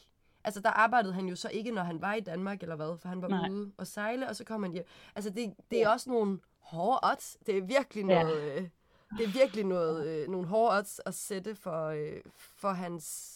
Altså, 0.46 0.60
der 0.60 0.70
arbejdede 0.70 1.14
han 1.14 1.26
jo 1.26 1.36
så 1.36 1.50
ikke, 1.50 1.72
når 1.72 1.84
han 1.84 2.02
var 2.02 2.14
i 2.14 2.20
Danmark, 2.20 2.62
eller 2.62 2.76
hvad, 2.76 2.98
for 2.98 3.10
han 3.10 3.22
var 3.22 3.28
Nej. 3.28 3.50
ude 3.50 3.72
og 3.78 3.88
sejle, 3.88 4.30
og 4.30 4.36
så 4.36 4.44
kom 4.44 4.64
han 4.64 4.72
hjem. 4.72 4.86
Altså, 5.16 5.30
det, 5.30 5.54
det 5.72 5.78
er 5.78 5.82
ja. 5.82 5.94
også 5.94 6.10
nogle 6.10 6.40
hårde 6.66 7.00
odds. 7.12 7.38
Det 7.46 7.58
er 7.58 7.62
virkelig 7.62 8.04
noget, 8.04 8.46
ja. 8.48 8.56
øh, 8.56 8.70
det 9.18 9.26
er 9.26 9.32
virkelig 9.40 9.66
noget, 9.66 10.08
øh, 10.08 10.28
nogle 10.28 10.48
hårde 10.48 10.78
odds 10.78 11.02
at 11.06 11.14
sætte 11.14 11.56
for, 11.56 11.86
øh, 11.86 12.22
for 12.36 12.70
hans 12.70 13.32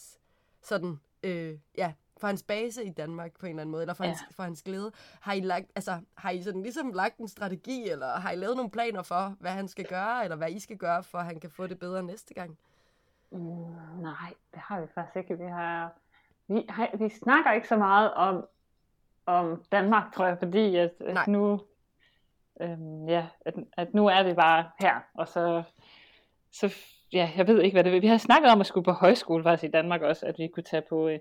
sådan, 0.62 1.00
øh, 1.22 1.58
ja, 1.78 1.92
for 2.20 2.26
hans 2.26 2.42
base 2.42 2.84
i 2.84 2.90
Danmark 2.90 3.38
på 3.38 3.46
en 3.46 3.50
eller 3.50 3.60
anden 3.60 3.72
måde, 3.72 3.82
eller 3.82 3.94
for, 3.94 4.04
ja. 4.04 4.10
hans, 4.10 4.20
for 4.36 4.42
hans 4.42 4.62
glæde. 4.62 4.92
Har 5.20 5.32
I, 5.32 5.40
lagt, 5.40 5.66
altså, 5.74 6.00
har 6.14 6.30
I 6.30 6.42
sådan 6.42 6.62
ligesom 6.62 6.92
lagt 6.92 7.18
en 7.18 7.28
strategi, 7.28 7.88
eller 7.88 8.06
har 8.06 8.30
I 8.30 8.36
lavet 8.36 8.56
nogle 8.56 8.70
planer 8.70 9.02
for, 9.02 9.36
hvad 9.40 9.50
han 9.50 9.68
skal 9.68 9.84
gøre, 9.84 10.24
eller 10.24 10.36
hvad 10.36 10.50
I 10.50 10.58
skal 10.58 10.76
gøre, 10.76 11.02
for 11.02 11.18
at 11.18 11.24
han 11.24 11.40
kan 11.40 11.50
få 11.50 11.66
det 11.66 11.78
bedre 11.78 12.02
næste 12.02 12.34
gang? 12.34 12.58
Mm, 13.30 13.38
nej, 14.00 14.34
det 14.54 14.60
har 14.60 14.80
vi 14.80 14.86
faktisk 14.94 15.16
ikke. 15.16 15.38
Vi 15.38 15.50
har, 15.50 15.92
vi, 16.48 16.64
har, 16.68 16.96
vi 16.96 17.08
snakker 17.08 17.52
ikke 17.52 17.68
så 17.68 17.76
meget 17.76 18.14
om, 18.14 18.46
om 19.26 19.62
Danmark, 19.72 20.12
tror 20.12 20.26
jeg, 20.26 20.38
fordi 20.38 20.76
at, 20.76 20.92
at 21.00 21.28
nu 21.28 21.60
øhm, 22.60 23.08
ja, 23.08 23.26
at, 23.40 23.54
at 23.76 23.94
nu 23.94 24.06
er 24.06 24.22
vi 24.22 24.34
bare 24.34 24.70
her, 24.80 24.94
og 25.14 25.28
så, 25.28 25.62
så 26.52 26.74
ja, 27.12 27.30
jeg 27.36 27.46
ved 27.46 27.62
ikke, 27.62 27.74
hvad 27.74 27.84
det 27.84 27.92
vil. 27.92 28.02
Vi 28.02 28.06
har 28.06 28.18
snakket 28.18 28.50
om 28.50 28.60
at 28.60 28.66
skulle 28.66 28.84
på 28.84 28.92
højskole 28.92 29.42
faktisk 29.42 29.68
i 29.68 29.72
Danmark 29.72 30.02
også, 30.02 30.26
at 30.26 30.38
vi 30.38 30.48
kunne 30.48 30.62
tage 30.62 30.82
på, 30.88 31.08
øh, 31.08 31.18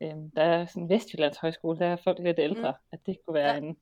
øh, 0.00 0.14
der 0.36 0.42
er 0.42 0.66
sådan 0.66 0.82
en 0.82 0.88
Vestjyllands 0.88 1.38
højskole, 1.38 1.78
der 1.78 1.86
er 1.86 1.96
folk 1.96 2.18
lidt 2.18 2.38
ældre, 2.38 2.70
mm. 2.70 2.88
at 2.92 2.98
det 3.06 3.16
kunne 3.26 3.34
være 3.34 3.52
ja. 3.52 3.58
en, 3.58 3.76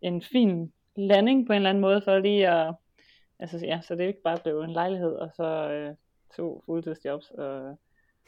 en 0.00 0.22
fin 0.22 0.72
landing 0.96 1.46
på 1.46 1.52
en 1.52 1.56
eller 1.56 1.70
anden 1.70 1.80
måde, 1.80 2.02
for 2.02 2.18
lige 2.18 2.48
at, 2.48 2.74
altså 3.38 3.66
ja, 3.66 3.80
så 3.82 3.94
det 3.94 4.02
er 4.02 4.08
ikke 4.08 4.22
bare 4.22 4.38
blevet 4.42 4.64
en 4.64 4.72
lejlighed, 4.72 5.12
og 5.12 5.30
så 5.34 5.70
øh, 5.70 5.94
to 6.36 6.62
fuldtidsjobs, 6.66 7.30
og 7.30 7.78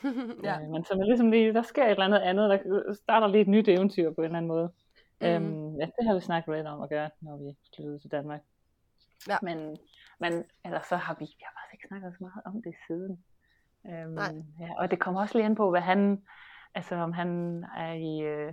ja. 0.44 0.60
øh, 0.60 0.70
men 0.70 0.84
så 0.84 0.94
man 0.96 1.06
ligesom 1.06 1.30
lige, 1.30 1.52
der 1.52 1.62
sker 1.62 1.84
et 1.84 1.90
eller 1.90 2.04
andet 2.04 2.18
andet, 2.18 2.50
der 2.50 2.92
starter 2.92 3.26
lige 3.26 3.42
et 3.42 3.48
nyt 3.48 3.68
eventyr 3.68 4.10
på 4.10 4.20
en 4.20 4.24
eller 4.24 4.36
anden 4.36 4.48
måde. 4.48 4.70
Mm. 5.20 5.26
Øhm, 5.26 5.76
ja, 5.80 5.86
det 5.98 6.06
har 6.06 6.14
vi 6.14 6.20
snakket 6.20 6.56
lidt 6.56 6.66
om 6.66 6.82
at 6.82 6.88
gøre, 6.88 7.10
når 7.20 7.36
vi 7.36 7.56
flyttede 7.76 7.98
til 7.98 8.10
Danmark. 8.10 8.40
Ja. 9.28 9.36
Men, 9.42 9.76
men 10.20 10.44
ellers 10.64 10.86
så 10.86 10.96
har 10.96 11.16
vi, 11.18 11.24
vi 11.24 11.44
har 11.44 11.52
faktisk 11.56 11.74
ikke 11.74 11.88
snakket 11.88 12.14
så 12.18 12.18
meget 12.20 12.42
om 12.44 12.62
det 12.62 12.74
siden. 12.86 13.24
Øhm, 13.86 14.12
Nej. 14.12 14.32
Ja, 14.60 14.70
og 14.78 14.90
det 14.90 15.00
kommer 15.00 15.20
også 15.20 15.38
lige 15.38 15.46
ind 15.46 15.56
på, 15.56 15.70
hvad 15.70 15.80
han, 15.80 16.22
altså 16.74 16.94
om 16.94 17.12
han 17.12 17.64
er 17.76 17.92
i, 17.92 18.20
øh, 18.22 18.52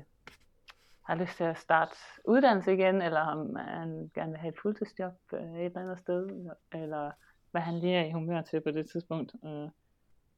har 1.08 1.16
lyst 1.16 1.38
til 1.38 1.44
at 1.44 1.58
starte 1.58 1.96
uddannelse 2.26 2.74
igen, 2.74 3.02
eller 3.02 3.22
om 3.22 3.56
han 3.56 4.12
gerne 4.16 4.32
vil 4.32 4.40
have 4.40 4.54
et 4.54 4.60
fuldtidsjob 4.62 5.14
øh, 5.34 5.40
et 5.40 5.66
eller 5.66 5.82
andet 5.82 6.00
sted, 6.00 6.50
eller 6.74 7.12
hvad 7.52 7.62
han 7.62 7.80
lige 7.80 7.96
er 7.96 8.06
i 8.06 8.12
humør 8.12 8.42
til 8.42 8.62
på 8.62 8.72
det 8.72 8.90
tidspunkt. 8.90 9.32
Øh, 9.46 9.70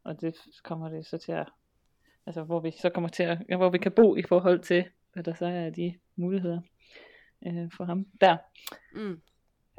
og 0.03 0.21
det 0.21 0.35
kommer 0.63 0.89
det 0.89 1.05
så 1.05 1.17
til 1.17 1.31
at, 1.31 1.49
altså 2.25 2.43
hvor 2.43 2.59
vi 2.59 2.71
så 2.71 2.89
kommer 2.89 3.09
til 3.09 3.23
at, 3.23 3.37
ja, 3.49 3.57
hvor 3.57 3.69
vi 3.69 3.77
kan 3.77 3.91
bo 3.91 4.15
i 4.15 4.23
forhold 4.23 4.59
til, 4.59 4.85
hvad 5.19 5.23
der 5.23 5.33
så 5.33 5.45
er 5.45 5.69
de 5.69 5.93
muligheder 6.15 6.61
øh, 7.47 7.71
for 7.77 7.83
ham 7.83 8.05
der. 8.21 8.37
Mm. 8.93 9.21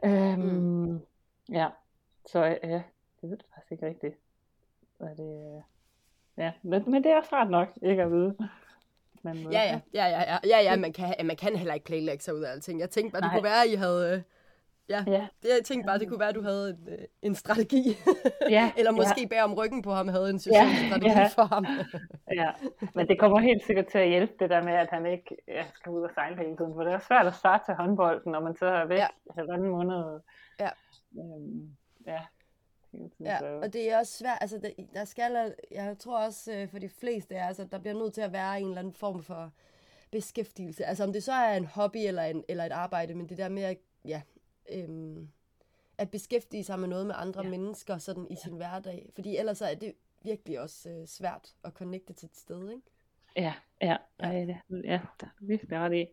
Øhm, 0.04 0.40
mm. 0.40 1.00
Ja, 1.48 1.68
så 2.26 2.44
ja, 2.44 2.82
det 3.20 3.30
ved 3.30 3.30
jeg 3.30 3.38
faktisk 3.54 3.72
ikke 3.72 3.86
rigtigt. 3.86 4.14
Hvad 4.98 5.16
det, 5.16 5.56
øh, 5.56 5.62
ja, 6.36 6.52
men, 6.62 6.90
men 6.90 7.04
det 7.04 7.12
er 7.12 7.16
også 7.16 7.30
rart 7.32 7.50
nok, 7.50 7.68
ikke 7.82 8.02
at 8.02 8.10
vide. 8.10 8.36
Men, 9.22 9.36
ja, 9.52 9.62
ja, 9.62 9.80
ja, 9.94 10.06
ja, 10.06 10.22
ja, 10.32 10.38
ja, 10.44 10.60
ja, 10.62 10.76
man 10.76 10.92
kan, 10.92 11.14
man 11.24 11.36
kan 11.36 11.56
heller 11.56 11.74
ikke 11.74 11.86
planlægge 11.86 12.24
sig 12.24 12.34
ud 12.34 12.42
af 12.42 12.52
alting. 12.52 12.80
Jeg 12.80 12.90
tænkte 12.90 13.12
bare, 13.12 13.22
det 13.22 13.30
kunne 13.30 13.44
være, 13.44 13.62
at 13.64 13.70
I 13.70 13.74
havde, 13.74 14.16
øh, 14.16 14.22
Ja, 14.90 15.04
ja. 15.06 15.26
Det, 15.42 15.48
jeg 15.48 15.64
tænkte 15.64 15.86
bare, 15.86 15.98
det 15.98 16.08
kunne 16.08 16.20
være, 16.20 16.28
at 16.28 16.34
du 16.34 16.42
havde 16.42 16.70
en, 16.70 16.88
øh, 16.88 16.98
en 17.22 17.34
strategi. 17.34 17.96
Ja, 18.50 18.72
Eller 18.78 18.92
måske 18.92 19.20
ja. 19.20 19.26
bag 19.26 19.42
om 19.42 19.54
ryggen 19.54 19.82
på 19.82 19.92
ham 19.92 20.08
havde 20.08 20.30
en 20.30 20.38
social 20.38 20.66
ja, 20.66 20.88
strategi 20.88 21.20
ja. 21.20 21.26
for 21.26 21.42
ham. 21.42 21.66
ja, 22.40 22.50
men 22.94 23.08
det 23.08 23.18
kommer 23.18 23.38
helt 23.38 23.64
sikkert 23.66 23.86
til 23.86 23.98
at 23.98 24.08
hjælpe 24.08 24.32
det 24.38 24.50
der 24.50 24.62
med, 24.62 24.72
at 24.72 24.88
han 24.90 25.06
ikke 25.06 25.36
ja, 25.48 25.64
skal 25.74 25.92
ud 25.92 26.02
og 26.02 26.10
sejle 26.14 26.36
hele 26.36 26.56
tiden. 26.56 26.74
For 26.74 26.84
det 26.84 26.92
er 26.92 26.98
svært 26.98 27.26
at 27.26 27.34
starte 27.34 27.64
til 27.64 27.74
håndbolden, 27.74 28.32
når 28.32 28.40
man 28.40 28.56
så 28.56 28.66
er 28.66 28.84
væk 28.86 28.98
ja. 28.98 29.06
halvanden 29.36 29.68
måned. 29.68 30.20
Ja. 30.60 30.70
Øhm, 31.18 31.76
ja. 32.06 32.20
Ja, 33.20 33.58
og 33.62 33.72
det 33.72 33.92
er 33.92 33.98
også 33.98 34.18
svært, 34.18 34.38
altså 34.40 34.58
der, 34.58 34.70
der 34.94 35.04
skal, 35.04 35.54
jeg 35.70 35.98
tror 35.98 36.18
også 36.26 36.52
øh, 36.52 36.68
for 36.68 36.78
de 36.78 36.88
fleste, 36.88 37.34
er, 37.34 37.46
altså, 37.46 37.64
der 37.64 37.78
bliver 37.78 37.94
nødt 37.94 38.14
til 38.14 38.20
at 38.20 38.32
være 38.32 38.60
en 38.60 38.66
eller 38.66 38.78
anden 38.78 38.94
form 38.94 39.22
for 39.22 39.52
beskæftigelse. 40.10 40.84
Altså 40.84 41.04
om 41.04 41.12
det 41.12 41.22
så 41.22 41.32
er 41.32 41.56
en 41.56 41.66
hobby 41.66 41.96
eller, 41.96 42.22
en, 42.22 42.44
eller 42.48 42.64
et 42.64 42.72
arbejde, 42.72 43.14
men 43.14 43.28
det 43.28 43.38
der 43.38 43.48
med 43.48 43.62
at 43.62 43.76
ja, 44.04 44.22
øhm, 44.72 45.28
at 45.98 46.10
beskæftige 46.10 46.64
sig 46.64 46.78
med 46.78 46.88
noget 46.88 47.06
med 47.06 47.14
andre 47.18 47.42
ja. 47.44 47.50
mennesker 47.50 47.98
sådan 47.98 48.26
i 48.30 48.34
ja. 48.34 48.36
sin 48.36 48.56
hverdag. 48.56 49.10
Fordi 49.14 49.36
ellers 49.36 49.60
er 49.60 49.74
det 49.74 49.94
virkelig 50.22 50.60
også 50.60 50.90
øh, 50.90 51.06
svært 51.06 51.54
at 51.64 51.72
connecte 51.72 52.12
til 52.12 52.26
et 52.26 52.36
sted, 52.36 52.70
ikke? 52.70 52.82
Ja, 53.36 53.54
ja, 53.82 53.96
ja, 54.20 54.30
ja, 54.30 54.40
det, 54.40 54.56
ja 54.84 55.00
der 55.20 55.26
er 55.26 55.30
virkelig 55.40 55.78
ret 55.78 55.94
i. 55.94 56.06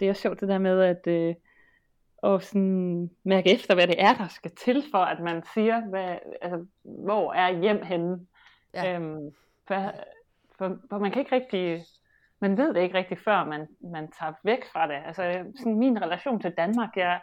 Det 0.00 0.06
er 0.06 0.10
også 0.10 0.22
sjovt 0.22 0.40
det 0.40 0.48
der 0.48 0.58
med 0.58 0.80
at 0.80 1.06
øh, 1.06 1.34
og 2.16 2.42
sådan 2.42 3.10
mærke 3.22 3.54
efter, 3.54 3.74
hvad 3.74 3.86
det 3.86 4.02
er, 4.02 4.14
der 4.14 4.28
skal 4.28 4.50
til 4.50 4.84
for, 4.90 4.98
at 4.98 5.20
man 5.20 5.42
siger, 5.54 5.88
hvad, 5.88 6.18
altså, 6.42 6.66
hvor 6.82 7.32
er 7.32 7.60
hjem 7.60 7.82
henne. 7.82 8.26
Ja. 8.74 8.94
Øhm, 8.94 9.34
for, 9.66 9.92
for, 10.58 10.78
for 10.88 10.98
man 10.98 11.10
kan 11.10 11.20
ikke 11.20 11.34
rigtig 11.34 11.84
man 12.40 12.56
ved 12.56 12.74
det 12.74 12.82
ikke 12.82 12.98
rigtig 12.98 13.18
før 13.18 13.44
man, 13.44 13.68
man 13.80 14.10
tager 14.18 14.32
væk 14.44 14.64
fra 14.72 14.86
det. 14.86 15.02
Altså 15.06 15.52
sådan 15.56 15.78
min 15.78 16.02
relation 16.02 16.40
til 16.40 16.50
Danmark, 16.50 16.96
jeg, 16.96 17.20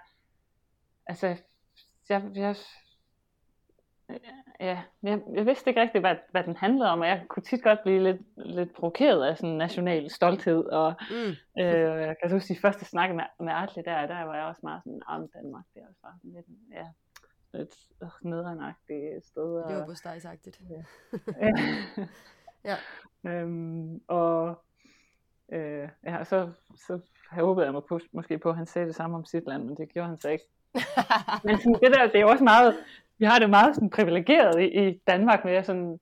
altså, 1.07 1.27
jeg, 2.09 2.31
jeg, 2.35 2.55
ja, 4.59 4.83
jeg, 5.03 5.21
jeg 5.33 5.45
vidste 5.45 5.69
ikke 5.69 5.81
rigtig, 5.81 6.01
hvad, 6.01 6.15
hvad 6.31 6.43
den 6.43 6.55
handlede 6.55 6.89
om, 6.89 6.99
og 6.99 7.07
jeg 7.07 7.25
kunne 7.29 7.43
tit 7.43 7.63
godt 7.63 7.79
blive 7.83 8.03
lidt, 8.03 8.21
lidt 8.37 8.73
provokeret 8.75 9.25
af 9.25 9.37
sådan 9.37 9.55
national 9.55 10.09
stolthed, 10.09 10.63
og 10.65 10.93
mm. 11.09 11.61
øh, 11.63 12.01
jeg 12.07 12.15
kan 12.21 12.31
huske 12.31 12.53
de 12.53 12.59
første 12.59 12.85
snakke 12.85 13.15
med, 13.15 13.23
med 13.39 13.53
Artle 13.53 13.83
der, 13.83 14.07
der 14.07 14.23
var 14.23 14.35
jeg 14.35 14.45
også 14.45 14.61
meget 14.63 14.83
sådan, 14.83 15.01
om 15.07 15.27
Danmark, 15.33 15.65
det 15.73 15.81
er 15.81 15.87
også 15.87 16.01
bare 16.01 16.17
sådan 16.17 16.31
lidt, 16.31 16.45
ja, 16.71 16.87
lidt 17.53 17.75
øh, 18.03 18.09
nedrenagtigt 18.21 19.25
sted. 19.25 19.63
Og, 19.63 19.69
det 19.69 19.77
var 19.77 19.85
bostejsagtigt. 19.85 20.61
Ja. 20.69 20.83
ja. 22.69 22.75
Øhm, 23.25 24.01
og 24.07 24.63
øh, 25.51 25.89
ja, 26.03 26.23
så, 26.23 26.51
så 26.87 26.99
håbede 27.31 27.65
jeg 27.65 27.83
på, 27.89 27.99
måske 28.11 28.37
på, 28.37 28.49
at 28.49 28.55
han 28.55 28.65
sagde 28.65 28.87
det 28.87 28.95
samme 28.95 29.17
om 29.17 29.25
sit 29.25 29.43
land, 29.47 29.63
men 29.63 29.77
det 29.77 29.89
gjorde 29.89 30.09
han 30.09 30.19
så 30.19 30.29
ikke. 30.29 30.45
Men 31.45 31.57
sådan, 31.57 31.73
det 31.73 31.91
der, 31.93 32.07
det 32.07 32.15
er 32.15 32.21
jo 32.21 32.29
også 32.29 32.43
meget, 32.43 32.77
vi 33.17 33.25
har 33.25 33.39
det 33.39 33.49
meget 33.49 33.75
sådan 33.75 33.89
privilegeret 33.89 34.61
i, 34.61 34.87
i 34.87 35.01
Danmark 35.07 35.45
med 35.45 35.63
sådan, 35.63 35.99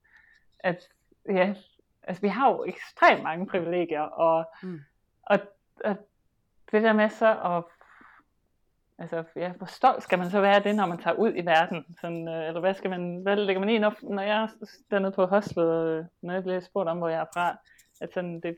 at 0.60 0.88
ja, 1.28 1.54
altså 2.02 2.20
vi 2.20 2.28
har 2.28 2.50
jo 2.50 2.64
ekstremt 2.64 3.22
mange 3.22 3.46
privilegier, 3.46 4.02
og, 4.02 4.44
mm. 4.62 4.80
og, 5.22 5.38
og 5.84 5.96
det 6.72 6.82
der 6.82 6.92
med 6.92 7.08
så 7.08 7.38
at 7.44 7.64
Altså, 8.98 9.24
ja, 9.36 9.52
hvor 9.52 9.66
stolt 9.66 10.02
skal 10.02 10.18
man 10.18 10.30
så 10.30 10.40
være 10.40 10.54
af 10.54 10.62
det, 10.62 10.76
når 10.76 10.86
man 10.86 10.98
tager 10.98 11.16
ud 11.16 11.32
i 11.36 11.46
verden? 11.46 11.96
Sådan, 12.00 12.28
øh, 12.28 12.48
eller 12.48 12.60
hvad 12.60 12.74
skal 12.74 12.90
man, 12.90 13.16
hvad 13.22 13.36
lægger 13.36 13.60
man 13.60 13.68
i, 13.68 13.78
når, 13.78 13.94
når 14.02 14.22
jeg 14.22 14.42
er 14.42 14.48
dernede 14.90 15.12
på 15.12 15.26
hostlet, 15.26 15.86
øh, 15.88 16.04
når 16.22 16.34
jeg 16.34 16.42
bliver 16.42 16.60
spurgt 16.60 16.88
om, 16.88 16.98
hvor 16.98 17.08
jeg 17.08 17.20
er 17.20 17.24
fra? 17.34 17.56
At 18.00 18.12
sådan, 18.14 18.40
det, 18.40 18.56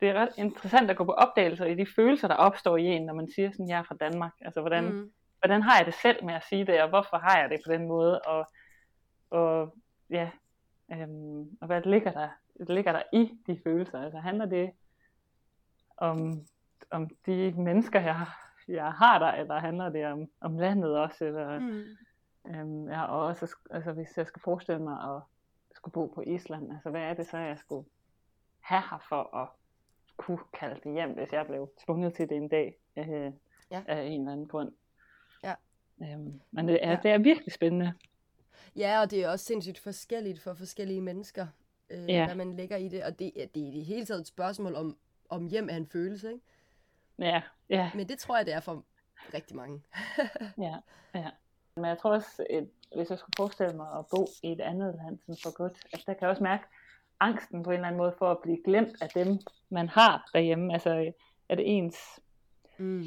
det 0.00 0.08
er 0.08 0.14
ret 0.14 0.28
interessant 0.38 0.90
at 0.90 0.96
gå 0.96 1.04
på 1.04 1.12
opdagelser 1.12 1.64
i 1.64 1.74
de 1.74 1.86
følelser, 1.96 2.28
der 2.28 2.34
opstår 2.34 2.76
i 2.76 2.84
en, 2.84 3.06
når 3.06 3.14
man 3.14 3.28
siger 3.34 3.50
sådan, 3.50 3.68
jeg 3.68 3.78
er 3.78 3.82
fra 3.82 3.96
Danmark. 4.00 4.32
Altså, 4.40 4.60
hvordan, 4.60 4.84
mm 4.84 5.12
hvordan 5.42 5.62
har 5.62 5.76
jeg 5.76 5.86
det 5.86 5.94
selv 5.94 6.24
med 6.24 6.34
at 6.34 6.44
sige 6.48 6.66
det, 6.66 6.82
og 6.82 6.88
hvorfor 6.88 7.16
har 7.16 7.38
jeg 7.38 7.50
det 7.50 7.60
på 7.66 7.72
den 7.72 7.88
måde, 7.88 8.20
og, 8.20 8.46
og 9.30 9.76
ja, 10.10 10.30
øhm, 10.92 11.58
og 11.60 11.66
hvad 11.66 11.82
ligger 11.82 12.12
der, 12.12 12.28
ligger 12.74 12.92
der 12.92 13.02
i 13.12 13.38
de 13.46 13.60
følelser? 13.64 14.00
Altså 14.00 14.18
handler 14.18 14.46
det 14.46 14.70
om, 15.96 16.46
om 16.90 17.10
de 17.26 17.54
mennesker, 17.56 18.00
jeg, 18.00 18.26
jeg 18.68 18.92
har 18.92 19.18
der, 19.18 19.32
eller 19.32 19.58
handler 19.58 19.88
det 19.88 20.06
om, 20.06 20.28
om 20.40 20.58
landet 20.58 20.98
også? 20.98 21.24
Eller, 21.24 21.58
mm. 21.58 21.84
øhm, 22.54 22.88
ja, 22.88 23.04
og 23.04 23.26
også, 23.26 23.56
altså, 23.70 23.92
hvis 23.92 24.16
jeg 24.18 24.26
skal 24.26 24.42
forestille 24.42 24.82
mig 24.82 25.14
at 25.16 25.22
skulle 25.74 25.92
bo 25.92 26.06
på 26.06 26.22
Island, 26.26 26.72
altså 26.72 26.90
hvad 26.90 27.02
er 27.02 27.14
det 27.14 27.26
så, 27.26 27.38
jeg 27.38 27.58
skulle 27.58 27.88
have 28.60 28.82
her 28.90 29.06
for 29.08 29.36
at 29.36 29.48
kunne 30.16 30.38
kalde 30.52 30.80
det 30.84 30.92
hjem, 30.92 31.10
hvis 31.10 31.32
jeg 31.32 31.46
blev 31.46 31.70
tvunget 31.86 32.14
til 32.14 32.28
det 32.28 32.36
en 32.36 32.48
dag 32.48 32.78
øh, 32.96 33.32
ja. 33.70 33.82
af 33.86 34.02
en 34.02 34.20
eller 34.20 34.32
anden 34.32 34.48
grund. 34.48 34.72
Øhm, 36.02 36.40
men 36.50 36.68
det 36.68 36.78
er, 36.82 36.90
ja. 36.90 36.98
det 37.02 37.10
er 37.10 37.18
virkelig 37.18 37.52
spændende. 37.52 37.92
Ja, 38.76 39.00
og 39.00 39.10
det 39.10 39.24
er 39.24 39.28
også 39.28 39.44
sindssygt 39.44 39.78
forskelligt 39.78 40.40
for 40.40 40.54
forskellige 40.54 41.00
mennesker, 41.00 41.46
øh, 41.90 42.08
ja. 42.08 42.24
hvad 42.24 42.34
man 42.34 42.56
lægger 42.56 42.76
i 42.76 42.88
det. 42.88 43.04
Og 43.04 43.18
det, 43.18 43.32
det 43.54 43.62
er 43.62 43.68
i 43.68 43.70
det 43.70 43.84
hele 43.84 44.06
taget 44.06 44.20
et 44.20 44.26
spørgsmål 44.26 44.74
om, 44.74 44.96
om 45.28 45.46
hjem 45.46 45.68
er 45.70 45.76
en 45.76 45.86
følelse, 45.86 46.32
ikke? 46.32 46.44
Ja, 47.18 47.42
ja. 47.68 47.90
Men 47.94 48.08
det 48.08 48.18
tror 48.18 48.36
jeg, 48.36 48.46
det 48.46 48.54
er 48.54 48.60
for 48.60 48.84
rigtig 49.34 49.56
mange. 49.56 49.82
ja, 50.66 50.76
ja. 51.14 51.30
Men 51.76 51.84
jeg 51.84 51.98
tror 51.98 52.10
også, 52.10 52.46
at 52.50 52.64
hvis 52.96 53.10
jeg 53.10 53.18
skulle 53.18 53.34
forestille 53.36 53.76
mig 53.76 53.98
at 53.98 54.04
bo 54.10 54.26
i 54.42 54.52
et 54.52 54.60
andet 54.60 54.94
land 54.94 55.18
sådan 55.18 55.36
for 55.42 55.54
godt, 55.54 55.72
altså 55.92 56.04
der 56.06 56.12
kan 56.14 56.22
jeg 56.22 56.30
også 56.30 56.42
mærke 56.42 56.64
angsten 57.20 57.62
på 57.62 57.70
en 57.70 57.74
eller 57.74 57.86
anden 57.86 57.98
måde 57.98 58.14
for 58.18 58.30
at 58.30 58.38
blive 58.42 58.58
glemt 58.64 59.02
af 59.02 59.08
dem, 59.08 59.38
man 59.68 59.88
har 59.88 60.30
derhjemme. 60.32 60.72
Altså, 60.72 61.12
at 61.48 61.60
ens 61.62 61.96
mm. 62.78 63.04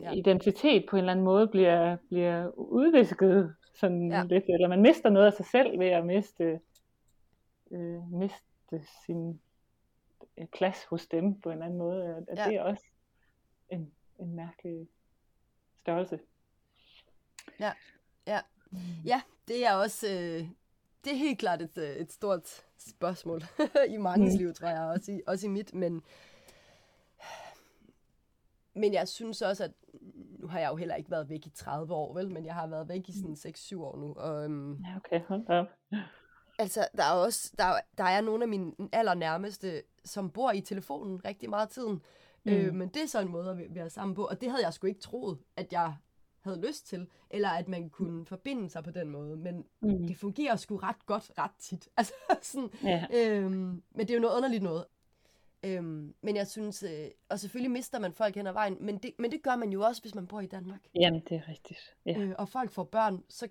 Ja. 0.00 0.12
identitet 0.12 0.86
på 0.90 0.96
en 0.96 1.00
eller 1.00 1.12
anden 1.12 1.24
måde 1.24 1.48
bliver, 1.48 1.96
bliver 1.96 2.48
udvisket 2.58 3.54
sådan 3.74 4.10
ja. 4.10 4.24
lidt, 4.24 4.44
eller 4.48 4.68
man 4.68 4.82
mister 4.82 5.10
noget 5.10 5.26
af 5.26 5.32
sig 5.32 5.46
selv 5.46 5.78
ved 5.78 5.86
at 5.86 6.06
miste, 6.06 6.60
øh, 7.70 8.12
miste 8.12 8.86
sin 9.06 9.40
øh, 10.38 10.46
plads 10.46 10.84
hos 10.84 11.06
dem 11.06 11.40
på 11.40 11.48
en 11.48 11.52
eller 11.52 11.66
anden 11.66 11.78
måde. 11.78 12.24
At 12.28 12.38
ja. 12.38 12.44
det 12.44 12.56
er 12.56 12.62
også 12.62 12.84
en, 13.68 13.92
en 14.18 14.34
mærkelig 14.34 14.88
størrelse. 15.80 16.18
Ja, 17.60 17.72
ja. 18.26 18.40
Mm. 18.70 18.78
Ja, 19.04 19.22
det 19.48 19.66
er 19.66 19.74
også, 19.74 20.06
øh, 20.06 20.48
det 21.04 21.12
er 21.12 21.16
helt 21.16 21.38
klart 21.38 21.62
et, 21.62 21.78
øh, 21.78 21.96
et 21.96 22.12
stort 22.12 22.64
spørgsmål 22.78 23.42
i 23.94 23.96
mange 23.96 24.30
mm. 24.30 24.36
liv, 24.38 24.54
tror 24.54 24.68
jeg, 24.68 24.80
også 24.80 25.12
i, 25.12 25.20
også 25.26 25.46
i 25.46 25.50
mit, 25.50 25.74
men 25.74 26.02
men 28.74 28.92
jeg 28.92 29.08
synes 29.08 29.42
også, 29.42 29.64
at 29.64 29.72
nu 30.38 30.46
har 30.46 30.58
jeg 30.58 30.70
jo 30.70 30.76
heller 30.76 30.94
ikke 30.94 31.10
været 31.10 31.28
væk 31.28 31.46
i 31.46 31.50
30 31.50 31.94
år, 31.94 32.14
vel? 32.14 32.30
Men 32.30 32.46
jeg 32.46 32.54
har 32.54 32.66
været 32.66 32.88
væk 32.88 33.08
i 33.08 33.12
sådan 33.12 33.36
6-7 33.78 33.80
år 33.80 33.96
nu. 33.96 34.14
Og, 34.14 34.44
um, 34.44 34.72
ja, 34.72 34.96
okay, 34.96 35.20
hold 35.26 35.48
op. 35.48 35.66
Altså, 36.58 36.88
der 36.96 37.04
er 37.04 37.12
også, 37.12 37.52
der, 37.58 37.74
der 37.98 38.04
er 38.04 38.20
nogle 38.20 38.44
af 38.44 38.48
mine 38.48 38.72
allernærmeste, 38.92 39.82
som 40.04 40.30
bor 40.30 40.52
i 40.52 40.60
telefonen 40.60 41.24
rigtig 41.24 41.50
meget 41.50 41.66
af 41.66 41.72
tiden. 41.72 42.02
Mm. 42.44 42.52
Øh, 42.52 42.74
men 42.74 42.88
det 42.88 43.02
er 43.02 43.06
så 43.06 43.20
en 43.20 43.28
måde 43.28 43.50
at 43.50 43.74
være 43.74 43.90
sammen 43.90 44.14
på, 44.14 44.24
og 44.24 44.40
det 44.40 44.50
havde 44.50 44.64
jeg 44.64 44.72
sgu 44.72 44.86
ikke 44.86 45.00
troet, 45.00 45.38
at 45.56 45.72
jeg 45.72 45.94
havde 46.40 46.66
lyst 46.66 46.86
til, 46.86 47.06
eller 47.30 47.48
at 47.48 47.68
man 47.68 47.90
kunne 47.90 48.26
forbinde 48.26 48.70
sig 48.70 48.84
på 48.84 48.90
den 48.90 49.08
måde, 49.08 49.36
men 49.36 49.64
mm. 49.82 50.06
det 50.06 50.16
fungerer 50.16 50.56
sgu 50.56 50.76
ret 50.76 51.06
godt 51.06 51.30
ret 51.38 51.50
tit. 51.58 51.88
Altså, 51.96 52.12
sådan, 52.42 52.70
ja. 52.82 53.06
øhm, 53.14 53.82
men 53.90 54.06
det 54.06 54.10
er 54.10 54.14
jo 54.14 54.20
noget 54.20 54.36
underligt 54.36 54.62
noget. 54.62 54.84
Øhm, 55.64 56.14
men 56.20 56.36
jeg 56.36 56.46
synes, 56.46 56.82
øh, 56.82 57.08
og 57.28 57.40
selvfølgelig 57.40 57.70
mister 57.70 57.98
man 57.98 58.12
folk 58.12 58.34
hen 58.34 58.46
ad 58.46 58.52
vejen, 58.52 58.76
men 58.80 58.98
det, 58.98 59.12
men 59.18 59.30
det 59.30 59.42
gør 59.42 59.56
man 59.56 59.70
jo 59.70 59.82
også, 59.82 60.02
hvis 60.02 60.14
man 60.14 60.26
bor 60.26 60.40
i 60.40 60.46
Danmark. 60.46 60.80
Jamen, 60.94 61.20
det 61.28 61.36
er 61.36 61.48
rigtigt. 61.48 61.96
Ja. 62.06 62.18
Øh, 62.18 62.34
og 62.38 62.48
folk 62.48 62.70
får 62.70 62.84
børn, 62.84 63.24
så, 63.28 63.48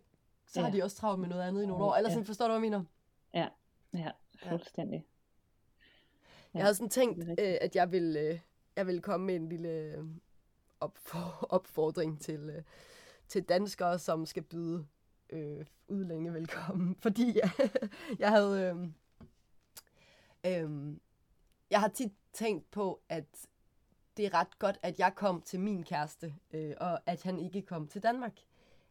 så 0.47 0.59
ja. 0.59 0.66
har 0.66 0.72
de 0.72 0.84
også 0.84 0.97
travlt 0.97 1.20
med 1.20 1.30
noget 1.30 1.43
andet 1.43 1.64
i 1.64 1.66
nogle 1.66 1.84
år. 1.84 1.95
Eller 1.95 2.09
sådan, 2.09 2.24
ja. 2.24 2.28
forstår 2.28 2.45
du, 2.45 2.49
hvad 2.49 2.55
jeg 2.55 2.62
mener? 2.62 2.84
Ja, 3.34 3.47
ja, 3.93 4.12
fuldstændig. 4.49 5.05
Ja. 6.53 6.57
Jeg 6.57 6.64
havde 6.64 6.76
sådan 6.76 6.89
tænkt, 6.89 7.20
øh, 7.30 7.57
at 7.62 7.76
jeg 7.76 7.91
ville, 7.91 8.20
øh, 8.20 8.39
jeg 8.76 8.88
ville 8.88 9.01
komme 9.01 9.26
med 9.26 9.36
en 9.36 9.49
lille 9.49 9.70
øh, 9.70 10.03
opfor, 10.80 11.45
opfordring 11.57 12.22
til, 12.22 12.49
øh, 12.49 12.64
til 13.28 13.43
danskere, 13.43 13.99
som 13.99 14.26
skal 14.26 14.43
byde 14.43 14.86
øh, 15.30 15.66
udlændinge 15.88 16.34
velkommen. 16.34 16.95
Fordi 17.03 17.39
jeg, 17.39 17.70
jeg 18.20 18.30
havde... 18.30 18.91
Øh, 20.45 20.64
øh, 20.64 20.97
jeg 21.72 21.80
har 21.80 21.88
tit 21.88 22.11
tænkt 22.34 22.72
på, 22.72 23.01
at 23.09 23.26
det 24.17 24.26
er 24.26 24.34
ret 24.34 24.59
godt, 24.59 24.78
at 24.82 24.99
jeg 24.99 25.15
kom 25.15 25.41
til 25.41 25.59
min 25.59 25.84
kæreste, 25.84 26.36
øh, 26.51 26.74
og 26.78 26.99
at 27.05 27.24
han 27.24 27.39
ikke 27.39 27.61
kom 27.61 27.88
til 27.88 28.03
Danmark. 28.03 28.34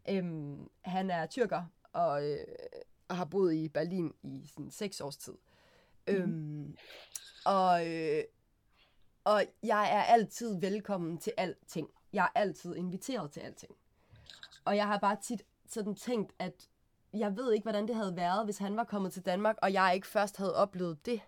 Øhm, 0.09 0.70
han 0.81 1.11
er 1.11 1.26
tyrker, 1.26 1.64
og, 1.93 2.28
øh, 2.31 2.47
og 3.09 3.16
har 3.16 3.24
boet 3.24 3.55
i 3.55 3.68
Berlin 3.68 4.12
i 4.22 4.47
sådan 4.47 4.70
seks 4.70 5.01
års 5.01 5.16
tid. 5.16 5.35
Mm. 6.09 6.14
Øhm, 6.14 6.76
og, 7.45 7.89
øh, 7.89 8.24
og 9.24 9.43
jeg 9.62 9.93
er 9.93 10.03
altid 10.03 10.61
velkommen 10.61 11.18
til 11.18 11.33
alting. 11.37 11.89
Jeg 12.12 12.24
er 12.24 12.41
altid 12.41 12.76
inviteret 12.76 13.31
til 13.31 13.41
alting. 13.41 13.76
Og 14.64 14.76
jeg 14.76 14.87
har 14.87 14.99
bare 14.99 15.16
tit 15.22 15.43
sådan 15.66 15.95
tænkt, 15.95 16.33
at 16.39 16.68
jeg 17.12 17.37
ved 17.37 17.53
ikke, 17.53 17.64
hvordan 17.64 17.89
det 17.89 17.97
havde 17.97 18.16
været, 18.16 18.45
hvis 18.45 18.59
han 18.59 18.76
var 18.76 18.85
kommet 18.85 19.12
til 19.12 19.24
Danmark, 19.24 19.57
og 19.62 19.72
jeg 19.72 19.93
ikke 19.95 20.07
først 20.07 20.37
havde 20.37 20.57
oplevet 20.57 21.07
det. 21.07 21.20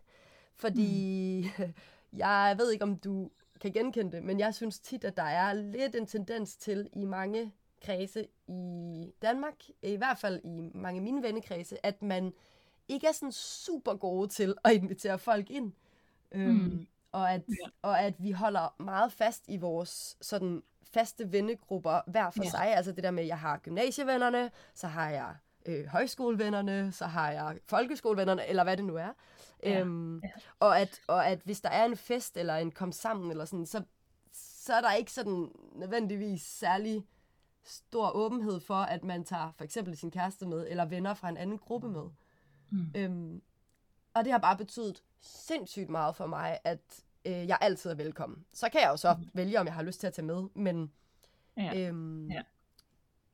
Fordi 0.57 1.51
mm. 1.59 1.75
jeg 2.19 2.55
ved 2.59 2.73
ikke, 2.73 2.85
om 2.85 2.97
du 2.97 3.31
kan 3.61 3.73
genkende 3.73 4.13
det, 4.13 4.23
men 4.23 4.39
jeg 4.39 4.55
synes 4.55 4.81
tit, 4.81 5.05
at 5.05 5.17
der 5.17 5.23
er 5.23 5.53
lidt 5.53 5.95
en 5.95 6.07
tendens 6.07 6.57
til 6.57 6.89
i 6.93 7.05
mange 7.05 7.53
kredse 7.83 8.27
i 8.49 9.13
Danmark, 9.23 9.55
i 9.83 9.97
hvert 9.97 10.19
fald 10.19 10.41
i 10.45 10.71
mange 10.75 10.99
af 10.99 11.03
mine 11.03 11.23
vennekredse, 11.23 11.87
at 11.87 12.03
man 12.03 12.33
ikke 12.89 13.07
er 13.07 13.13
sådan 13.13 13.33
super 13.33 13.95
gode 13.95 14.29
til 14.29 14.55
at 14.65 14.73
invitere 14.73 15.19
folk 15.19 15.51
ind. 15.51 15.73
Øhm, 16.33 16.51
mm. 16.51 16.65
Øhm, 16.65 16.87
og, 17.13 17.33
at, 17.33 17.43
ja. 17.49 17.69
og 17.83 18.01
at 18.01 18.15
vi 18.19 18.31
holder 18.31 18.83
meget 18.83 19.13
fast 19.13 19.45
i 19.49 19.57
vores 19.57 20.17
sådan 20.21 20.63
faste 20.95 21.33
vennegrupper 21.33 22.01
hver 22.07 22.31
for 22.31 22.45
ja. 22.45 22.51
sig. 22.51 22.77
Altså 22.77 22.93
det 22.93 23.05
der 23.05 23.11
med, 23.11 23.23
at 23.23 23.29
jeg 23.29 23.39
har 23.39 23.59
gymnasievennerne, 23.59 24.51
så 24.75 24.87
har 24.87 25.11
jeg 25.11 25.35
øh, 25.67 25.87
højskolevennerne, 25.87 26.93
så 26.93 27.07
har 27.07 27.31
jeg 27.31 27.59
folkeskolevennerne, 27.67 28.47
eller 28.47 28.63
hvad 28.65 28.77
det 28.77 28.85
nu 28.85 28.97
er. 28.97 29.13
Ja. 29.63 29.81
Øhm, 29.81 30.19
ja. 30.19 30.31
Og, 30.61 30.81
at, 30.81 31.01
og 31.07 31.27
at 31.27 31.41
hvis 31.45 31.61
der 31.61 31.69
er 31.69 31.85
en 31.85 31.97
fest 31.97 32.37
eller 32.37 32.57
en 32.57 32.71
kom 32.71 32.93
sammen, 32.93 33.31
eller 33.31 33.45
sådan, 33.45 33.67
så, 33.67 33.83
så 34.33 34.75
er 34.75 34.81
der 34.81 34.93
ikke 34.93 35.13
sådan 35.13 35.51
nødvendigvis 35.75 36.43
særlig 36.43 37.07
stor 37.65 38.11
åbenhed 38.11 38.61
for, 38.61 38.75
at 38.75 39.05
man 39.05 39.25
tager 39.25 39.53
for 39.57 39.65
eksempel 39.65 39.97
sin 39.97 40.11
kæreste 40.11 40.47
med, 40.47 40.67
eller 40.69 40.85
venner 40.85 41.15
fra 41.15 41.29
en 41.29 41.37
anden 41.37 41.59
gruppe 41.59 41.89
med. 41.89 42.05
Mm. 42.71 42.93
Øhm, 42.97 43.43
og 44.15 44.25
det 44.25 44.33
har 44.33 44.39
bare 44.39 44.57
betydet 44.57 45.03
sindssygt 45.21 45.91
meget 45.91 46.17
for 46.17 46.27
mig, 46.27 46.59
at 46.65 47.05
øh, 47.25 47.33
jeg 47.33 47.59
altid 47.61 47.91
er 47.91 47.95
velkommen. 47.95 48.45
Så 48.53 48.69
kan 48.69 48.81
jeg 48.81 48.89
jo 48.89 48.97
så 48.97 49.15
mm. 49.15 49.29
vælge, 49.33 49.61
om 49.61 49.67
jeg 49.67 49.75
har 49.75 49.83
lyst 49.83 50.01
til 50.01 50.07
at 50.07 50.13
tage 50.13 50.27
med, 50.27 50.43
men 50.55 50.93
ja. 51.57 51.89
Øhm, 51.89 52.31
ja. 52.31 52.43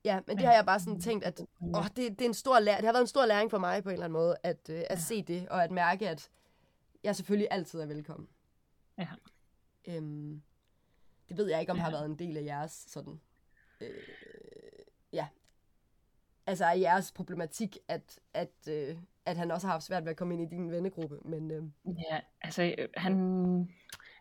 Ja, 0.08 0.20
men 0.26 0.36
det 0.36 0.46
har 0.46 0.52
jeg 0.52 0.66
bare 0.66 0.80
sådan 0.80 1.00
tænkt, 1.00 1.24
at 1.24 1.40
åh, 1.74 1.84
det, 1.84 1.96
det, 1.96 2.20
er 2.20 2.26
en 2.28 2.34
stor 2.34 2.58
læring. 2.58 2.78
det 2.78 2.86
har 2.86 2.92
været 2.92 3.02
en 3.02 3.06
stor 3.06 3.26
læring 3.26 3.50
for 3.50 3.58
mig 3.58 3.82
på 3.82 3.88
en 3.88 3.92
eller 3.92 4.04
anden 4.04 4.20
måde, 4.20 4.36
at, 4.42 4.70
øh, 4.70 4.78
at 4.78 4.90
ja. 4.90 4.96
se 4.96 5.22
det, 5.22 5.48
og 5.48 5.64
at 5.64 5.70
mærke, 5.70 6.08
at 6.08 6.30
jeg 7.04 7.16
selvfølgelig 7.16 7.48
altid 7.50 7.80
er 7.80 7.86
velkommen. 7.86 8.28
Ja. 8.98 9.08
Øhm, 9.88 10.42
det 11.28 11.36
ved 11.36 11.50
jeg 11.50 11.60
ikke, 11.60 11.72
om 11.72 11.78
ja. 11.78 11.84
har 11.84 11.90
været 11.90 12.06
en 12.06 12.18
del 12.18 12.36
af 12.36 12.44
jeres 12.44 12.70
sådan, 12.70 13.20
øh, 13.80 13.88
ja, 15.12 15.26
altså 16.46 16.64
af 16.64 16.78
jeres 16.80 17.12
problematik, 17.12 17.78
at, 17.88 18.18
at, 18.34 18.68
øh, 18.68 18.96
at 19.26 19.36
han 19.36 19.50
også 19.50 19.66
har 19.66 19.72
haft 19.72 19.84
svært 19.84 20.04
ved 20.04 20.10
at 20.10 20.16
komme 20.16 20.34
ind 20.34 20.42
i 20.42 20.56
din 20.56 20.70
vennegruppe, 20.70 21.18
men... 21.24 21.50
Øh. 21.50 21.62
Ja, 22.10 22.20
altså 22.40 22.86
han... 22.96 23.68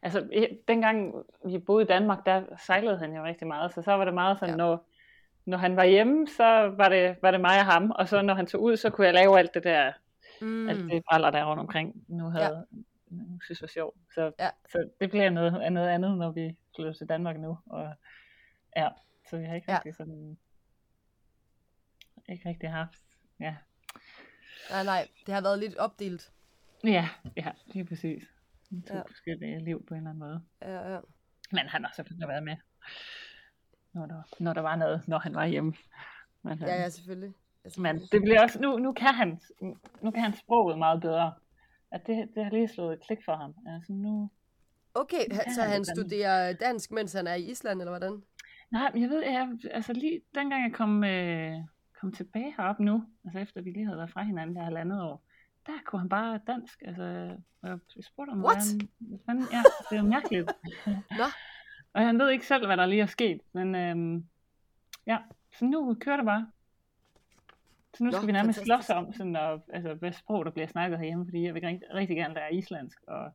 Altså, 0.02 0.28
dengang 0.68 1.14
vi 1.46 1.58
boede 1.60 1.84
i 1.84 1.88
Danmark, 1.88 2.26
der 2.26 2.44
sejlede 2.66 2.98
han 2.98 3.16
jo 3.16 3.24
rigtig 3.24 3.48
meget, 3.48 3.74
så 3.74 3.82
så 3.82 3.92
var 3.92 4.06
det 4.06 4.14
meget 4.14 4.40
sådan, 4.40 4.54
ja. 4.54 4.58
når 4.58 4.86
når 5.48 5.58
han 5.58 5.76
var 5.76 5.84
hjemme, 5.84 6.28
så 6.28 6.74
var 6.78 6.90
det, 6.90 7.18
var 7.22 7.32
det 7.32 7.42
mig 7.42 7.60
og 7.60 7.66
ham, 7.66 7.92
og 7.92 8.08
så 8.08 8.22
når 8.22 8.34
han 8.34 8.48
tog 8.48 8.62
ud, 8.62 8.78
så 8.78 8.90
kunne 8.90 9.06
jeg 9.06 9.14
lave 9.14 9.40
alt 9.40 9.54
det 9.54 9.64
der, 9.64 9.94
mm. 10.42 10.70
alt 10.70 10.92
det 10.92 11.04
bræller 11.10 11.32
der 11.32 11.46
rundt 11.46 11.60
omkring, 11.60 12.06
nu 12.08 12.30
havde, 12.30 12.56
ja. 12.56 12.62
nu 13.10 13.40
synes 13.46 13.62
var 13.62 13.68
sjovt. 13.68 13.98
Så, 14.14 14.32
ja. 14.40 14.50
så 14.72 14.90
det 15.00 15.10
bliver 15.10 15.30
noget, 15.30 15.74
noget 15.74 15.90
andet, 15.90 16.18
når 16.18 16.32
vi 16.32 16.56
flytter 16.76 16.94
til 16.94 17.10
Danmark 17.10 17.40
nu, 17.40 17.58
og 17.66 17.94
ja, 18.76 18.90
så 19.30 19.38
vi 19.38 19.46
har 19.46 19.56
ikke 19.56 19.72
ja. 19.72 19.76
rigtig 19.76 19.96
sådan, 19.96 20.38
ikke 22.30 22.50
rigtig 22.50 22.70
haft, 22.70 23.02
ja. 23.40 23.56
Nej, 24.70 24.84
nej, 24.84 25.08
det 25.26 25.34
har 25.34 25.42
været 25.42 25.60
lidt 25.60 25.76
opdelt. 25.76 26.32
Ja, 26.84 27.10
ja, 27.38 27.52
lige 27.66 27.86
præcis. 27.86 28.24
To 28.88 28.96
ja. 28.96 29.02
forskellige 29.02 29.64
liv 29.66 29.86
på 29.86 29.94
en 29.94 29.98
eller 29.98 30.10
anden 30.10 30.20
måde. 30.20 30.42
Ja, 30.62 30.94
ja. 30.94 31.00
Men 31.52 31.68
han 31.68 31.84
har 31.86 31.92
selvfølgelig 31.96 32.28
været 32.28 32.44
med 32.44 32.56
når 33.98 34.06
der, 34.06 34.22
når 34.40 34.54
der 34.54 34.62
var 34.62 34.76
noget, 34.76 35.08
når 35.08 35.20
han 35.20 35.36
var 35.36 35.46
hjemme. 35.46 35.74
Men, 36.44 36.60
ja, 36.60 36.76
ja, 36.76 36.90
selvfølgelig. 36.90 37.34
Men 37.78 38.00
det 38.12 38.22
bliver 38.22 38.42
også, 38.44 38.60
nu, 38.62 38.78
nu, 38.78 38.94
kan 38.94 39.14
han, 39.14 39.40
nu 40.02 40.12
kan 40.12 40.24
han 40.24 40.34
sproget 40.34 40.78
meget 40.78 41.02
bedre. 41.02 41.34
At 41.92 42.08
det, 42.08 42.30
det 42.36 42.44
har 42.44 42.52
lige 42.52 42.68
slået 42.68 42.94
et 42.94 43.06
klik 43.08 43.18
for 43.26 43.36
ham. 43.36 43.56
Altså 43.68 43.94
nu, 43.94 44.30
okay, 44.94 45.26
nu 45.30 45.36
så 45.56 45.62
han, 45.62 45.72
han 45.72 45.86
studerer 45.86 46.54
dansk, 46.54 46.92
mens 46.92 47.14
han 47.14 47.28
er 47.28 47.34
i 47.34 47.52
Island, 47.52 47.82
eller 47.82 47.92
hvordan? 47.92 48.24
Nej, 48.72 48.92
jeg 48.96 49.10
ved, 49.10 49.24
jeg, 49.24 49.50
altså 49.72 49.94
lige 49.94 50.22
dengang 50.36 50.64
jeg 50.64 50.74
kom, 50.74 51.04
øh, 51.04 51.54
kom 52.00 52.12
tilbage 52.12 52.54
herop 52.58 52.80
nu, 52.80 53.04
altså 53.26 53.40
efter 53.40 53.62
vi 53.62 53.70
lige 53.70 53.86
havde 53.86 53.98
været 53.98 54.12
fra 54.12 54.24
hinanden 54.24 54.56
der 54.56 54.64
halvandet 54.64 55.02
år, 55.04 55.24
der 55.66 55.74
kunne 55.86 56.00
han 56.00 56.10
bare 56.10 56.40
dansk. 56.48 56.82
Altså, 56.86 57.04
jeg 57.64 57.80
spurgte 58.02 58.30
ham, 58.30 58.44
What? 58.44 58.64
Hvordan, 59.00 59.44
ja, 59.52 59.64
det 59.90 59.98
er 59.98 60.02
mærkeligt. 60.02 60.52
Nå. 61.22 61.26
Og 61.98 62.06
han 62.06 62.20
ved 62.20 62.30
ikke 62.30 62.46
selv, 62.46 62.66
hvad 62.66 62.78
der 62.78 62.86
lige 62.86 63.02
er 63.02 63.06
sket. 63.06 63.42
Men 63.54 63.76
øhm, 63.76 64.28
ja, 65.06 65.18
så 65.54 65.66
nu 65.66 65.98
kører 66.02 66.18
det 66.18 66.26
bare. 66.26 66.52
Så 67.94 68.04
nu 68.04 68.12
skal 68.12 68.22
Nå, 68.22 68.26
vi 68.26 68.32
nærmest 68.32 68.60
slås 68.60 68.90
om, 68.90 69.14
sådan, 69.14 69.36
og, 69.36 69.64
altså, 69.74 69.94
hvad 69.94 70.12
sprog 70.12 70.46
der 70.46 70.52
bliver 70.52 70.68
snakket 70.68 71.00
herhjemme, 71.00 71.26
fordi 71.26 71.44
jeg 71.44 71.54
vil 71.54 71.62
rigtig, 71.62 71.94
rigtig 71.94 72.18
gerne 72.18 72.34
lære 72.34 72.54
islandsk. 72.54 72.98
Og, 73.08 73.32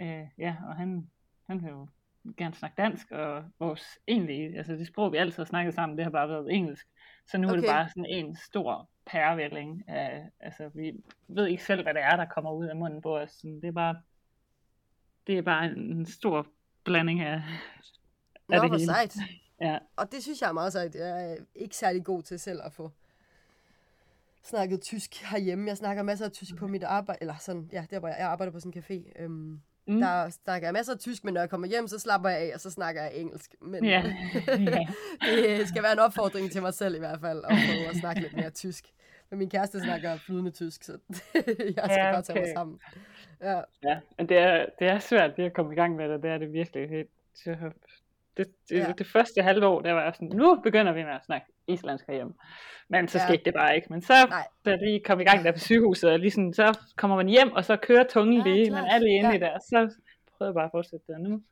øh, 0.00 0.26
ja, 0.38 0.56
og 0.66 0.76
han, 0.76 1.10
han 1.46 1.62
vil 1.62 1.70
jo 1.70 1.88
gerne 2.36 2.54
snakke 2.54 2.82
dansk, 2.82 3.10
og 3.10 3.44
vores 3.58 3.98
egentlige, 4.06 4.58
altså 4.58 4.72
det 4.72 4.86
sprog, 4.86 5.12
vi 5.12 5.16
altid 5.16 5.36
har 5.36 5.44
snakket 5.44 5.74
sammen, 5.74 5.98
det 5.98 6.04
har 6.04 6.10
bare 6.10 6.28
været 6.28 6.54
engelsk. 6.54 6.86
Så 7.26 7.38
nu 7.38 7.48
okay. 7.48 7.56
er 7.56 7.60
det 7.60 7.68
bare 7.68 7.88
sådan 7.88 8.06
en 8.06 8.36
stor 8.36 8.88
pærevælling. 9.06 9.88
Af, 9.88 10.28
altså, 10.40 10.70
vi 10.74 10.92
ved 11.28 11.46
ikke 11.46 11.64
selv, 11.64 11.82
hvad 11.82 11.94
det 11.94 12.02
er, 12.02 12.16
der 12.16 12.24
kommer 12.24 12.52
ud 12.52 12.66
af 12.66 12.76
munden 12.76 13.02
på 13.02 13.18
os. 13.18 13.30
Sådan, 13.30 13.60
det 13.60 13.68
er 13.68 13.72
bare, 13.72 14.00
det 15.26 15.38
er 15.38 15.42
bare 15.42 15.64
en 15.66 16.06
stor 16.06 16.46
blanding 16.84 17.20
af, 17.20 17.42
Nå, 18.48 18.56
af 18.56 18.60
det 18.60 18.70
hele. 18.70 18.84
sejt. 18.84 19.16
Ja. 19.60 19.78
Og 19.96 20.12
det 20.12 20.22
synes 20.22 20.40
jeg 20.40 20.48
er 20.48 20.52
meget 20.52 20.72
sejt. 20.72 20.94
Jeg 20.94 21.30
er 21.30 21.36
ikke 21.54 21.76
særlig 21.76 22.04
god 22.04 22.22
til 22.22 22.38
selv 22.38 22.60
at 22.64 22.72
få 22.72 22.90
snakket 24.44 24.80
tysk 24.80 25.22
herhjemme. 25.22 25.68
Jeg 25.68 25.76
snakker 25.76 26.02
masser 26.02 26.24
af 26.24 26.32
tysk 26.32 26.56
på 26.56 26.66
mit 26.66 26.82
arbejde, 26.82 27.18
eller 27.20 27.34
sådan, 27.40 27.68
ja, 27.72 27.84
der 27.90 27.98
hvor 27.98 28.08
jeg, 28.08 28.16
jeg 28.18 28.28
arbejder 28.28 28.52
på 28.52 28.60
sådan 28.60 28.72
en 28.76 28.82
café. 28.82 29.22
Øhm, 29.22 29.60
mm. 29.86 30.00
Der 30.00 30.30
snakker 30.30 30.68
jeg 30.68 30.72
masser 30.72 30.92
af 30.92 30.98
tysk, 30.98 31.24
men 31.24 31.34
når 31.34 31.40
jeg 31.40 31.50
kommer 31.50 31.68
hjem, 31.68 31.88
så 31.88 31.98
slapper 31.98 32.28
jeg 32.28 32.38
af, 32.38 32.50
og 32.54 32.60
så 32.60 32.70
snakker 32.70 33.02
jeg 33.02 33.14
engelsk. 33.14 33.54
Men 33.60 33.84
ja. 33.84 34.02
ja. 34.46 34.86
det 35.58 35.68
skal 35.68 35.82
være 35.82 35.92
en 35.92 35.98
opfordring 35.98 36.50
til 36.50 36.62
mig 36.62 36.74
selv 36.74 36.94
i 36.94 36.98
hvert 36.98 37.20
fald, 37.20 37.44
at 37.44 37.58
prøve 37.66 37.88
at 37.88 37.96
snakke 37.96 38.22
lidt 38.22 38.36
mere 38.36 38.50
tysk. 38.50 38.84
Men 39.32 39.38
min 39.38 39.50
kæreste 39.50 39.80
snakker 39.80 40.16
flydende 40.16 40.50
tysk, 40.50 40.82
så 40.84 40.92
jeg 41.76 41.84
skal 41.84 41.90
ja, 41.90 42.18
okay. 42.18 42.22
tage 42.22 42.40
mig 42.40 42.48
sammen. 42.54 42.80
Ja, 43.40 43.60
ja 43.82 43.98
men 44.18 44.28
det 44.28 44.38
er, 44.38 44.66
det 44.78 44.88
er 44.88 44.98
svært 44.98 45.36
det 45.36 45.42
at 45.42 45.52
komme 45.52 45.72
i 45.72 45.76
gang 45.76 45.96
med 45.96 46.08
det, 46.08 46.22
det 46.22 46.30
er 46.30 46.38
det 46.38 46.52
virkelig. 46.52 46.88
Det, 46.90 47.06
det, 48.36 48.46
det, 48.68 48.78
ja. 48.78 48.92
det 48.98 49.06
første 49.06 49.42
halve 49.42 49.66
år, 49.66 49.80
der 49.80 49.92
var 49.92 50.02
jeg 50.02 50.14
sådan, 50.14 50.28
nu 50.28 50.60
begynder 50.60 50.92
vi 50.92 51.02
med 51.02 51.12
at 51.12 51.24
snakke 51.24 51.46
islandsk 51.66 52.06
herhjemme. 52.06 52.34
Men 52.88 53.08
så 53.08 53.18
ja. 53.18 53.26
skete 53.26 53.44
det 53.44 53.54
bare 53.54 53.76
ikke. 53.76 53.86
Men 53.90 54.02
så, 54.02 54.26
Nej. 54.28 54.46
da 54.64 54.76
vi 54.76 55.02
kom 55.04 55.20
i 55.20 55.24
gang 55.24 55.44
der 55.44 55.52
på 55.52 55.58
sygehuset, 55.58 56.10
og 56.10 56.18
ligesom, 56.18 56.52
så 56.52 56.78
kommer 56.96 57.16
man 57.16 57.28
hjem, 57.28 57.52
og 57.52 57.64
så 57.64 57.76
kører 57.76 58.04
tungen 58.04 58.46
ja, 58.46 58.52
lige, 58.52 58.70
men 58.70 58.84
alle 58.90 59.10
inde 59.10 59.28
ja. 59.28 59.34
i 59.36 59.38
der, 59.38 59.58
så 59.58 59.94
prøvede 60.36 60.50
jeg 60.50 60.54
bare 60.54 60.64
at 60.64 60.70
fortsætte 60.70 61.12
det 61.12 61.20
nu. 61.20 61.42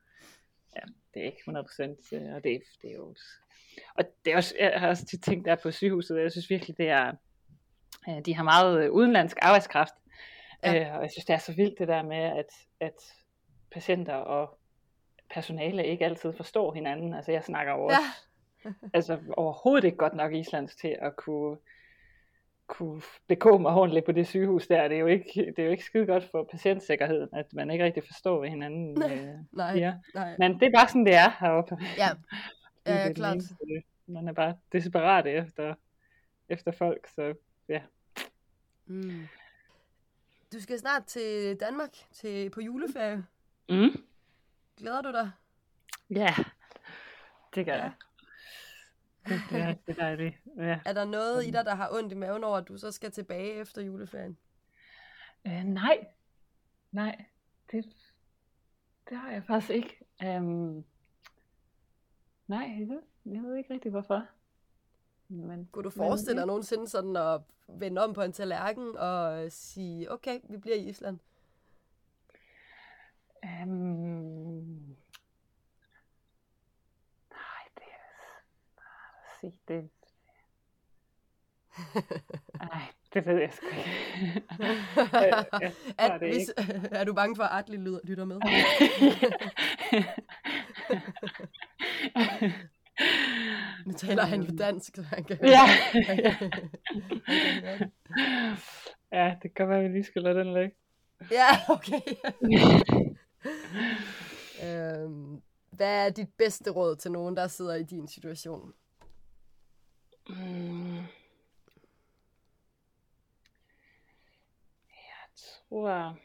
Ja, 0.77 0.83
det 1.15 1.23
er 1.23 1.27
ikke 1.27 1.39
100 1.39 1.65
procent, 1.65 1.99
øh, 2.13 2.35
og 2.35 2.45
det, 2.45 2.63
det 2.83 2.91
er 2.91 2.95
jo... 2.95 3.15
Og 3.95 4.05
det 4.25 4.33
er 4.33 4.37
også, 4.37 4.55
jeg 4.59 4.73
har 4.77 4.89
også 4.89 5.09
de 5.11 5.17
ting 5.17 5.45
der 5.45 5.57
på 5.57 5.71
sygehuset, 5.71 6.17
og 6.17 6.23
jeg 6.23 6.33
synes 6.33 6.51
virkelig, 6.51 6.79
det 6.79 6.89
er, 6.89 7.13
øh, 8.09 8.21
de 8.27 8.35
har 8.35 8.45
meget 8.45 8.85
øh, 8.85 8.91
udenlandsk 8.93 9.37
arbejdskraft, 9.43 9.95
ja. 10.65 10.97
og 10.97 11.03
jeg 11.03 11.11
synes, 11.11 11.25
det 11.25 11.35
er 11.35 11.39
så 11.39 11.53
vildt 11.53 11.79
det 11.79 11.89
der 11.89 12.03
med, 12.03 12.23
at, 12.23 12.47
at 12.81 13.15
patienter 13.73 14.15
og 14.15 14.59
personale 15.35 15.87
ikke 15.87 16.05
altid 16.05 16.33
forstår 16.33 16.75
hinanden. 16.75 17.15
Altså 17.15 17.33
jeg 17.33 17.45
snakker 17.45 17.73
også 17.73 17.97
ja 17.97 18.13
altså 18.95 19.19
overhovedet 19.37 19.85
ikke 19.85 19.97
godt 19.97 20.15
nok 20.15 20.35
islandsk 20.35 20.79
til 20.79 20.97
at 21.01 21.17
kunne, 21.17 21.57
kunne 22.67 23.03
begå 23.29 23.59
mig 23.59 23.73
ordentligt 23.73 24.07
på 24.07 24.13
det 24.13 24.27
sygehus 24.27 24.67
der. 24.67 24.89
Det 24.89 24.97
er 24.97 25.01
jo 25.01 25.07
ikke, 25.07 25.53
det 25.57 25.59
er 25.59 25.65
jo 25.65 25.71
ikke 25.71 25.85
skide 25.85 26.07
godt 26.07 26.25
for 26.25 26.49
patientsikkerheden, 26.51 27.29
at 27.33 27.53
man 27.53 27.71
ikke 27.71 27.85
rigtig 27.85 28.03
forstår, 28.07 28.39
hvad 28.39 28.49
hinanden 28.49 28.95
nej, 28.99 29.13
øh, 29.13 29.35
nej, 29.53 29.75
siger. 29.75 29.95
Nej. 30.15 30.37
Men 30.39 30.61
det 30.61 30.67
er 30.67 30.79
bare 30.79 30.89
sådan, 30.89 31.07
det 31.07 31.15
er 31.15 31.37
heroppe. 31.41 31.77
Ja, 31.99 32.09
ja, 32.87 33.07
ja 33.07 33.13
klart. 33.13 33.37
Man 34.07 34.29
er 34.29 34.33
bare 34.33 34.57
desperat 34.73 35.27
efter, 35.27 35.75
efter 36.49 36.71
folk, 36.71 37.07
så 37.07 37.35
ja. 37.71 37.83
Mm. 38.87 39.29
Du 40.53 40.61
skal 40.61 40.79
snart 40.79 41.05
til 41.05 41.57
Danmark 41.61 41.93
til, 42.13 42.51
på 42.51 42.61
juleferie. 42.61 43.27
Mm. 43.69 44.05
Glæder 44.77 45.03
du 45.03 45.13
dig? 45.13 45.31
Ja, 46.11 46.35
det 47.55 47.67
gør 47.67 47.75
ja. 47.75 47.83
jeg. 47.83 47.93
Det, 49.29 49.41
er, 49.53 49.75
det 49.75 49.81
er 49.87 49.95
dejligt. 49.95 50.37
Ja. 50.57 50.81
Er 50.85 50.93
der 50.93 51.05
noget 51.05 51.47
i 51.47 51.51
dig, 51.51 51.65
der 51.65 51.75
har 51.75 51.89
ondt 51.93 52.13
i 52.13 52.15
maven 52.15 52.45
over, 52.45 52.57
at 52.57 52.69
du 52.69 52.79
så 52.79 52.93
skal 52.93 53.11
tilbage 53.11 53.53
efter 53.53 53.83
juleferien? 53.83 54.39
Øh, 55.47 55.65
nej. 55.65 56.07
Nej. 56.93 57.25
Det, 57.73 57.85
det 59.09 59.19
har 59.19 59.31
jeg 59.31 59.45
faktisk 59.45 59.71
ikke. 59.71 60.05
Um, 60.25 60.85
nej, 62.47 62.77
jeg 62.79 62.89
ved, 62.89 63.03
jeg 63.27 63.43
ved 63.43 63.57
ikke 63.57 63.75
rigtig 63.75 63.91
hvorfor. 63.91 64.27
Men, 65.31 65.69
Kunne 65.73 65.85
du 65.85 65.91
forestille 65.91 66.39
dig 66.39 66.47
nogensinde 66.47 66.89
sådan 66.89 67.17
at 67.17 67.41
vende 67.69 68.05
om 68.05 68.13
på 68.13 68.23
en 68.23 68.33
tallerken 68.33 68.97
og 68.97 69.53
sige, 69.53 70.13
okay, 70.13 70.41
vi 70.49 70.57
bliver 70.57 70.77
i 70.77 70.89
Island? 70.89 71.19
Um, 73.65 74.97
sige 79.41 79.53
det. 79.69 79.91
Nej, 82.55 82.83
det 83.15 83.27
ved 83.27 83.39
jeg 83.39 83.53
sgu 83.53 83.67
ikke. 83.67 84.43
jeg, 85.13 85.47
jeg 85.53 85.73
er, 85.99 86.19
det 86.19 86.29
hvis, 86.29 86.53
ikke. 86.59 86.89
er 86.99 87.05
du 87.05 87.15
bange 87.15 87.37
for, 87.37 87.43
at 87.43 87.59
Atli 87.59 87.77
lytter 88.05 88.25
med? 88.25 88.41
Nu 93.91 93.99
taler 93.99 94.25
han 94.25 94.43
jo 94.43 94.57
dansk, 94.59 94.97
så 94.97 95.03
han 95.03 95.25
kan... 95.25 95.39
Ja. 95.43 95.67
ja, 99.19 99.35
det 99.43 99.55
kan 99.55 99.69
være, 99.69 99.79
at 99.79 99.85
vi 99.85 99.89
lige 99.89 100.05
skal 100.05 100.23
lade 100.23 100.39
den 100.39 100.55
ligge. 100.55 100.77
Ja, 101.31 101.49
okay. 101.69 102.01
øhm, 104.65 105.43
hvad 105.71 106.07
er 106.07 106.11
dit 106.11 106.29
bedste 106.39 106.71
råd 106.71 106.97
til 106.97 107.13
nogen, 107.13 107.37
der 107.37 107.47
sidder 107.47 107.75
i 107.75 107.83
din 107.83 108.09
situation? 108.09 108.73
Mm. 110.29 110.97
Jeg 114.89 115.27
tror... 115.37 116.19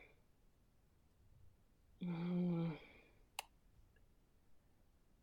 Mm. 2.01 2.72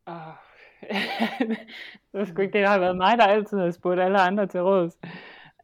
Oh. 0.06 0.51
Det 0.90 2.12
var 2.12 2.24
sgu 2.24 2.42
ikke 2.42 2.52
det, 2.52 2.62
der 2.62 2.68
har 2.68 2.78
været 2.78 2.96
mig, 2.96 3.18
der 3.18 3.24
altid 3.24 3.58
har 3.58 3.70
spurgt 3.70 4.00
alle 4.00 4.20
andre 4.20 4.46
til 4.46 4.62
råds. 4.62 4.98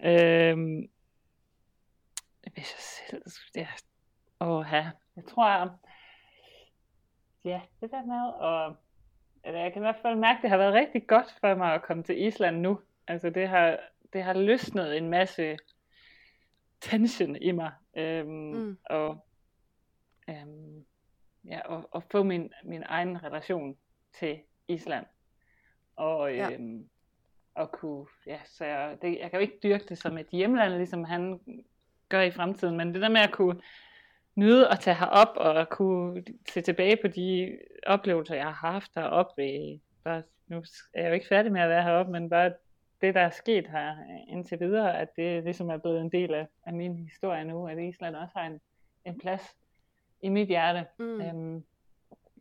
Øhm, 0.05 0.91
hvis 2.53 2.75
jeg 2.75 2.81
selv... 3.11 3.23
Ja. 3.57 3.69
Åh, 4.41 4.67
ja. 4.73 4.91
Jeg 5.17 5.25
tror... 5.25 5.79
Ja, 7.45 7.61
det 7.81 7.91
der 7.91 8.05
med 8.05 8.49
at... 8.49 8.77
Eller 9.45 9.61
jeg 9.61 9.73
kan 9.73 9.83
i 9.83 9.85
hvert 9.85 10.03
fald 10.03 10.17
mærke, 10.17 10.37
at 10.37 10.43
det 10.43 10.51
har 10.51 10.57
været 10.57 10.75
rigtig 10.75 11.07
godt 11.07 11.37
for 11.41 11.55
mig 11.55 11.75
at 11.75 11.83
komme 11.83 12.03
til 12.03 12.27
Island 12.27 12.61
nu. 12.61 12.81
Altså 13.07 13.31
det 13.31 13.49
har, 13.49 13.79
det 14.13 14.23
har 14.23 14.33
løsnet 14.33 14.97
en 14.97 15.09
masse 15.09 15.57
tension 16.81 17.37
i 17.37 17.53
mig. 17.53 17.73
Øhm, 17.97 18.29
mm. 18.29 18.79
Og 18.85 19.27
øhm, 20.29 20.85
ja, 21.45 21.61
og, 21.65 21.89
og 21.91 22.03
få 22.03 22.23
min, 22.23 22.53
min 22.65 22.83
egen 22.87 23.25
relation 23.25 23.77
til 24.13 24.41
Island. 24.69 25.07
Og, 25.97 26.37
øhm, 26.37 26.77
ja. 26.77 26.85
og 27.55 27.73
kunne, 27.73 28.07
ja, 28.27 28.39
så 28.45 28.65
jeg, 28.65 28.97
det, 29.03 29.19
jeg 29.21 29.31
kan 29.31 29.41
jo 29.41 29.43
ikke 29.43 29.59
dyrke 29.63 29.85
det 29.89 29.99
som 29.99 30.19
et 30.19 30.27
hjemland, 30.33 30.75
ligesom 30.75 31.05
han 31.05 31.41
gør 32.09 32.21
i 32.21 32.31
fremtiden, 32.31 32.77
men 32.77 32.95
det 32.95 33.03
der 33.03 33.09
med 33.09 33.21
at 33.21 33.33
kunne 33.33 33.61
nyde 34.35 34.69
at 34.69 34.81
tage 34.81 34.97
herop 34.97 35.37
og 35.37 35.69
kunne 35.69 36.25
se 36.49 36.61
tilbage 36.61 36.97
på 36.97 37.09
de 37.09 37.59
oplevelser, 37.87 38.35
jeg 38.35 38.45
har 38.45 38.73
haft 38.73 38.91
heroppe. 38.95 39.81
Bare, 40.05 40.23
nu 40.47 40.59
er 40.95 41.03
jeg 41.03 41.09
jo 41.09 41.15
ikke 41.15 41.29
færdig 41.29 41.53
med 41.53 41.61
at 41.61 41.69
være 41.69 41.83
heroppe, 41.83 42.13
men 42.13 42.31
bare 42.31 42.53
det, 43.01 43.15
der 43.15 43.21
er 43.21 43.31
sket 43.31 43.67
her 43.67 43.97
indtil 44.29 44.61
videre, 44.61 44.99
at 44.99 45.17
det 45.17 45.45
ligesom 45.45 45.69
er 45.71 45.77
blevet 45.77 46.01
en 46.01 46.13
del 46.13 46.35
af, 46.35 46.47
af 46.67 46.73
min 46.73 46.97
historie 46.97 47.45
nu, 47.45 47.69
at 47.69 47.79
Island 47.79 48.17
også 48.17 48.39
har 48.39 48.47
en, 48.47 48.61
en 49.05 49.19
plads 49.19 49.57
i 50.23 50.29
mit 50.29 50.49
hjerte. 50.49 50.87
Mm. 50.99 51.21
Øhm, 51.21 51.65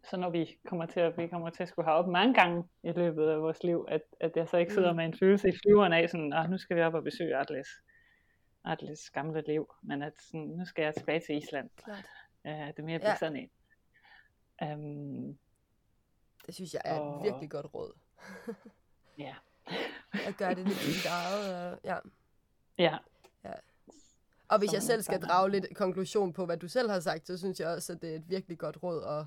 så 0.04 0.18
når 0.18 0.30
vi 0.30 0.58
kommer 0.68 0.86
til 0.86 1.00
at, 1.00 1.18
vi 1.18 1.28
kommer 1.28 1.50
til 1.50 1.64
at 1.64 1.70
skulle 1.70 1.86
have 1.86 1.98
op 1.98 2.08
mange 2.08 2.34
gange 2.34 2.64
i 2.84 2.91
løbet 2.91 3.28
af 3.28 3.41
vores 3.41 3.64
liv, 3.64 3.86
at, 3.89 4.02
at 4.20 4.32
jeg 4.36 4.48
så 4.48 4.58
ikke 4.58 4.74
sidder 4.74 4.91
mm. 4.91 4.95
med 4.95 5.06
en 5.06 5.18
følelse 5.20 5.50
i 5.50 5.58
flyveren 5.64 5.93
af, 5.93 6.10
sådan, 6.10 6.34
at 6.34 6.50
nu 6.50 6.58
skal 6.58 6.78
vi 6.78 6.82
op 6.82 6.93
og 6.93 7.04
besøge 7.04 7.38
Atlas, 7.38 7.68
Atlas 8.66 9.10
gamle 9.10 9.43
liv, 9.48 9.74
men 9.82 10.02
at 10.02 10.14
sådan, 10.20 10.48
nu 10.48 10.66
skal 10.66 10.84
jeg 10.84 10.95
tilbage 10.95 11.20
til 11.20 11.38
Island. 11.38 11.70
Klart. 11.76 12.06
Uh, 12.45 12.68
det 12.68 12.80
er 12.80 12.84
mere 12.84 13.00
ja. 13.04 13.16
sådan 13.16 13.36
en. 13.36 13.50
Um, 14.62 15.38
det 16.45 16.56
synes 16.56 16.74
jeg 16.74 16.82
er 16.86 17.00
og... 17.00 17.18
et 17.18 17.24
virkelig 17.24 17.50
godt 17.50 17.74
råd. 17.74 17.93
ja 19.26 19.34
at 20.14 20.38
gøre 20.38 20.56
det 20.56 20.68
lidt 20.68 20.80
til 20.80 20.93
dit 20.93 21.06
eget. 21.06 21.74
Og, 21.74 21.80
ja. 21.84 21.98
ja. 22.78 22.98
ja. 23.43 23.54
Og 24.48 24.60
hvis 24.60 24.74
jeg 24.74 24.82
selv 24.82 25.02
skal 25.02 25.22
drage 25.22 25.52
lidt 25.52 25.76
konklusion 25.76 26.34
på, 26.34 26.45
hvad 26.45 26.58
du 26.58 26.68
selv 26.68 26.89
har 26.89 27.00
sagt, 27.00 27.28
så 27.28 27.38
synes 27.38 27.60
jeg 27.60 27.68
også, 27.68 27.93
at 27.93 28.02
det 28.02 28.12
er 28.12 28.16
et 28.16 28.30
virkelig 28.30 28.58
godt 28.58 28.84
råd 28.84 29.04
at, 29.04 29.26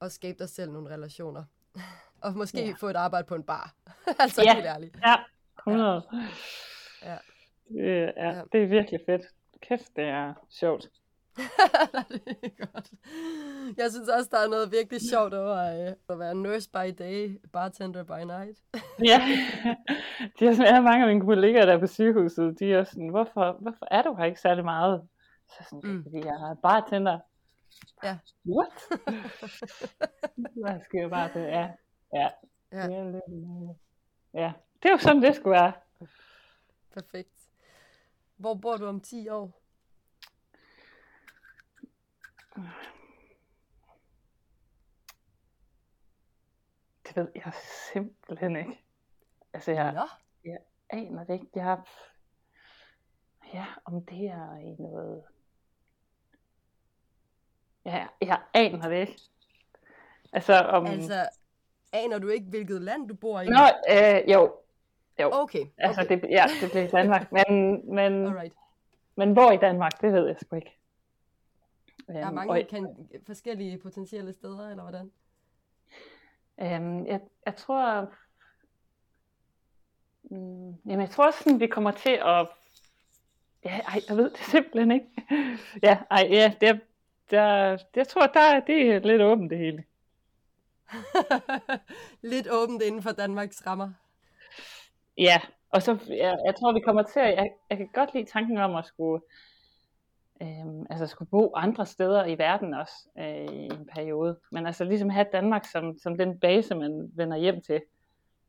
at 0.00 0.12
skabe 0.12 0.38
dig 0.38 0.48
selv 0.48 0.72
nogle 0.72 0.90
relationer. 0.90 1.44
Og 2.22 2.36
måske 2.36 2.66
ja. 2.66 2.74
få 2.80 2.86
et 2.88 2.96
arbejde 2.96 3.26
på 3.26 3.34
en 3.34 3.42
bar. 3.42 3.74
altså 4.18 4.42
ja. 4.42 4.54
helt 4.54 4.66
ærligt. 4.66 4.96
Ja, 5.06 5.14
100. 5.58 6.02
Ja. 7.02 7.16
Det, 7.68 8.12
er, 8.16 8.36
ja. 8.36 8.42
det 8.52 8.62
er 8.62 8.66
virkelig 8.66 9.00
fedt. 9.06 9.22
Kæft, 9.60 9.96
det 9.96 10.04
er 10.04 10.34
sjovt. 10.50 10.90
det 11.36 12.38
er 12.42 12.66
godt. 12.72 12.90
Jeg 13.76 13.90
synes 13.90 14.08
også, 14.08 14.28
der 14.30 14.38
er 14.38 14.48
noget 14.48 14.72
virkelig 14.72 15.00
sjovt 15.10 15.34
over 15.34 15.86
øh, 15.86 15.92
at 16.08 16.18
være 16.18 16.34
nurse 16.34 16.70
by 16.70 16.94
day, 16.98 17.40
bartender 17.52 18.04
by 18.04 18.24
night. 18.26 18.58
ja, 19.10 19.20
de 20.38 20.46
er, 20.46 20.54
sådan, 20.54 20.84
mange 20.84 21.04
af 21.04 21.08
mine 21.08 21.20
kollegaer 21.20 21.66
der 21.66 21.78
på 21.78 21.86
sygehuset, 21.86 22.60
de 22.60 22.72
er 22.72 22.84
sådan, 22.84 23.08
hvorfor, 23.08 23.56
hvorfor 23.60 23.86
er 23.90 24.02
du 24.02 24.14
her 24.14 24.24
ikke 24.24 24.40
særlig 24.40 24.64
meget? 24.64 25.02
Så 25.48 25.64
sådan, 25.70 25.90
mm. 25.90 26.02
fordi 26.02 26.16
jeg 26.16 26.50
er 26.50 26.54
bartender. 26.62 27.18
Ja. 28.02 28.18
What? 28.46 29.00
Hvad 30.62 30.80
skal 30.84 31.00
jeg 31.00 31.10
bare 31.10 31.30
det? 31.34 31.46
Ja. 31.46 31.70
Ja. 32.12 32.28
Ja. 32.72 32.86
Det 32.88 32.96
er 32.96 33.04
lidt, 33.04 33.24
øh, 33.28 33.76
ja. 34.34 34.52
Det 34.82 34.88
er 34.88 34.92
jo 34.92 34.98
sådan, 34.98 35.22
det 35.22 35.36
skulle 35.36 35.54
være. 35.54 35.72
Perfekt. 36.92 37.50
Hvor 38.36 38.54
bor 38.54 38.76
du 38.76 38.86
om 38.86 39.00
10 39.00 39.28
år? 39.28 39.62
Det 47.08 47.16
ved 47.16 47.28
jeg 47.34 47.52
simpelthen 47.92 48.56
ikke. 48.56 48.82
Altså, 49.52 49.72
jeg 49.72 49.92
Nå, 49.92 50.08
aner 50.90 51.24
det 51.24 51.32
ikke. 51.34 51.46
Jeg 51.54 51.64
har... 51.64 51.88
Ja, 53.54 53.66
om 53.84 54.04
det 54.04 54.26
er 54.26 54.56
i 54.56 54.82
noget... 54.82 55.24
Ja, 57.86 58.06
jeg 58.20 58.38
aner 58.54 58.88
det 58.88 59.00
ikke. 59.00 59.20
Altså, 60.32 60.54
om... 60.54 60.86
altså, 60.86 61.28
aner 61.92 62.18
du 62.18 62.28
ikke, 62.28 62.46
hvilket 62.46 62.82
land 62.82 63.08
du 63.08 63.14
bor 63.14 63.40
i? 63.40 63.48
Nå, 63.48 63.64
øh, 63.90 64.32
jo. 64.32 64.54
Jo. 65.20 65.30
Okay, 65.32 65.66
Altså, 65.78 66.00
okay. 66.00 66.20
det, 66.20 66.30
ja, 66.30 66.44
det 66.60 66.88
i 66.88 66.90
Danmark. 66.90 67.32
Men, 67.32 67.80
men, 67.94 68.26
Alright. 68.26 68.54
men 69.16 69.32
hvor 69.32 69.50
i 69.50 69.56
Danmark, 69.56 70.00
det 70.00 70.12
ved 70.12 70.26
jeg 70.26 70.36
sgu 70.40 70.56
ikke. 70.56 70.78
Der 72.06 72.14
er 72.14 72.26
Øhm, 72.26 72.34
mange 72.34 72.52
og, 72.52 72.68
kan, 72.70 73.08
forskellige 73.26 73.78
potentielle 73.78 74.32
steder, 74.32 74.70
eller 74.70 74.82
hvordan? 74.82 75.10
øhm, 76.60 77.06
jeg, 77.06 77.20
jeg 77.46 77.56
tror... 77.56 78.12
Mm, 80.22 80.68
jamen, 80.86 81.00
jeg 81.00 81.10
tror 81.10 81.30
sådan, 81.30 81.60
vi 81.60 81.66
kommer 81.66 81.90
til 81.90 82.18
at... 82.24 82.48
Ja, 83.64 83.80
ej, 83.80 84.00
jeg 84.08 84.16
ved 84.16 84.30
det 84.30 84.38
simpelthen 84.38 84.90
ikke. 84.90 85.06
ja, 85.82 85.98
ej, 86.10 86.28
ja, 86.30 86.52
det, 86.60 86.80
der, 87.30 87.78
jeg 87.96 88.08
tror, 88.08 88.26
der, 88.26 88.60
det 88.60 88.90
er 88.92 88.98
lidt 88.98 89.22
åbent 89.22 89.50
det 89.50 89.58
hele. 89.58 89.84
Lidt 92.32 92.48
åbent 92.50 92.82
inden 92.82 93.02
for 93.02 93.10
Danmarks 93.10 93.66
rammer. 93.66 93.90
Ja, 95.18 95.40
og 95.70 95.82
så, 95.82 95.98
jeg, 96.08 96.38
jeg 96.46 96.54
tror, 96.60 96.72
vi 96.72 96.80
kommer 96.80 97.02
til 97.02 97.20
at, 97.20 97.34
jeg, 97.34 97.50
jeg 97.70 97.78
kan 97.78 97.88
godt 97.94 98.14
lide 98.14 98.30
tanken 98.30 98.58
om 98.58 98.74
at 98.74 98.86
skulle, 98.86 99.22
øhm, 100.42 100.86
altså 100.90 101.06
skulle 101.06 101.28
bo 101.28 101.54
andre 101.54 101.86
steder 101.86 102.24
i 102.24 102.38
verden 102.38 102.74
også 102.74 103.08
øh, 103.18 103.54
i 103.54 103.64
en 103.64 103.88
periode. 103.94 104.38
Men 104.52 104.66
altså 104.66 104.84
ligesom 104.84 105.10
have 105.10 105.26
Danmark 105.32 105.64
som, 105.64 105.98
som 105.98 106.18
den 106.18 106.40
base, 106.40 106.74
man 106.74 107.10
vender 107.14 107.36
hjem 107.36 107.60
til. 107.60 107.82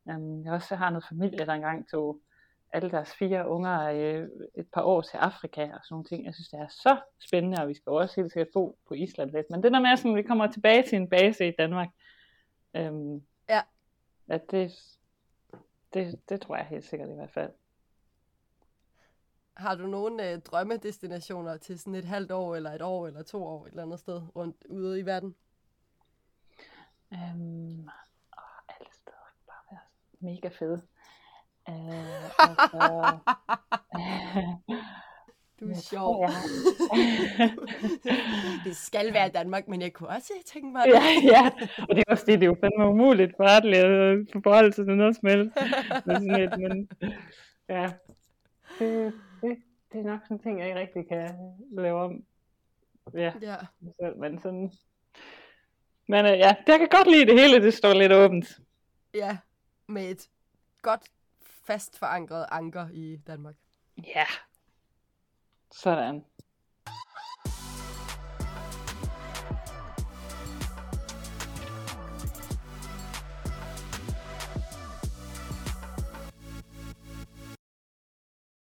Um, 0.04 0.44
jeg 0.44 0.52
også 0.52 0.76
har 0.76 0.90
noget 0.90 1.04
familie, 1.08 1.46
der 1.46 1.52
engang 1.52 1.88
tog 1.90 2.20
alle 2.72 2.90
deres 2.90 3.14
fire 3.14 3.48
unger 3.48 3.80
øh, 3.82 4.28
et 4.54 4.66
par 4.72 4.82
år 4.82 5.00
til 5.00 5.16
Afrika 5.16 5.62
og 5.62 5.80
sådan 5.84 5.86
nogle 5.90 6.04
ting. 6.04 6.24
Jeg 6.24 6.34
synes, 6.34 6.48
det 6.48 6.60
er 6.60 6.68
så 6.68 7.00
spændende, 7.18 7.62
og 7.62 7.68
vi 7.68 7.74
skal 7.74 7.90
også 7.90 8.20
helt 8.20 8.32
sikkert 8.32 8.48
bo 8.54 8.78
på 8.88 8.94
Island 8.94 9.30
lidt. 9.30 9.46
Men 9.50 9.62
det 9.62 9.72
der 9.72 9.80
med, 9.80 9.90
at 9.90 10.16
vi 10.16 10.22
kommer 10.22 10.52
tilbage 10.52 10.82
til 10.82 10.96
en 10.96 11.08
base 11.10 11.48
i 11.48 11.52
Danmark, 11.58 11.88
øhm, 12.74 13.22
Ja. 13.48 13.60
at 14.28 14.50
det, 14.50 14.72
det, 15.94 16.20
det 16.28 16.40
tror 16.40 16.56
jeg 16.56 16.66
helt 16.66 16.84
sikkert 16.84 17.08
i 17.10 17.14
hvert 17.14 17.30
fald. 17.30 17.50
Har 19.56 19.74
du 19.74 19.86
nogle 19.86 20.30
øh, 20.32 20.40
drømmedestinationer 20.40 21.56
til 21.56 21.78
sådan 21.78 21.94
et 21.94 22.04
halvt 22.04 22.30
år, 22.32 22.56
eller 22.56 22.70
et 22.70 22.82
år, 22.82 23.06
eller 23.06 23.22
to 23.22 23.44
år 23.44 23.66
et 23.66 23.70
eller 23.70 23.82
andet 23.82 23.98
sted 24.00 24.22
rundt 24.36 24.64
ude 24.68 25.00
i 25.00 25.06
verden? 25.06 25.36
Øhm, 27.12 27.88
åh, 28.38 28.58
alle 28.68 28.88
steder 28.92 29.26
kan 29.36 29.46
bare 29.46 29.62
være 29.70 29.80
mega 30.20 30.48
fede. 30.48 30.82
Øh, 31.68 32.38
altså, 32.38 33.18
Du 35.60 35.70
er 35.70 35.74
sjov. 35.74 36.22
jeg 36.22 37.50
det 38.64 38.76
skal 38.76 39.14
være 39.14 39.28
Danmark, 39.28 39.68
men 39.68 39.82
jeg 39.82 39.92
kunne 39.92 40.08
også 40.08 40.32
tænke 40.46 40.68
mig, 40.68 40.82
ja, 40.86 41.02
ja, 41.22 41.50
og 41.88 41.96
det 41.96 42.04
er 42.06 42.12
også 42.12 42.24
det, 42.26 42.40
det 42.40 42.46
er 42.46 42.50
jo 42.50 42.56
fandme 42.60 42.88
umuligt 42.88 43.36
for 43.36 43.44
at 43.44 44.42
forholde 44.42 44.72
sig 44.72 44.86
til 44.86 44.96
noget 44.96 45.16
som 45.16 45.28
helst. 45.28 45.56
Men, 46.06 46.16
sådan 46.16 46.40
et, 46.40 46.58
men 46.58 46.88
ja, 47.68 47.92
det, 48.78 49.12
det, 49.42 49.56
det 49.92 50.00
er 50.00 50.04
nok 50.04 50.20
sådan 50.22 50.36
en 50.36 50.42
ting, 50.42 50.58
jeg 50.58 50.68
ikke 50.68 50.80
rigtig 50.80 51.08
kan 51.08 51.34
lave 51.72 52.00
om. 52.00 52.24
Ja, 53.14 53.32
ja. 53.42 53.56
selv, 54.00 54.16
men 54.16 54.40
sådan... 54.42 54.72
Men 56.08 56.24
øh, 56.26 56.38
ja, 56.38 56.54
jeg 56.66 56.78
kan 56.78 56.88
godt 56.90 57.10
lide 57.10 57.26
det 57.26 57.40
hele, 57.40 57.62
det 57.62 57.74
står 57.74 57.92
lidt 57.92 58.12
åbent. 58.12 58.60
ja, 59.14 59.38
med 59.86 60.10
et 60.10 60.28
godt 60.82 61.02
fast 61.68 61.98
forankret 61.98 62.46
anker 62.50 62.88
i 62.88 63.16
Danmark. 63.26 63.54
Ja. 63.96 64.26
Sådan. 65.70 66.24